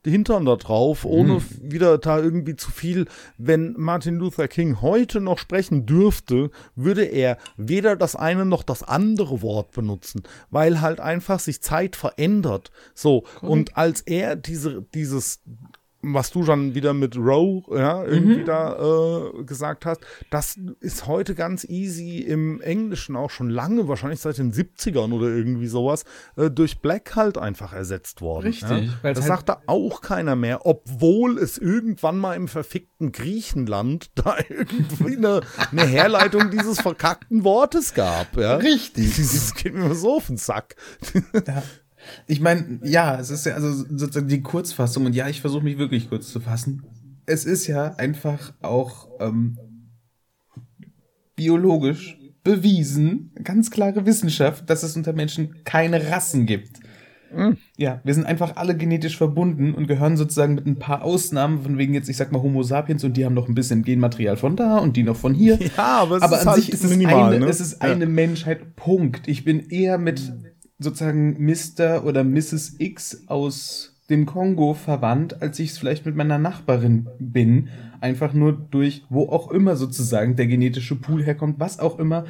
Hintern 0.04 0.46
da 0.46 0.56
drauf, 0.56 1.06
ohne 1.06 1.34
Mhm. 1.34 1.42
wieder 1.62 1.98
da 1.98 2.20
irgendwie 2.20 2.56
zu 2.56 2.72
viel. 2.72 3.06
Wenn 3.38 3.74
Martin 3.78 4.16
Luther 4.16 4.48
King 4.48 4.82
heute 4.82 5.22
noch 5.22 5.38
sprechen 5.38 5.86
dürfte, 5.86 6.52
würde 6.76 7.04
er 7.06 7.38
weder 7.58 7.96
das 7.96 8.16
eine 8.16 8.46
noch 8.46 8.64
das 8.64 8.84
andere 8.84 9.42
Wort 9.42 9.72
benutzen, 9.72 10.24
weil 10.50 10.82
halt 10.82 11.00
einfach 11.00 11.40
sich 11.40 11.62
Zeit 11.62 11.96
verändert. 11.96 12.72
So, 12.94 13.24
und 13.42 13.78
als 13.78 14.02
er 14.02 14.36
diese, 14.36 14.82
dieses 14.94 15.42
was 16.06 16.32
du 16.32 16.44
schon 16.44 16.76
wieder 16.76 16.94
mit 16.94 17.16
Row 17.18 17.64
ja, 17.76 18.04
irgendwie 18.04 18.42
Mhm. 18.42 18.46
da 18.46 19.30
äh, 19.40 19.44
gesagt 19.44 19.86
hast, 19.86 20.02
das 20.30 20.60
ist 20.82 21.08
heute 21.08 21.34
ganz 21.34 21.64
easy 21.64 22.20
im 22.20 22.60
Englischen 22.62 23.16
auch 23.16 23.30
schon 23.30 23.50
lange, 23.50 23.88
wahrscheinlich 23.88 24.20
seit 24.20 24.38
den 24.38 24.52
70ern 24.52 25.14
oder 25.14 25.28
irgendwie 25.28 25.68
sowas, 25.68 26.04
äh, 26.36 26.52
durch 26.52 26.80
Black 26.82 27.16
halt 27.16 27.38
einfach 27.38 27.72
ersetzt 27.74 28.22
worden. 28.22 28.48
Richtig, 28.48 28.70
Ja? 28.70 28.80
Das 29.04 29.18
halt- 29.20 29.24
sagt 29.24 29.50
da 29.50 29.62
auch 29.66 30.02
keiner 30.02 30.36
mehr, 30.36 30.66
obwohl 30.66 31.38
es 31.38 31.58
irgendwann 31.58 32.18
mal 32.18 32.36
im 32.36 32.48
verfickten 32.48 33.12
Griechenland 33.12 34.12
da 34.16 34.36
irgendwie 34.50 35.16
eine, 35.18 35.42
eine 35.72 35.86
Herleitung 35.86 36.52
dieses 36.52 36.82
verkackten 36.82 37.44
Wortes 37.44 37.94
gab. 37.94 38.36
Ja? 38.38 38.58
Richtig. 38.58 39.14
Das 39.44 39.54
geht 39.56 39.74
mir 39.74 39.96
so 39.96 40.18
auf 40.18 40.28
den 40.28 40.38
Sack. 40.38 40.76
Ich 42.28 42.42
meine, 42.42 42.80
ja, 42.84 43.20
es 43.20 43.30
ist 43.30 43.46
ja 43.46 43.54
also 43.56 43.72
sozusagen 43.72 44.28
die 44.28 44.42
Kurzfassung 44.42 45.06
und 45.06 45.16
ja, 45.16 45.28
ich 45.28 45.42
versuche 45.42 45.64
mich 45.64 45.78
wirklich 45.78 46.10
kurz 46.10 46.32
zu 46.32 46.40
fassen. 46.40 46.84
Es 47.26 47.46
ist 47.46 47.68
ja 47.68 47.96
einfach 47.96 48.54
auch 48.62 49.08
ähm, 49.20 49.58
biologisch 51.36 52.18
bewiesen, 52.44 53.32
ganz 53.44 53.72
klare 53.72 54.06
Wissenschaft, 54.06 54.70
dass 54.70 54.84
es 54.84 54.96
unter 54.98 55.14
Menschen 55.14 55.64
keine 55.64 56.10
Rassen 56.12 56.46
gibt. 56.46 56.80
Ja, 57.78 58.00
wir 58.04 58.14
sind 58.14 58.28
einfach 58.28 58.58
alle 58.58 58.78
genetisch 58.78 59.18
verbunden 59.18 59.74
und 59.74 59.88
gehören 59.88 60.18
sozusagen 60.18 60.54
mit 60.54 60.68
ein 60.68 60.78
paar 60.78 61.02
Ausnahmen, 61.04 61.64
von 61.64 61.80
wegen 61.80 61.96
jetzt, 61.96 62.08
ich 62.08 62.16
sag 62.16 62.32
mal 62.32 62.44
Homo 62.44 62.62
sapiens 62.62 63.04
und 63.04 63.18
die 63.18 63.26
haben 63.26 63.34
noch 63.34 63.48
ein 63.48 63.56
bisschen 63.56 63.82
Genmaterial 63.82 64.38
von 64.38 64.56
da 64.56 64.78
und 64.78 64.96
die 64.98 65.02
noch 65.02 65.16
von 65.16 65.34
hier. 65.34 65.58
Ja, 65.76 66.02
aber 66.02 66.18
es 66.18 66.22
aber 66.22 66.36
ist 66.36 66.42
an 66.44 66.48
halt 66.50 66.62
sich 66.62 66.72
ist 66.72 66.84
es 66.84 66.92
minimal, 66.92 67.34
eine, 67.34 67.40
ne? 67.46 67.50
es 67.50 67.60
ist 67.60 67.82
Ja. 67.82 67.90
eine 67.90 68.06
Menschheit, 68.06 68.76
Punkt. 68.76 69.28
Ich 69.28 69.44
bin 69.44 69.62
eher 69.62 69.98
mit 69.98 70.32
sozusagen 70.84 71.44
Mr. 71.44 72.06
oder 72.06 72.24
Mrs. 72.24 72.76
X 72.80 73.24
aus 73.28 73.94
dem 74.10 74.26
Kongo 74.26 74.74
verwandt, 74.74 75.42
als 75.42 75.60
ich 75.60 75.72
es 75.72 75.78
vielleicht 75.78 76.06
mit 76.06 76.16
meiner 76.16 76.38
Nachbarin 76.38 77.08
bin. 77.20 77.70
Einfach 78.02 78.34
nur 78.34 78.52
durch, 78.54 79.06
wo 79.10 79.30
auch 79.30 79.50
immer 79.50 79.76
sozusagen 79.76 80.36
der 80.36 80.48
genetische 80.48 80.96
Pool 80.96 81.24
herkommt, 81.24 81.60
was 81.60 81.80
auch 81.80 82.00
immer. 82.00 82.26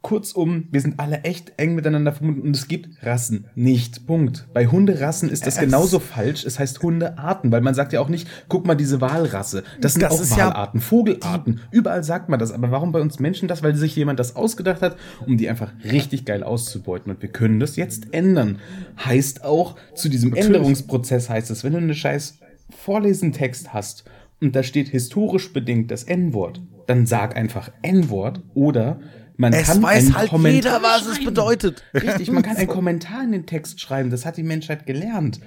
Kurzum, 0.00 0.68
wir 0.70 0.80
sind 0.80 1.00
alle 1.00 1.22
echt 1.24 1.52
eng 1.56 1.74
miteinander 1.74 2.12
verbunden 2.12 2.42
und 2.42 2.54
es 2.56 2.68
gibt 2.68 2.88
Rassen 3.04 3.46
nicht. 3.56 4.06
Punkt. 4.06 4.46
Bei 4.54 4.66
Hunderassen 4.68 5.28
ist 5.28 5.44
das 5.46 5.54
Es- 5.56 5.60
genauso 5.60 5.98
falsch. 5.98 6.44
Es 6.44 6.58
heißt 6.58 6.82
Hundearten, 6.82 7.50
weil 7.50 7.60
man 7.62 7.74
sagt 7.74 7.92
ja 7.92 8.00
auch 8.00 8.08
nicht, 8.08 8.28
guck 8.48 8.64
mal 8.66 8.76
diese 8.76 9.00
Walrasse. 9.00 9.64
Das 9.80 9.94
sind 9.94 10.02
Das 10.02 10.12
auch 10.12 10.20
ist 10.22 10.36
ja- 10.36 10.46
Walarten, 10.50 10.80
Vogelarten. 10.80 11.60
Überall 11.72 12.04
sagt 12.04 12.28
man 12.28 12.38
das. 12.38 12.52
Aber 12.52 12.70
warum 12.70 12.92
bei 12.92 13.00
uns 13.00 13.18
Menschen 13.18 13.48
das? 13.48 13.62
Weil 13.64 13.74
sich 13.74 13.96
jemand 13.96 14.20
das 14.20 14.36
ausgedacht 14.36 14.82
hat, 14.82 14.96
um 15.26 15.36
die 15.36 15.48
einfach 15.48 15.72
richtig 15.84 16.24
geil 16.24 16.44
auszubeuten. 16.44 17.10
Und 17.12 17.20
wir 17.20 17.30
können 17.30 17.58
das 17.58 17.74
jetzt 17.76 18.14
ändern. 18.14 18.58
Heißt 19.04 19.44
auch, 19.44 19.74
zu 19.94 20.08
diesem 20.08 20.32
Änderungsprozess 20.34 21.28
heißt 21.28 21.50
es, 21.50 21.64
wenn 21.64 21.72
du 21.72 21.78
eine 21.78 21.94
scheiß 21.94 22.38
Vorlesentext 22.70 23.74
hast 23.74 24.04
und 24.40 24.54
da 24.54 24.62
steht 24.62 24.88
historisch 24.88 25.52
bedingt 25.52 25.90
das 25.90 26.04
N-Wort, 26.04 26.60
dann 26.86 27.04
sag 27.06 27.36
einfach 27.36 27.70
N-Wort 27.82 28.40
oder 28.54 29.00
man 29.38 29.52
Es 29.52 29.68
kann 29.68 29.82
weiß 29.82 30.12
halt 30.14 30.30
Kommentar 30.30 30.54
jeder, 30.54 30.82
was 30.82 31.06
es 31.06 31.14
schreiben. 31.14 31.24
bedeutet. 31.26 31.84
Richtig, 31.94 32.30
man 32.30 32.42
kann 32.42 32.56
einen 32.56 32.66
Kommentar 32.68 33.22
in 33.22 33.32
den 33.32 33.46
Text 33.46 33.80
schreiben. 33.80 34.10
Das 34.10 34.26
hat 34.26 34.36
die 34.36 34.42
Menschheit 34.42 34.84
gelernt. 34.84 35.40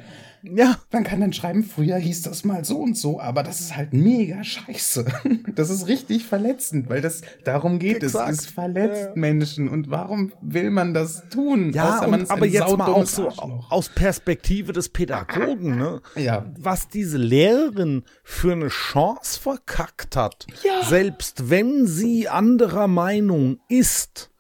Ja, 0.43 0.77
Man 0.91 1.03
kann 1.03 1.21
dann 1.21 1.33
schreiben, 1.33 1.63
früher 1.63 1.97
hieß 1.97 2.23
das 2.23 2.43
mal 2.43 2.65
so 2.65 2.79
und 2.79 2.97
so, 2.97 3.19
aber 3.19 3.43
das 3.43 3.59
ist 3.59 3.75
halt 3.77 3.93
mega 3.93 4.43
scheiße. 4.43 5.05
Das 5.55 5.69
ist 5.69 5.87
richtig 5.87 6.25
verletzend, 6.25 6.89
weil 6.89 7.01
das 7.01 7.21
darum 7.43 7.77
geht 7.77 8.03
Exakt. 8.03 8.31
es. 8.31 8.39
Es 8.39 8.45
verletzt 8.45 9.15
Menschen. 9.15 9.67
Und 9.67 9.89
warum 9.89 10.31
will 10.41 10.69
man 10.71 10.93
das 10.93 11.23
tun? 11.29 11.73
Ja, 11.73 12.05
und, 12.05 12.31
aber 12.31 12.45
jetzt 12.45 12.77
mal 12.77 12.87
auch 12.87 13.05
so 13.05 13.27
Arschloch. 13.27 13.69
aus 13.69 13.89
Perspektive 13.89 14.71
des 14.71 14.89
Pädagogen, 14.89 15.77
ne? 15.77 16.01
Ja. 16.15 16.45
Was 16.57 16.87
diese 16.87 17.17
Lehrerin 17.17 18.03
für 18.23 18.53
eine 18.53 18.69
Chance 18.69 19.39
verkackt 19.39 20.15
hat, 20.15 20.47
Ja. 20.63 20.85
selbst 20.87 21.49
wenn 21.49 21.85
sie 21.85 22.29
anderer 22.29 22.87
Meinung 22.87 23.59
ist. 23.67 24.30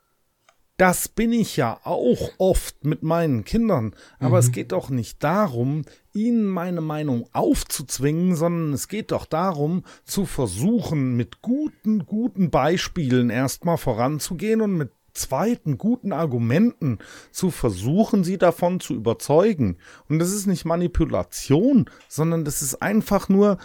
Das 0.81 1.07
bin 1.09 1.31
ich 1.31 1.57
ja 1.57 1.79
auch 1.83 2.31
oft 2.39 2.85
mit 2.85 3.03
meinen 3.03 3.45
Kindern. 3.45 3.93
Aber 4.17 4.39
es 4.39 4.51
geht 4.51 4.71
doch 4.71 4.89
nicht 4.89 5.23
darum, 5.23 5.83
ihnen 6.11 6.47
meine 6.47 6.81
Meinung 6.81 7.29
aufzuzwingen, 7.33 8.35
sondern 8.35 8.73
es 8.73 8.87
geht 8.87 9.11
doch 9.11 9.27
darum, 9.27 9.83
zu 10.05 10.25
versuchen, 10.25 11.15
mit 11.15 11.43
guten, 11.43 12.07
guten 12.07 12.49
Beispielen 12.49 13.29
erstmal 13.29 13.77
voranzugehen 13.77 14.59
und 14.59 14.75
mit 14.75 14.89
zweiten 15.13 15.77
guten 15.77 16.13
Argumenten 16.13 16.97
zu 17.31 17.51
versuchen, 17.51 18.23
sie 18.23 18.39
davon 18.39 18.79
zu 18.79 18.95
überzeugen. 18.95 19.77
Und 20.09 20.17
das 20.17 20.31
ist 20.31 20.47
nicht 20.47 20.65
Manipulation, 20.65 21.91
sondern 22.07 22.43
das 22.43 22.63
ist 22.63 22.81
einfach 22.81 23.29
nur 23.29 23.59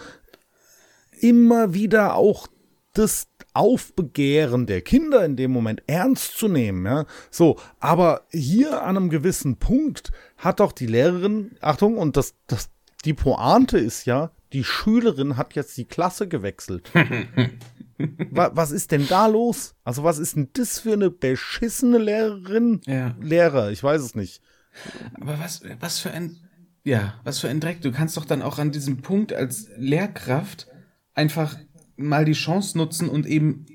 immer 1.19 1.73
wieder 1.73 2.13
auch 2.13 2.45
das 2.97 3.27
Aufbegehren 3.53 4.65
der 4.67 4.81
Kinder 4.81 5.25
in 5.25 5.35
dem 5.35 5.51
Moment 5.51 5.81
ernst 5.87 6.37
zu 6.37 6.47
nehmen. 6.47 6.85
Ja? 6.85 7.05
So, 7.31 7.57
aber 7.79 8.21
hier 8.31 8.83
an 8.83 8.97
einem 8.97 9.09
gewissen 9.09 9.57
Punkt 9.57 10.11
hat 10.37 10.59
doch 10.59 10.71
die 10.71 10.87
Lehrerin, 10.87 11.51
Achtung, 11.61 11.97
und 11.97 12.17
das, 12.17 12.35
das, 12.47 12.69
die 13.05 13.13
Pointe 13.13 13.77
ist 13.77 14.05
ja, 14.05 14.31
die 14.53 14.63
Schülerin 14.63 15.37
hat 15.37 15.55
jetzt 15.55 15.75
die 15.77 15.85
Klasse 15.85 16.27
gewechselt. 16.27 16.91
Wa- 18.31 18.51
was 18.53 18.71
ist 18.71 18.91
denn 18.91 19.07
da 19.07 19.27
los? 19.27 19.75
Also, 19.83 20.03
was 20.03 20.19
ist 20.19 20.35
denn 20.35 20.49
das 20.53 20.79
für 20.79 20.93
eine 20.93 21.09
beschissene 21.09 21.97
Lehrerin? 21.97 22.81
Ja. 22.85 23.15
Lehrer, 23.19 23.71
ich 23.71 23.83
weiß 23.83 24.01
es 24.01 24.13
nicht. 24.15 24.41
Aber 25.19 25.39
was, 25.39 25.61
was 25.79 25.99
für 25.99 26.11
ein 26.11 26.37
Ja, 26.83 27.15
was 27.23 27.39
für 27.39 27.49
ein 27.49 27.59
Dreck. 27.59 27.81
Du 27.81 27.91
kannst 27.91 28.15
doch 28.17 28.25
dann 28.25 28.41
auch 28.43 28.59
an 28.59 28.71
diesem 28.71 29.01
Punkt 29.01 29.33
als 29.33 29.67
Lehrkraft 29.77 30.67
einfach 31.15 31.57
mal 31.97 32.25
die 32.25 32.33
Chance 32.33 32.77
nutzen 32.77 33.09
und 33.09 33.25
eben. 33.25 33.65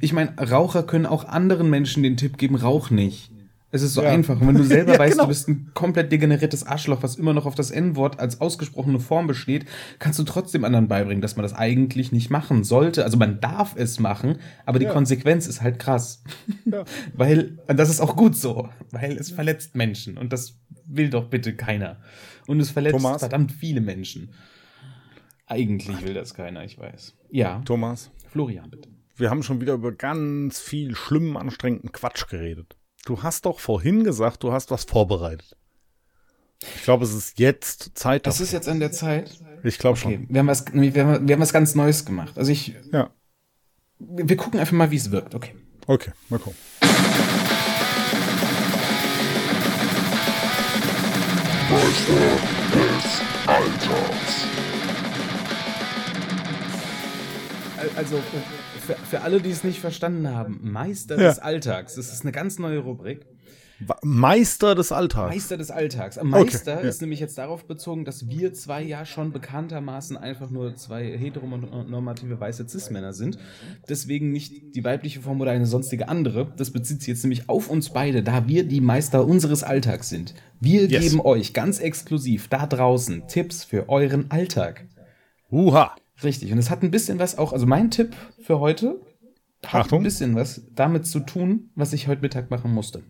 Ich 0.00 0.12
meine, 0.12 0.32
Raucher 0.38 0.82
können 0.84 1.04
auch 1.06 1.24
anderen 1.24 1.68
Menschen 1.68 2.02
den 2.02 2.16
Tipp 2.16 2.38
geben, 2.38 2.54
rauch 2.54 2.90
nicht. 2.90 3.30
Es 3.72 3.82
ist 3.82 3.94
so 3.94 4.02
Ja. 4.02 4.10
einfach. 4.10 4.40
Und 4.40 4.46
wenn 4.46 4.54
du 4.54 4.62
selber 4.64 4.92
Ja, 4.94 4.98
weißt, 5.00 5.12
genau. 5.14 5.24
du 5.24 5.28
bist 5.28 5.48
ein 5.48 5.70
komplett 5.74 6.10
degeneriertes 6.12 6.64
Arschloch, 6.64 7.02
was 7.02 7.16
immer 7.16 7.34
noch 7.34 7.44
auf 7.44 7.56
das 7.56 7.70
N-Wort 7.72 8.20
als 8.20 8.40
ausgesprochene 8.40 9.00
Form 9.00 9.26
besteht, 9.26 9.66
kannst 9.98 10.18
du 10.20 10.22
trotzdem 10.22 10.64
anderen 10.64 10.86
beibringen, 10.88 11.20
dass 11.20 11.36
man 11.36 11.42
das 11.42 11.52
eigentlich 11.52 12.12
nicht 12.12 12.30
machen 12.30 12.62
sollte. 12.64 13.04
Also 13.04 13.16
man 13.18 13.40
darf 13.40 13.74
es 13.76 13.98
machen, 13.98 14.38
aber 14.64 14.78
die 14.78 14.84
Ja. 14.86 14.92
Konsequenz 14.92 15.48
ist 15.48 15.60
halt 15.60 15.78
krass. 15.80 16.22
Weil, 17.14 17.58
und 17.66 17.76
das 17.78 17.90
ist 17.90 18.00
auch 18.00 18.16
gut 18.16 18.36
so, 18.36 18.68
weil 18.92 19.16
es 19.18 19.30
verletzt 19.30 19.74
Menschen 19.74 20.16
und 20.16 20.32
das 20.32 20.58
will 20.86 21.10
doch 21.10 21.28
bitte 21.28 21.54
keiner. 21.54 21.96
Und 22.46 22.60
es 22.60 22.70
verletzt 22.70 22.96
Thomas? 22.96 23.20
verdammt 23.20 23.50
viele 23.52 23.80
Menschen. 23.80 24.30
Eigentlich 25.46 26.02
will 26.02 26.14
das 26.14 26.34
keiner, 26.34 26.64
ich 26.64 26.78
weiß. 26.78 27.14
Ja, 27.30 27.62
Thomas, 27.64 28.10
Florian, 28.30 28.68
bitte. 28.70 28.88
wir 29.16 29.30
haben 29.30 29.42
schon 29.42 29.60
wieder 29.60 29.74
über 29.74 29.92
ganz 29.92 30.58
viel 30.58 30.94
schlimmen, 30.96 31.36
anstrengenden 31.36 31.92
Quatsch 31.92 32.26
geredet. 32.28 32.76
Du 33.04 33.22
hast 33.22 33.46
doch 33.46 33.60
vorhin 33.60 34.02
gesagt, 34.02 34.42
du 34.42 34.52
hast 34.52 34.70
was 34.72 34.84
vorbereitet. 34.84 35.56
Ich 36.74 36.82
glaube, 36.82 37.04
es 37.04 37.14
ist 37.14 37.38
jetzt 37.38 37.92
Zeit 37.96 38.26
Das 38.26 38.40
ist 38.40 38.52
jetzt 38.52 38.68
an 38.68 38.80
der 38.80 38.90
Zeit. 38.90 39.38
Ich 39.62 39.78
glaube 39.78 39.96
schon. 39.96 40.12
Okay, 40.14 40.26
wir 40.28 40.40
haben 40.40 40.46
was, 40.48 40.64
wir 40.72 41.06
haben, 41.06 41.28
wir 41.28 41.34
haben 41.34 41.42
was 41.42 41.52
ganz 41.52 41.74
Neues 41.74 42.04
gemacht. 42.04 42.36
Also 42.38 42.50
ich, 42.50 42.74
Ja. 42.92 43.10
wir 43.98 44.36
gucken 44.36 44.58
einfach 44.58 44.72
mal, 44.72 44.90
wie 44.90 44.96
es 44.96 45.10
wirkt. 45.12 45.34
Okay. 45.34 45.54
Okay, 45.86 46.10
mal 46.28 46.38
gucken. 46.40 46.58
Also 57.96 58.16
für, 58.86 58.94
für 58.94 59.20
alle, 59.22 59.40
die 59.40 59.50
es 59.50 59.64
nicht 59.64 59.80
verstanden 59.80 60.28
haben, 60.28 60.60
Meister 60.62 61.18
Ja. 61.20 61.28
des 61.28 61.38
Alltags. 61.38 61.94
Das 61.94 62.12
ist 62.12 62.22
eine 62.22 62.32
ganz 62.32 62.58
neue 62.58 62.78
Rubrik. 62.80 63.26
Meister 64.02 64.74
des 64.74 64.90
Alltags. 64.90 65.34
Meister 65.34 65.58
des 65.58 65.70
Alltags. 65.70 66.16
Am 66.16 66.30
Meister 66.30 66.82
ja. 66.82 66.88
ist 66.88 67.02
nämlich 67.02 67.20
jetzt 67.20 67.36
darauf 67.36 67.66
bezogen, 67.66 68.06
dass 68.06 68.26
wir 68.26 68.54
zwei 68.54 68.82
ja 68.82 69.04
schon 69.04 69.32
bekanntermaßen 69.32 70.16
einfach 70.16 70.48
nur 70.48 70.76
zwei 70.76 71.04
heteronormative 71.18 72.40
weiße 72.40 72.66
Cis-Männer 72.66 73.12
sind. 73.12 73.38
Deswegen 73.86 74.32
nicht 74.32 74.74
die 74.74 74.82
weibliche 74.82 75.20
Form 75.20 75.42
oder 75.42 75.50
eine 75.50 75.66
sonstige 75.66 76.08
andere. 76.08 76.52
Das 76.56 76.70
bezieht 76.70 77.00
sich 77.00 77.08
jetzt 77.08 77.22
nämlich 77.24 77.50
auf 77.50 77.68
uns 77.68 77.90
beide, 77.90 78.22
da 78.22 78.48
wir 78.48 78.64
die 78.64 78.80
Meister 78.80 79.26
unseres 79.26 79.62
Alltags 79.62 80.08
sind. 80.08 80.32
Wir 80.58 80.86
Yes. 80.86 81.02
geben 81.02 81.20
euch 81.20 81.52
ganz 81.52 81.78
exklusiv 81.78 82.48
da 82.48 82.66
draußen 82.66 83.28
Tipps 83.28 83.62
für 83.62 83.90
euren 83.90 84.30
Alltag. 84.30 84.86
Uha. 85.50 85.94
Richtig. 86.22 86.52
Und 86.52 86.58
es 86.58 86.70
hat 86.70 86.82
ein 86.82 86.90
bisschen 86.90 87.18
was 87.18 87.36
auch, 87.38 87.52
also 87.52 87.66
mein 87.66 87.90
Tipp 87.90 88.14
für 88.42 88.58
heute 88.60 89.00
hat 89.66 89.82
Achtung. 89.86 90.00
ein 90.00 90.04
bisschen 90.04 90.34
was 90.34 90.62
damit 90.74 91.06
zu 91.06 91.20
tun, 91.20 91.70
was 91.74 91.92
ich 91.92 92.08
heute 92.08 92.22
Mittag 92.22 92.50
machen 92.50 92.72
musste. 92.72 93.02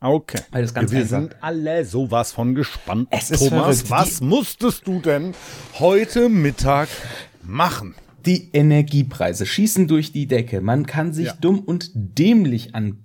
Okay. 0.00 0.40
Weil 0.50 0.62
das 0.62 0.74
ganz 0.74 0.92
Wir 0.92 1.00
einfach- 1.00 1.18
sind 1.20 1.36
alle 1.42 1.84
sowas 1.84 2.32
von 2.32 2.54
gespannt. 2.54 3.08
Es 3.10 3.28
Thomas, 3.28 3.82
verrückt. 3.82 3.90
was 3.90 4.20
musstest 4.20 4.86
du 4.86 5.00
denn 5.00 5.32
heute 5.78 6.28
Mittag 6.28 6.88
machen? 7.42 7.94
Die 8.26 8.50
Energiepreise 8.52 9.46
schießen 9.46 9.86
durch 9.88 10.12
die 10.12 10.26
Decke. 10.26 10.60
Man 10.60 10.86
kann 10.86 11.12
sich 11.12 11.26
Ja. 11.26 11.36
dumm 11.40 11.60
und 11.60 11.90
dämlich 11.94 12.74
an 12.74 13.04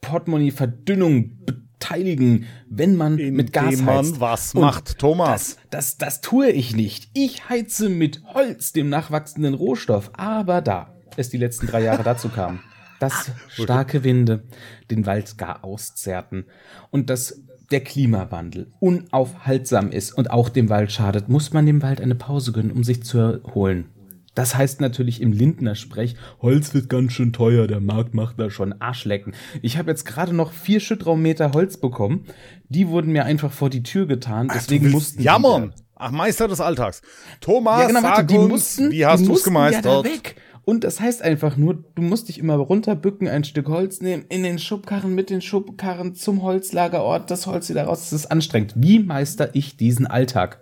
Portemonnaie-Verdünnung 0.00 1.38
beteiligen, 1.80 2.46
wenn 2.68 2.94
man 2.94 3.16
mit 3.16 3.52
Gas 3.52 3.72
Indem 3.72 3.84
man 3.86 3.96
heizt. 3.96 4.20
was 4.20 4.54
Und 4.54 4.60
macht, 4.60 4.98
Thomas. 4.98 5.56
Das, 5.70 5.96
das, 5.96 5.98
das 5.98 6.20
tue 6.20 6.50
ich 6.50 6.76
nicht. 6.76 7.08
Ich 7.14 7.48
heize 7.48 7.88
mit 7.88 8.22
Holz, 8.34 8.72
dem 8.72 8.88
nachwachsenden 8.88 9.54
Rohstoff. 9.54 10.10
Aber 10.14 10.60
da 10.60 10.94
es 11.16 11.30
die 11.30 11.38
letzten 11.38 11.66
drei 11.66 11.82
Jahre 11.82 12.04
dazu 12.04 12.28
kam, 12.28 12.60
dass 13.00 13.30
starke 13.48 14.04
Winde 14.04 14.44
den 14.90 15.06
Wald 15.06 15.38
gar 15.38 15.64
auszerrten 15.64 16.44
und 16.90 17.10
dass 17.10 17.42
der 17.70 17.80
Klimawandel 17.82 18.72
unaufhaltsam 18.80 19.90
ist 19.90 20.12
und 20.12 20.30
auch 20.30 20.48
dem 20.48 20.68
Wald 20.68 20.92
schadet, 20.92 21.28
muss 21.28 21.52
man 21.52 21.66
dem 21.66 21.82
Wald 21.82 22.00
eine 22.00 22.14
Pause 22.14 22.52
gönnen, 22.52 22.72
um 22.72 22.84
sich 22.84 23.02
zu 23.02 23.18
erholen. 23.18 23.86
Das 24.34 24.54
heißt 24.56 24.80
natürlich 24.80 25.20
im 25.20 25.32
Lindner 25.32 25.74
Sprech, 25.74 26.14
Holz 26.40 26.72
wird 26.72 26.88
ganz 26.88 27.12
schön 27.12 27.32
teuer, 27.32 27.66
der 27.66 27.80
Markt 27.80 28.14
macht 28.14 28.38
da 28.38 28.50
schon 28.50 28.80
Arschlecken. 28.80 29.34
Ich 29.60 29.76
habe 29.76 29.90
jetzt 29.90 30.04
gerade 30.04 30.32
noch 30.32 30.52
vier 30.52 30.80
Schüttraummeter 30.80 31.52
Holz 31.52 31.76
bekommen. 31.76 32.26
Die 32.68 32.88
wurden 32.88 33.12
mir 33.12 33.24
einfach 33.24 33.52
vor 33.52 33.70
die 33.70 33.82
Tür 33.82 34.06
getan, 34.06 34.50
deswegen 34.54 34.86
du 34.86 34.92
mussten 34.92 35.20
jammern. 35.20 35.74
Ach, 35.96 36.12
Meister 36.12 36.48
des 36.48 36.60
Alltags. 36.60 37.02
Thomas, 37.40 37.82
ja, 37.82 37.86
genau, 37.88 38.02
warte, 38.02 38.24
die 38.24 38.38
uns, 38.38 38.48
mussten, 38.48 38.90
wie 38.90 39.04
hast 39.04 39.26
du 39.26 39.34
es 39.34 39.40
Ja 39.40 39.44
da 39.44 39.44
gemeistert? 39.44 40.04
weg. 40.04 40.36
Und 40.64 40.84
das 40.84 41.00
heißt 41.00 41.22
einfach 41.22 41.56
nur, 41.56 41.82
du 41.94 42.02
musst 42.02 42.28
dich 42.28 42.38
immer 42.38 42.54
runterbücken, 42.54 43.28
ein 43.28 43.44
Stück 43.44 43.68
Holz 43.68 44.00
nehmen, 44.00 44.24
in 44.28 44.42
den 44.42 44.58
Schubkarren, 44.58 45.14
mit 45.14 45.28
den 45.28 45.40
Schubkarren 45.42 46.14
zum 46.14 46.42
Holzlagerort, 46.42 47.30
das 47.30 47.46
Holz 47.46 47.68
wieder 47.68 47.84
raus. 47.84 48.10
Das 48.10 48.12
ist 48.12 48.26
anstrengend. 48.30 48.74
Wie 48.76 49.00
meister 49.00 49.50
ich 49.54 49.76
diesen 49.76 50.06
Alltag? 50.06 50.60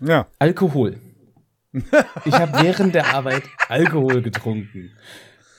ja. 0.00 0.26
Alkohol. 0.38 0.98
Ich 2.24 2.34
habe 2.34 2.62
während 2.62 2.94
der 2.94 3.14
Arbeit 3.14 3.42
Alkohol 3.68 4.22
getrunken. 4.22 4.90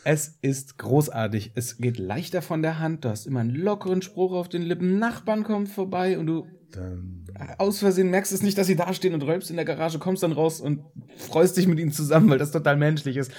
Es 0.03 0.37
ist 0.41 0.77
großartig. 0.77 1.51
Es 1.55 1.77
geht 1.77 1.97
leichter 1.97 2.41
von 2.41 2.61
der 2.61 2.79
Hand. 2.79 3.03
Du 3.03 3.09
hast 3.09 3.27
immer 3.27 3.41
einen 3.41 3.55
lockeren 3.55 4.01
Spruch 4.01 4.33
auf 4.33 4.47
den 4.47 4.61
Lippen. 4.61 4.99
Nachbarn 4.99 5.43
kommen 5.43 5.67
vorbei 5.67 6.17
und 6.17 6.27
du 6.27 6.47
aus 7.57 7.79
Versehen 7.79 8.09
merkst 8.09 8.33
es 8.33 8.43
nicht, 8.43 8.57
dass 8.57 8.67
sie 8.67 8.75
da 8.75 8.93
stehen 8.93 9.13
und 9.13 9.23
räumst 9.23 9.49
in 9.49 9.55
der 9.55 9.65
Garage, 9.65 9.99
kommst 9.99 10.23
dann 10.23 10.31
raus 10.31 10.59
und 10.59 10.81
freust 11.15 11.57
dich 11.57 11.67
mit 11.67 11.79
ihnen 11.79 11.91
zusammen, 11.91 12.29
weil 12.29 12.37
das 12.37 12.51
total 12.51 12.77
menschlich 12.77 13.17
ist. 13.17 13.31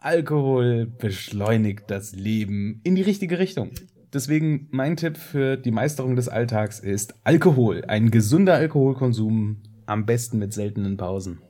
Alkohol 0.00 0.86
beschleunigt 0.86 1.84
das 1.88 2.14
Leben 2.14 2.80
in 2.84 2.94
die 2.94 3.02
richtige 3.02 3.38
Richtung. 3.38 3.70
Deswegen 4.12 4.68
mein 4.70 4.96
Tipp 4.96 5.16
für 5.16 5.56
die 5.56 5.70
Meisterung 5.70 6.16
des 6.16 6.28
Alltags 6.28 6.80
ist 6.80 7.14
Alkohol. 7.24 7.84
Ein 7.86 8.10
gesunder 8.10 8.54
Alkoholkonsum, 8.54 9.62
am 9.86 10.06
besten 10.06 10.38
mit 10.38 10.52
seltenen 10.52 10.96
Pausen. 10.96 11.40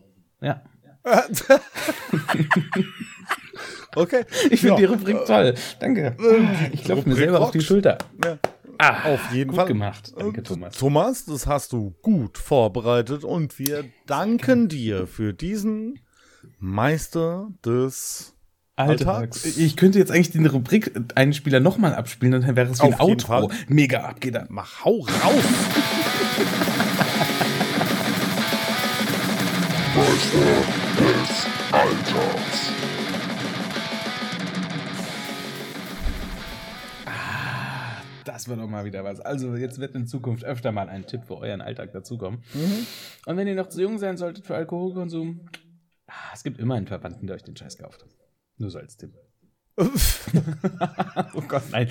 Ja. 0.40 0.62
Okay. 3.96 4.24
Ich 4.50 4.60
finde 4.60 4.68
Ja. 4.68 4.76
die 4.76 4.84
Rubrik 4.84 5.24
toll. 5.26 5.54
Danke. 5.80 6.16
Ah, 6.18 6.68
Ich 6.72 6.84
klopfe 6.84 7.08
mir 7.08 7.14
Rubrik 7.14 7.16
selber 7.16 7.40
auf 7.40 7.50
die 7.50 7.58
rockt. 7.58 7.66
Schulter. 7.66 7.98
Ja. 8.24 8.38
Ah, 8.78 9.12
Auf 9.12 9.32
jeden 9.32 9.50
gut 9.50 9.56
Fall. 9.58 9.66
gemacht. 9.66 10.12
Danke, 10.16 10.42
Thomas. 10.42 10.76
Thomas, 10.76 11.24
das 11.26 11.46
hast 11.46 11.72
du 11.72 11.94
gut 12.00 12.38
vorbereitet 12.38 13.24
und 13.24 13.58
wir 13.58 13.84
danken 14.06 14.68
dir 14.68 15.06
für 15.06 15.34
diesen 15.34 15.98
Meister 16.58 17.48
des 17.64 18.34
Alltags. 18.76 19.44
Ich 19.58 19.76
könnte 19.76 19.98
jetzt 19.98 20.10
eigentlich 20.10 20.30
den 20.30 20.46
Rubrik-Einspieler 20.46 21.60
nochmal 21.60 21.94
abspielen, 21.94 22.40
dann 22.40 22.56
wäre 22.56 22.70
es 22.70 22.80
wie 22.80 22.86
ein 22.86 23.00
Outro. 23.00 23.48
Fall. 23.48 23.58
Mega 23.68 24.00
abgeht 24.02 24.36
ab. 24.36 24.46
Mach 24.48 24.84
hau 24.84 25.00
raus! 25.00 25.44
Das 38.24 38.48
wird 38.48 38.58
doch 38.58 38.68
mal 38.68 38.84
wieder 38.84 39.04
was. 39.04 39.20
Also 39.20 39.54
jetzt 39.56 39.80
wird 39.80 39.94
in 39.94 40.06
Zukunft 40.06 40.44
öfter 40.44 40.72
mal 40.72 40.88
ein 40.88 41.06
Tipp 41.06 41.24
für 41.26 41.36
euren 41.36 41.60
Alltag 41.60 41.92
dazukommen. 41.92 42.42
Und 43.26 43.36
wenn 43.36 43.46
ihr 43.46 43.54
noch 43.54 43.68
zu 43.68 43.82
jung 43.82 43.98
sein 43.98 44.16
solltet 44.16 44.46
für 44.46 44.54
Alkoholkonsum, 44.54 45.48
ah, 46.06 46.12
es 46.32 46.42
gibt 46.42 46.58
immer 46.58 46.76
einen 46.76 46.86
Verwandten, 46.86 47.26
der 47.26 47.36
euch 47.36 47.42
den 47.42 47.56
Scheiß 47.56 47.76
kauft. 47.76 48.06
Nur 48.56 48.70
so 48.70 48.78
als 48.78 48.96
Tipp. 48.96 49.12
oh 49.76 51.42
Gott, 51.48 51.64
nein. 51.70 51.88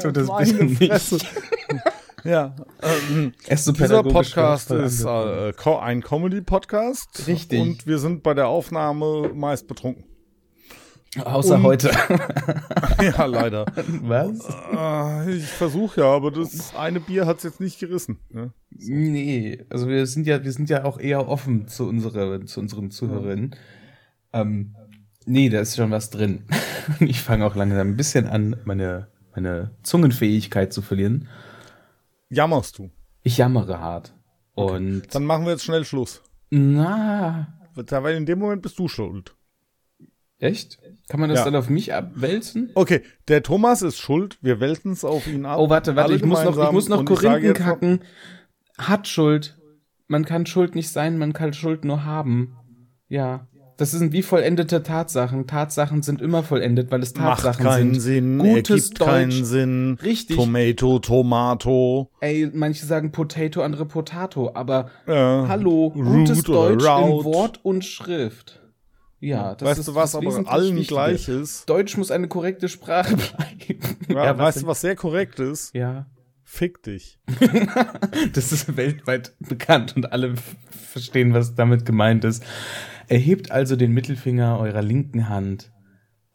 Tut 0.00 0.16
das 0.16 0.26
Meine 0.26 0.52
bitte 0.52 0.64
nicht. 0.64 1.26
Ja, 2.24 2.56
ähm, 2.82 3.32
dieser 3.50 4.02
Podcast 4.02 4.70
ist 4.70 5.04
äh, 5.04 5.52
ein 5.80 6.02
Comedy-Podcast. 6.02 7.26
Richtig. 7.26 7.60
Und 7.60 7.86
wir 7.86 7.98
sind 7.98 8.22
bei 8.22 8.32
der 8.32 8.48
Aufnahme 8.48 9.30
meist 9.34 9.68
betrunken. 9.68 10.04
Außer 11.22 11.56
und- 11.56 11.62
heute. 11.62 11.90
ja, 13.02 13.26
leider. 13.26 13.66
Was? 14.02 14.38
Äh, 14.74 15.36
ich 15.36 15.44
versuche 15.44 16.00
ja, 16.00 16.06
aber 16.06 16.30
das 16.30 16.74
eine 16.74 16.98
Bier 16.98 17.26
hat 17.26 17.38
es 17.38 17.42
jetzt 17.44 17.60
nicht 17.60 17.78
gerissen. 17.78 18.18
Ne? 18.30 18.52
Nee, 18.70 19.62
also 19.68 19.86
wir 19.86 20.06
sind 20.06 20.26
ja, 20.26 20.42
wir 20.42 20.52
sind 20.52 20.70
ja 20.70 20.84
auch 20.84 20.98
eher 20.98 21.28
offen 21.28 21.68
zu, 21.68 21.86
unserer, 21.86 22.44
zu 22.46 22.58
unseren 22.58 22.90
Zuhörerinnen. 22.90 23.54
Ähm, 24.32 24.74
nee, 25.26 25.50
da 25.50 25.60
ist 25.60 25.76
schon 25.76 25.90
was 25.90 26.10
drin. 26.10 26.44
Ich 27.00 27.22
fange 27.22 27.46
auch 27.46 27.54
langsam 27.54 27.88
ein 27.88 27.96
bisschen 27.96 28.26
an, 28.26 28.56
meine, 28.66 29.08
meine 29.34 29.70
Zungenfähigkeit 29.82 30.70
zu 30.70 30.82
verlieren. 30.82 31.28
Jammerst 32.30 32.78
du. 32.78 32.90
Ich 33.22 33.38
jammere 33.38 33.78
hart. 33.80 34.14
Und 34.54 35.14
Dann 35.14 35.24
machen 35.24 35.44
wir 35.44 35.52
jetzt 35.52 35.64
schnell 35.64 35.84
Schluss. 35.84 36.22
na, 36.50 37.58
Weil 37.74 38.16
in 38.16 38.26
dem 38.26 38.38
Moment 38.38 38.62
bist 38.62 38.78
du 38.78 38.88
schuld. 38.88 39.34
echt? 40.38 40.78
Kann 41.08 41.20
man 41.20 41.28
das 41.30 41.40
Ja. 41.40 41.44
dann 41.46 41.56
auf 41.56 41.68
mich 41.68 41.92
abwälzen? 41.94 42.70
Okay, 42.74 43.02
der 43.28 43.42
Thomas 43.42 43.82
ist 43.82 43.98
schuld. 43.98 44.38
Wir 44.42 44.60
wälten 44.60 44.92
es 44.92 45.04
auf 45.04 45.26
ihn 45.26 45.44
ab. 45.46 45.58
Oh, 45.58 45.68
warte, 45.70 45.96
warte, 45.96 46.14
ich 46.14 46.24
muss 46.24 46.42
noch, 46.44 46.56
ich 46.62 46.72
muss 46.72 46.88
noch 46.88 47.04
Korinthen 47.04 47.54
kacken. 47.54 48.00
hat 48.78 49.08
Schuld. 49.08 49.58
Man 50.06 50.24
kann 50.24 50.44
Schuld 50.46 50.74
nicht 50.74 50.90
sein, 50.90 51.18
man 51.18 51.32
kann 51.32 51.52
Schuld 51.54 51.84
nur 51.84 52.04
haben. 52.04 52.56
Ja. 53.08 53.48
Das 53.76 53.90
sind 53.90 54.12
wie 54.12 54.22
vollendete 54.22 54.82
Tatsachen. 54.84 55.46
Tatsachen 55.48 56.02
sind 56.02 56.22
immer 56.22 56.42
vollendet, 56.44 56.90
weil 56.92 57.02
es 57.02 57.12
Tatsachen 57.12 57.64
Macht 57.64 57.74
keinen 57.74 57.94
sind. 57.94 58.00
Sinn, 58.00 58.38
Gutes 58.38 58.70
ergibt 58.90 58.98
keinen 59.00 59.30
Deutsch. 59.30 59.42
Sinn. 59.42 59.98
Richtig. 60.02 60.36
Tomato, 60.36 60.98
Tomato. 61.00 62.10
Ey, 62.20 62.50
manche 62.54 62.86
sagen 62.86 63.10
Potato, 63.10 63.62
andere 63.62 63.86
Potato, 63.86 64.52
aber 64.54 64.90
Ja. 65.08 65.46
hallo, 65.48 65.90
gutes 65.90 66.42
Deutsch 66.44 66.84
in. 66.84 67.24
Wort 67.24 67.60
und 67.64 67.84
Schrift. 67.84 68.60
Ja, 69.20 69.54
das 69.54 69.68
weißt 69.70 69.78
ist 69.80 69.88
du, 69.88 69.94
was 69.94 70.14
aber 70.14 70.30
allen 70.46 70.76
Wichtige. 70.76 70.86
gleich 70.94 71.28
ist? 71.28 71.68
Deutsch 71.68 71.96
muss 71.96 72.10
eine 72.10 72.28
korrekte 72.28 72.68
Sprache 72.68 73.16
bleiben. 73.16 73.80
Ja, 74.08 74.36
was 74.36 74.56
weißt 74.56 74.62
du, 74.62 74.66
was 74.68 74.80
sehr 74.82 74.94
korrekt 74.96 75.40
ist? 75.40 75.74
Ja. 75.74 76.06
Fick 76.44 76.82
dich. 76.82 77.18
Das 78.34 78.52
ist 78.52 78.76
weltweit 78.76 79.32
bekannt 79.40 79.96
und 79.96 80.12
alle 80.12 80.34
verstehen, 80.92 81.34
was 81.34 81.54
damit 81.54 81.84
gemeint 81.86 82.24
ist. 82.24 82.44
Erhebt 83.08 83.50
also 83.50 83.76
den 83.76 83.92
Mittelfinger 83.92 84.58
eurer 84.58 84.82
linken 84.82 85.28
Hand. 85.28 85.70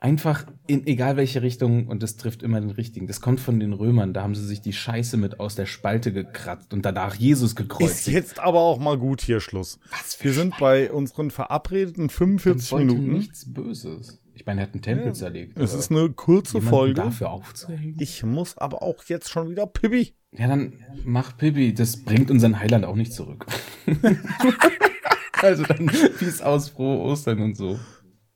Einfach 0.01 0.45
in 0.65 0.87
egal 0.87 1.17
welche 1.17 1.41
Richtung 1.41 1.87
und 1.87 2.01
das 2.03 2.15
trifft 2.15 2.41
immer 2.41 2.61
den 2.61 2.69
richtigen. 2.69 3.05
Das 3.05 3.19
kommt 3.19 3.41
von 3.41 3.59
den 3.59 3.73
Römern, 3.73 4.13
da 4.13 4.23
haben 4.23 4.33
sie 4.33 4.45
sich 4.45 4.61
die 4.61 4.71
Scheiße 4.71 5.17
mit 5.17 5.41
aus 5.41 5.55
der 5.55 5.65
Spalte 5.65 6.13
gekratzt 6.13 6.73
und 6.73 6.85
danach 6.85 7.15
Jesus 7.15 7.49
Ist 7.51 7.55
gekreuzigt. 7.57 8.07
jetzt 8.15 8.39
aber 8.39 8.59
auch 8.59 8.79
mal 8.79 8.97
gut 8.97 9.19
hier 9.19 9.41
Schluss. 9.41 9.77
Wir 10.21 10.31
sind 10.31 10.57
bei 10.57 10.89
unseren 10.89 11.31
verabredeten 11.31 12.03
Und 12.03 12.11
45 12.13 12.71
wollte 12.71 12.85
Minuten. 12.85 13.11
nichts 13.11 13.51
Böses. 13.53 14.21
Ich 14.35 14.45
meine, 14.45 14.61
er 14.61 14.67
hat 14.67 14.73
einen 14.73 14.81
Tempel 14.83 15.13
zerlegt. 15.13 15.57
Es 15.59 15.73
ist 15.73 15.91
eine 15.91 16.09
kurze 16.11 16.61
Folge. 16.61 16.93
dafür 16.93 17.31
aufzuhängen? 17.31 17.97
Ich 17.99 18.23
muss 18.23 18.57
aber 18.57 18.81
auch 18.81 19.03
jetzt 19.03 19.29
schon 19.29 19.49
wieder 19.49 19.67
Pipi. 19.67 20.13
Ja, 20.31 20.47
dann 20.47 20.75
mach 21.03 21.35
Pippi. 21.35 21.73
Das 21.73 22.05
bringt 22.05 22.31
unseren 22.31 22.57
Heiland 22.57 22.85
auch 22.85 22.95
nicht 22.95 23.11
zurück. 23.11 23.45
also 25.41 25.63
dann, 25.63 25.85
peace 26.19 26.41
aus, 26.41 26.69
frohe 26.69 26.99
Ostern 26.99 27.41
und 27.41 27.55
so. 27.55 27.79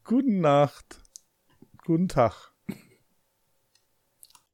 Guten 0.04 0.42
Nacht. 0.42 1.02
Guten 1.86 2.08
Tag. 2.08 2.53